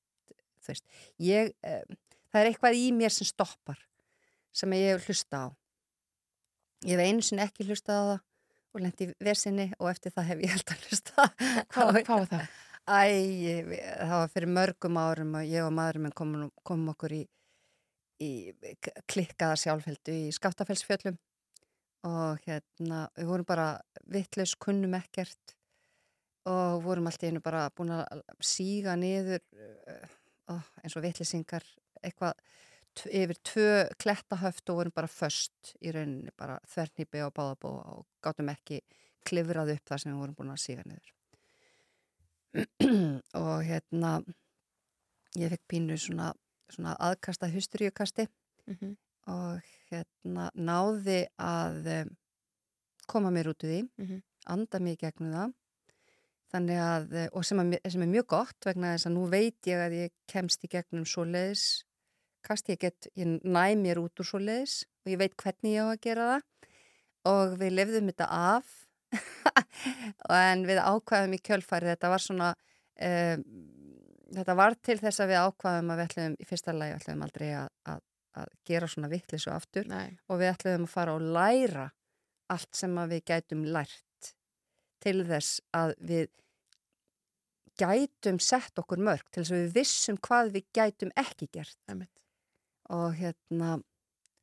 þú 0.63 0.71
veist, 0.73 0.85
ég, 1.21 1.51
það 1.61 2.39
er 2.41 2.49
eitthvað 2.49 2.79
í 2.79 2.87
mér 2.95 3.13
sem 3.13 3.27
stoppar 3.29 3.79
sem 4.55 4.73
ég 4.73 4.95
hef 4.95 5.05
hlusta 5.05 5.43
á. 5.45 5.47
Ég 6.87 6.97
hef 6.97 7.05
einu 7.05 7.25
sinni 7.25 7.45
ekki 7.45 7.67
hlusta 7.67 7.93
á 7.93 8.01
það 8.11 8.17
og 8.73 8.83
lendi 8.83 9.07
í 9.07 9.13
vesinni 9.25 9.67
og 9.77 9.89
eftir 9.91 10.13
það 10.13 10.29
hef 10.31 10.43
ég 10.45 10.51
held 10.55 10.73
að 10.73 10.87
hlusta 10.87 11.27
Hvað, 11.73 12.01
hvað 12.07 12.23
var 12.23 12.31
það? 12.33 12.55
Æ, 12.87 13.67
það 13.99 14.13
var 14.13 14.29
fyrir 14.31 14.47
mörgum 14.55 14.97
árum 15.01 15.33
og 15.35 15.49
ég 15.49 15.65
og 15.65 15.73
maðurinn 15.75 16.05
minn 16.05 16.13
komum, 16.15 16.51
komum 16.63 16.93
okkur 16.93 17.17
í, 17.17 17.23
í 18.23 18.29
klikkaða 19.11 19.57
sjálfheldu 19.59 20.15
í 20.15 20.29
Skaftafellsfjöllum 20.31 21.17
og 22.07 22.45
hérna, 22.45 23.01
við 23.17 23.27
vorum 23.27 23.49
bara 23.49 23.65
vittlaus, 24.07 24.53
kunnum 24.55 24.95
ekkert 24.95 25.57
og 26.47 26.79
vorum 26.85 27.09
allt 27.11 27.27
í 27.27 27.33
einu 27.33 27.43
bara 27.43 27.65
búin 27.75 27.91
að 27.97 28.23
síga 28.39 28.95
niður 28.95 29.43
uh, 30.47 30.71
eins 30.79 30.95
og 30.95 31.03
vittlisingar 31.03 31.67
eitthvað 31.99 32.39
yfir 33.11 33.43
tvö 33.51 33.67
klettahöft 33.99 34.71
og 34.71 34.79
vorum 34.79 34.95
bara 34.95 35.11
föst 35.11 35.75
í 35.83 35.91
rauninni, 35.91 36.31
bara 36.39 36.55
þvernýpi 36.71 37.27
og 37.27 37.35
báðabó 37.35 37.75
og 37.97 38.07
gátum 38.23 38.55
ekki 38.55 38.79
klifrað 39.27 39.75
upp 39.75 39.91
það 39.91 40.05
sem 40.05 40.15
við 40.15 40.23
vorum 40.23 40.39
búin 40.39 40.55
að 40.55 40.63
síga 40.69 40.87
niður 40.87 41.16
og 43.37 43.63
hérna 43.67 44.11
ég 45.37 45.51
fekk 45.53 45.63
pínu 45.69 45.97
svona, 46.01 46.31
svona 46.71 46.95
aðkasta 46.99 47.49
hysteríukasti. 47.51 48.27
Mm 48.67 48.95
og 49.27 49.59
hérna 49.91 50.45
náði 50.55 51.25
að 51.35 51.87
um, 51.91 52.11
koma 53.11 53.27
mér 53.35 53.49
út 53.51 53.59
úr 53.65 53.73
því, 53.73 53.79
Mhm. 53.99 54.21
anda 54.47 54.79
mig 54.79 54.95
í 54.95 55.01
gegnum 55.01 55.33
það. 55.33 55.53
Þannig 56.53 56.79
að, 56.79 57.13
eh, 57.13 57.27
og 57.33 57.43
sem, 57.43 57.59
að, 57.59 57.75
sem 57.91 58.01
er 58.05 58.07
mjög 58.07 58.27
gott 58.27 58.55
vegna 58.63 58.93
þess 58.95 59.05
að 59.09 59.13
nú 59.17 59.25
veit 59.29 59.67
ég 59.67 59.83
að 59.83 59.95
ég 59.97 60.11
kemst 60.31 60.63
í 60.63 60.69
gegnum 60.71 61.03
svo 61.03 61.25
leiðis 61.27 61.83
podcast, 62.39 62.69
ég 62.71 62.79
get, 62.79 63.07
ég 63.17 63.41
næ 63.43 63.75
mér 63.75 63.99
út 63.99 64.15
úr 64.15 64.23
svo 64.31 64.39
leiðis 64.39 64.85
og 65.03 65.11
ég 65.11 65.19
veit 65.19 65.35
hvernig 65.35 65.75
ég 65.75 65.83
á 65.83 65.87
að 65.91 66.01
gera 66.07 66.29
það. 66.31 66.41
Og 67.27 67.57
við 67.59 67.75
lefðum 67.75 68.07
þetta 68.13 68.27
af 68.31 68.86
en 70.51 70.65
við 70.67 70.81
ákvaðum 70.83 71.35
í 71.37 71.41
kjölfæri, 71.43 71.91
þetta 71.93 72.11
var 72.11 72.23
svona 72.23 72.51
um, 72.53 73.45
þetta 74.35 74.57
var 74.57 74.75
til 74.83 74.97
þess 74.99 75.23
að 75.23 75.31
við 75.31 75.43
ákvaðum 75.45 75.93
að 75.93 75.99
við 75.99 76.09
ætlum 76.09 76.37
í 76.37 76.47
fyrsta 76.47 76.75
lagi 76.75 76.95
ætlum 76.97 77.23
aldrei 77.25 77.47
að, 77.61 77.69
að, 77.93 78.01
að 78.41 78.51
gera 78.67 78.89
svona 78.91 79.11
vittlisu 79.11 79.53
aftur 79.53 79.87
Nei, 79.91 80.17
og 80.27 80.41
við 80.41 80.51
ætlum 80.53 80.87
að 80.87 80.93
fara 80.93 81.15
og 81.15 81.29
læra 81.37 81.87
allt 82.53 82.79
sem 82.79 82.99
við 83.11 83.23
gætum 83.27 83.63
lært 83.75 84.33
til 85.03 85.21
þess 85.27 85.61
að 85.77 85.93
við 86.09 86.29
gætum 87.77 88.39
sett 88.41 88.79
okkur 88.81 89.01
mörg 89.03 89.27
til 89.29 89.43
þess 89.43 89.53
að 89.53 89.63
við 89.65 89.75
vissum 89.75 90.17
hvað 90.27 90.53
við 90.55 90.69
gætum 90.73 91.11
ekki 91.19 91.49
gert 91.53 91.77
einmitt. 91.91 92.13
og 92.89 93.13
hérna 93.19 93.77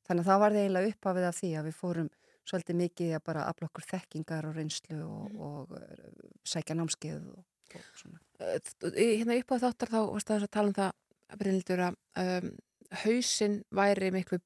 þannig 0.04 0.22
að 0.22 0.28
það 0.28 0.40
var 0.42 0.54
það 0.54 0.62
eiginlega 0.62 0.92
upphafið 0.92 1.26
af 1.28 1.38
því 1.38 1.50
að 1.58 1.66
við 1.68 1.76
fórum 1.80 2.10
svolítið 2.44 2.76
mikið 2.82 3.12
að 3.18 3.22
bara 3.24 3.46
afla 3.50 3.68
okkur 3.70 3.86
þekkingar 3.88 4.48
og 4.50 4.56
reynslu 4.58 4.98
og, 5.04 5.30
Mm. 5.30 5.40
og, 5.40 5.70
uh, 5.72 6.32
sækja 6.44 6.76
námskeið 6.76 7.28
og, 7.32 7.44
og 7.74 7.84
svona. 7.96 8.18
Í- 8.94 9.16
Hérna 9.22 9.38
upp 9.40 9.54
á 9.54 9.56
þáttar 9.64 9.92
þá 9.94 10.00
varst 10.12 10.28
það 10.28 10.42
að 10.48 10.50
tala 10.58 10.68
um 10.68 10.74
það 10.74 10.92
Brynildur 11.40 11.80
að 11.88 11.96
um, 12.20 12.50
hausinn 13.04 13.62
væri 13.74 14.10
miklu 14.14 14.38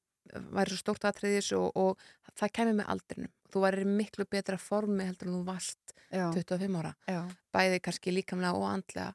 væri 0.53 0.69
svo 0.71 0.77
stórt 0.83 1.05
atriðis 1.09 1.51
og, 1.57 1.71
og 1.75 1.97
það 2.39 2.51
kemur 2.53 2.75
með 2.79 2.89
aldrinum. 2.93 3.31
Þú 3.49 3.61
væri 3.65 3.85
miklu 3.89 4.25
betra 4.29 4.57
formi 4.61 5.03
heldur 5.07 5.27
en 5.27 5.39
þú 5.39 5.45
varst 5.47 5.93
Já, 6.13 6.29
25 6.33 6.75
ára. 6.79 6.93
já. 7.09 7.21
Bæði 7.53 7.79
kannski 7.81 8.13
líkamlega 8.13 8.53
og 8.55 8.67
andlega. 8.69 9.13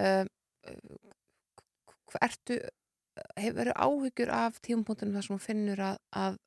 Um, 0.00 0.28
ertu, 2.22 2.56
hefur 3.38 3.70
áhyggjur 3.76 4.30
af 4.34 4.58
tímapunktunum 4.64 5.14
þar 5.16 5.26
sem 5.26 5.34
hún 5.36 5.42
finnur 5.44 5.80
að, 5.84 5.98
að 6.16 6.38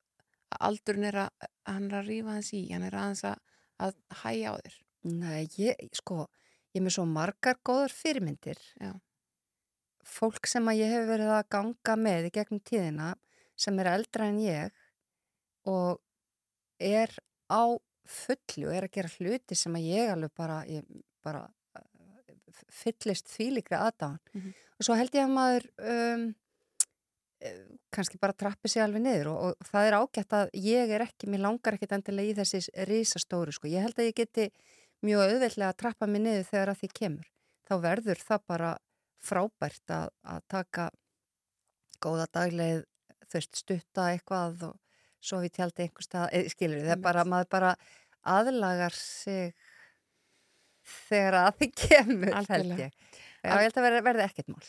aldurinn 0.68 1.08
er 1.10 1.20
að, 1.24 1.48
hann 1.68 1.88
er 1.90 1.98
að 2.00 2.10
rífa 2.12 2.36
hans 2.36 2.52
í, 2.56 2.62
hann 2.72 2.86
er 2.88 2.96
aðeins 2.98 3.24
að, 3.28 3.40
að 3.84 3.98
hæja 4.22 4.52
á 4.52 4.54
þér. 4.58 4.78
Nei, 5.08 5.42
ég, 5.60 5.82
sko, 5.96 6.24
ég 6.72 6.80
er 6.80 6.86
með 6.86 6.96
svo 6.96 7.04
margar 7.08 7.60
góðar 7.66 7.94
fyrirmyndir. 7.94 8.60
Já. 8.80 8.92
Fólk 10.08 10.48
sem 10.48 10.68
að 10.70 10.80
ég 10.82 10.94
hef 10.94 11.08
verið 11.10 11.34
að 11.36 11.48
ganga 11.52 11.96
með 12.00 12.30
í 12.30 12.34
gegnum 12.38 12.62
tíðina 12.64 13.12
sem 13.58 13.78
er 13.82 13.90
eldra 13.92 14.28
en 14.30 14.40
ég 14.40 14.84
og 15.68 16.00
er 16.80 17.12
á 17.50 17.76
fullu 18.08 18.68
og 18.70 18.74
er 18.74 18.86
að 18.86 18.94
gera 18.96 19.12
hluti 19.18 19.56
sem 19.58 19.76
að 19.76 19.88
ég 19.90 20.12
alveg 20.12 20.32
bara, 20.38 20.62
ég 20.70 20.86
bara 21.24 21.44
uh, 21.76 22.62
fyllist 22.72 23.28
þvílíkri 23.34 23.76
aðdáðan. 23.76 24.20
Mhm. 24.32 24.54
Og 24.78 24.86
svo 24.86 24.94
held 24.94 25.16
ég 25.16 25.26
að 25.26 25.34
maður 25.34 25.64
um, 25.82 26.28
eh, 26.28 26.47
kannski 27.94 28.18
bara 28.20 28.34
trappi 28.34 28.70
sig 28.70 28.82
alveg 28.82 29.02
niður 29.04 29.30
og, 29.32 29.38
og 29.46 29.68
það 29.70 29.88
er 29.88 29.96
ágætt 29.98 30.34
að 30.38 30.50
ég 30.58 30.90
er 30.94 31.04
ekki, 31.04 31.28
mér 31.30 31.44
langar 31.44 31.76
ekkit 31.76 31.94
endilega 31.94 32.32
í 32.32 32.36
þessi 32.38 32.86
risastóru 32.88 33.54
sko. 33.54 33.70
Ég 33.70 33.84
held 33.86 33.98
að 33.98 34.10
ég 34.10 34.16
geti 34.18 34.48
mjög 35.06 35.24
auðveldlega 35.28 35.70
að 35.70 35.78
trappa 35.84 36.08
mig 36.10 36.24
niður 36.24 36.48
þegar 36.50 36.72
að 36.72 36.82
því 36.82 36.90
kemur. 37.00 37.30
Þá 37.68 37.74
verður 37.84 38.24
það 38.24 38.44
bara 38.50 38.72
frábært 39.28 39.94
að, 39.94 40.10
að 40.34 40.42
taka 40.50 40.88
góða 42.02 42.26
dagleið, 42.34 42.84
veist, 43.32 43.58
stutta 43.58 44.10
eitthvað 44.12 44.68
og 44.70 44.76
svo 45.18 45.40
við 45.42 45.56
tjaldi 45.58 45.84
einhver 45.84 46.06
stað, 46.06 46.28
eða 46.38 46.52
skilur 46.54 46.84
það 46.84 46.94
er 46.94 47.02
bara, 47.02 47.24
maður 47.26 47.50
bara 47.54 47.72
aðlagar 48.28 48.94
sig 48.94 49.54
þegar 51.08 51.38
að 51.42 51.50
því 51.58 51.70
kemur, 51.82 52.34
held 52.34 52.52
Algjörlega. 52.54 52.86
ég. 52.88 53.16
Já, 53.42 53.50
ég 53.50 53.64
held 53.66 53.80
að 53.80 53.86
verði, 53.88 54.04
verði 54.08 54.26
ekkert 54.26 54.52
mál. 54.54 54.68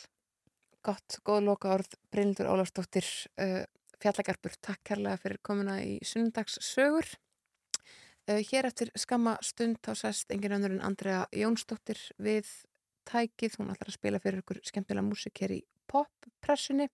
Gott, 0.80 1.18
góð 1.28 1.42
loka 1.44 1.74
orð, 1.74 1.92
Bryndur 2.08 2.48
Ólafsdóttir, 2.48 3.04
uh, 3.36 3.66
Fjallagarpur, 4.00 4.54
takk 4.64 4.80
kærlega 4.88 5.18
fyrir 5.20 5.40
komuna 5.44 5.74
í 5.84 5.98
sunnudagssögur. 6.08 7.08
Uh, 8.24 8.40
hér 8.48 8.70
eftir 8.70 8.88
skamma 8.96 9.34
stund 9.44 9.76
þá 9.84 9.92
sest 10.06 10.32
engin 10.32 10.54
önnur 10.56 10.72
en 10.78 10.86
Andrea 10.88 11.26
Jónsdóttir 11.36 12.00
við 12.16 12.48
tækið, 13.10 13.58
hún 13.60 13.74
ætlar 13.74 13.90
að 13.92 13.98
spila 13.98 14.22
fyrir 14.22 14.40
ykkur 14.40 14.62
skemmtilega 14.70 15.04
músik 15.04 15.42
hér 15.44 15.54
í 15.58 15.60
poppressunni. 15.90 16.88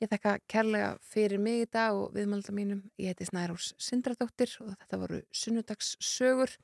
Ég 0.00 0.08
þakka 0.08 0.34
kærlega 0.48 0.94
fyrir 1.04 1.44
mig 1.44 1.66
í 1.66 1.68
dag 1.76 1.92
og 1.92 2.14
viðmælda 2.16 2.56
mínum. 2.56 2.80
Ég 2.96 3.12
heiti 3.12 3.28
Snærós 3.28 3.74
Sindradóttir 3.76 4.54
og 4.64 4.72
þetta 4.72 5.02
voru 5.02 5.20
sunnudagssögur. 5.42 6.56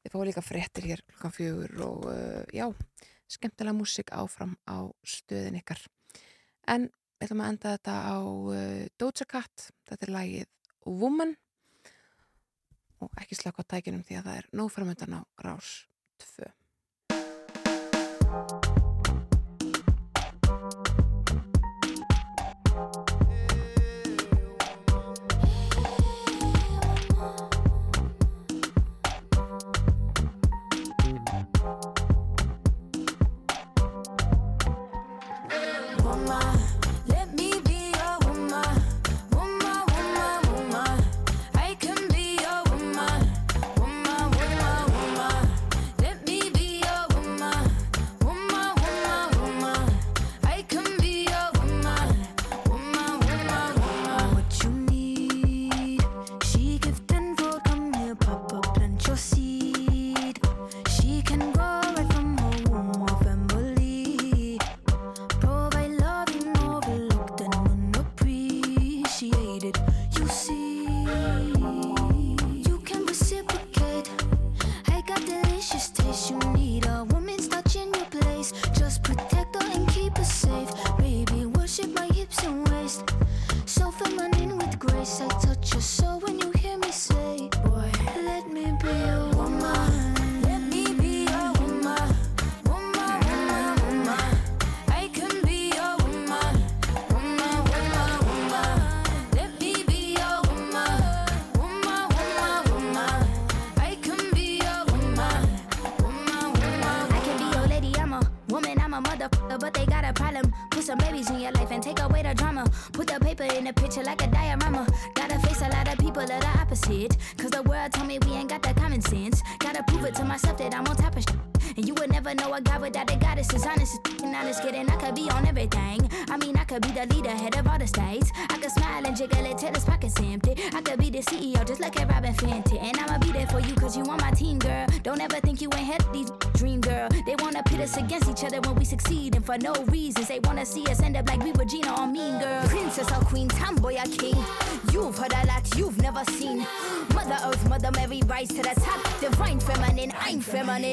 Við 0.00 0.14
fáum 0.14 0.24
líka 0.24 0.46
fréttir 0.46 0.88
hér 0.88 1.04
klukkan 1.04 1.36
fjögur 1.36 1.84
og 1.84 2.08
uh, 2.08 2.48
já, 2.48 2.64
skemmtilega 3.28 3.76
músik 3.76 4.16
áfram 4.16 4.56
á 4.64 4.88
stöðin 5.04 5.60
ykkar. 5.60 5.84
En 6.68 6.88
við 7.18 7.26
ætlum 7.26 7.42
að 7.42 7.52
enda 7.54 7.74
þetta 7.76 7.96
á 8.04 8.16
uh, 8.20 8.86
Doja 9.00 9.26
Cat, 9.28 9.68
þetta 9.88 10.06
er 10.06 10.14
lagið 10.14 10.48
Woman 10.88 11.34
og 13.02 13.20
ekki 13.22 13.38
slaka 13.38 13.64
á 13.64 13.70
tækinum 13.74 14.04
því 14.06 14.18
að 14.18 14.28
það 14.28 14.40
er 14.40 14.48
nóg 14.58 14.72
framöndan 14.74 15.18
á 15.18 15.22
rás 15.44 15.72
2. 16.24 16.50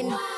running. 0.03 0.34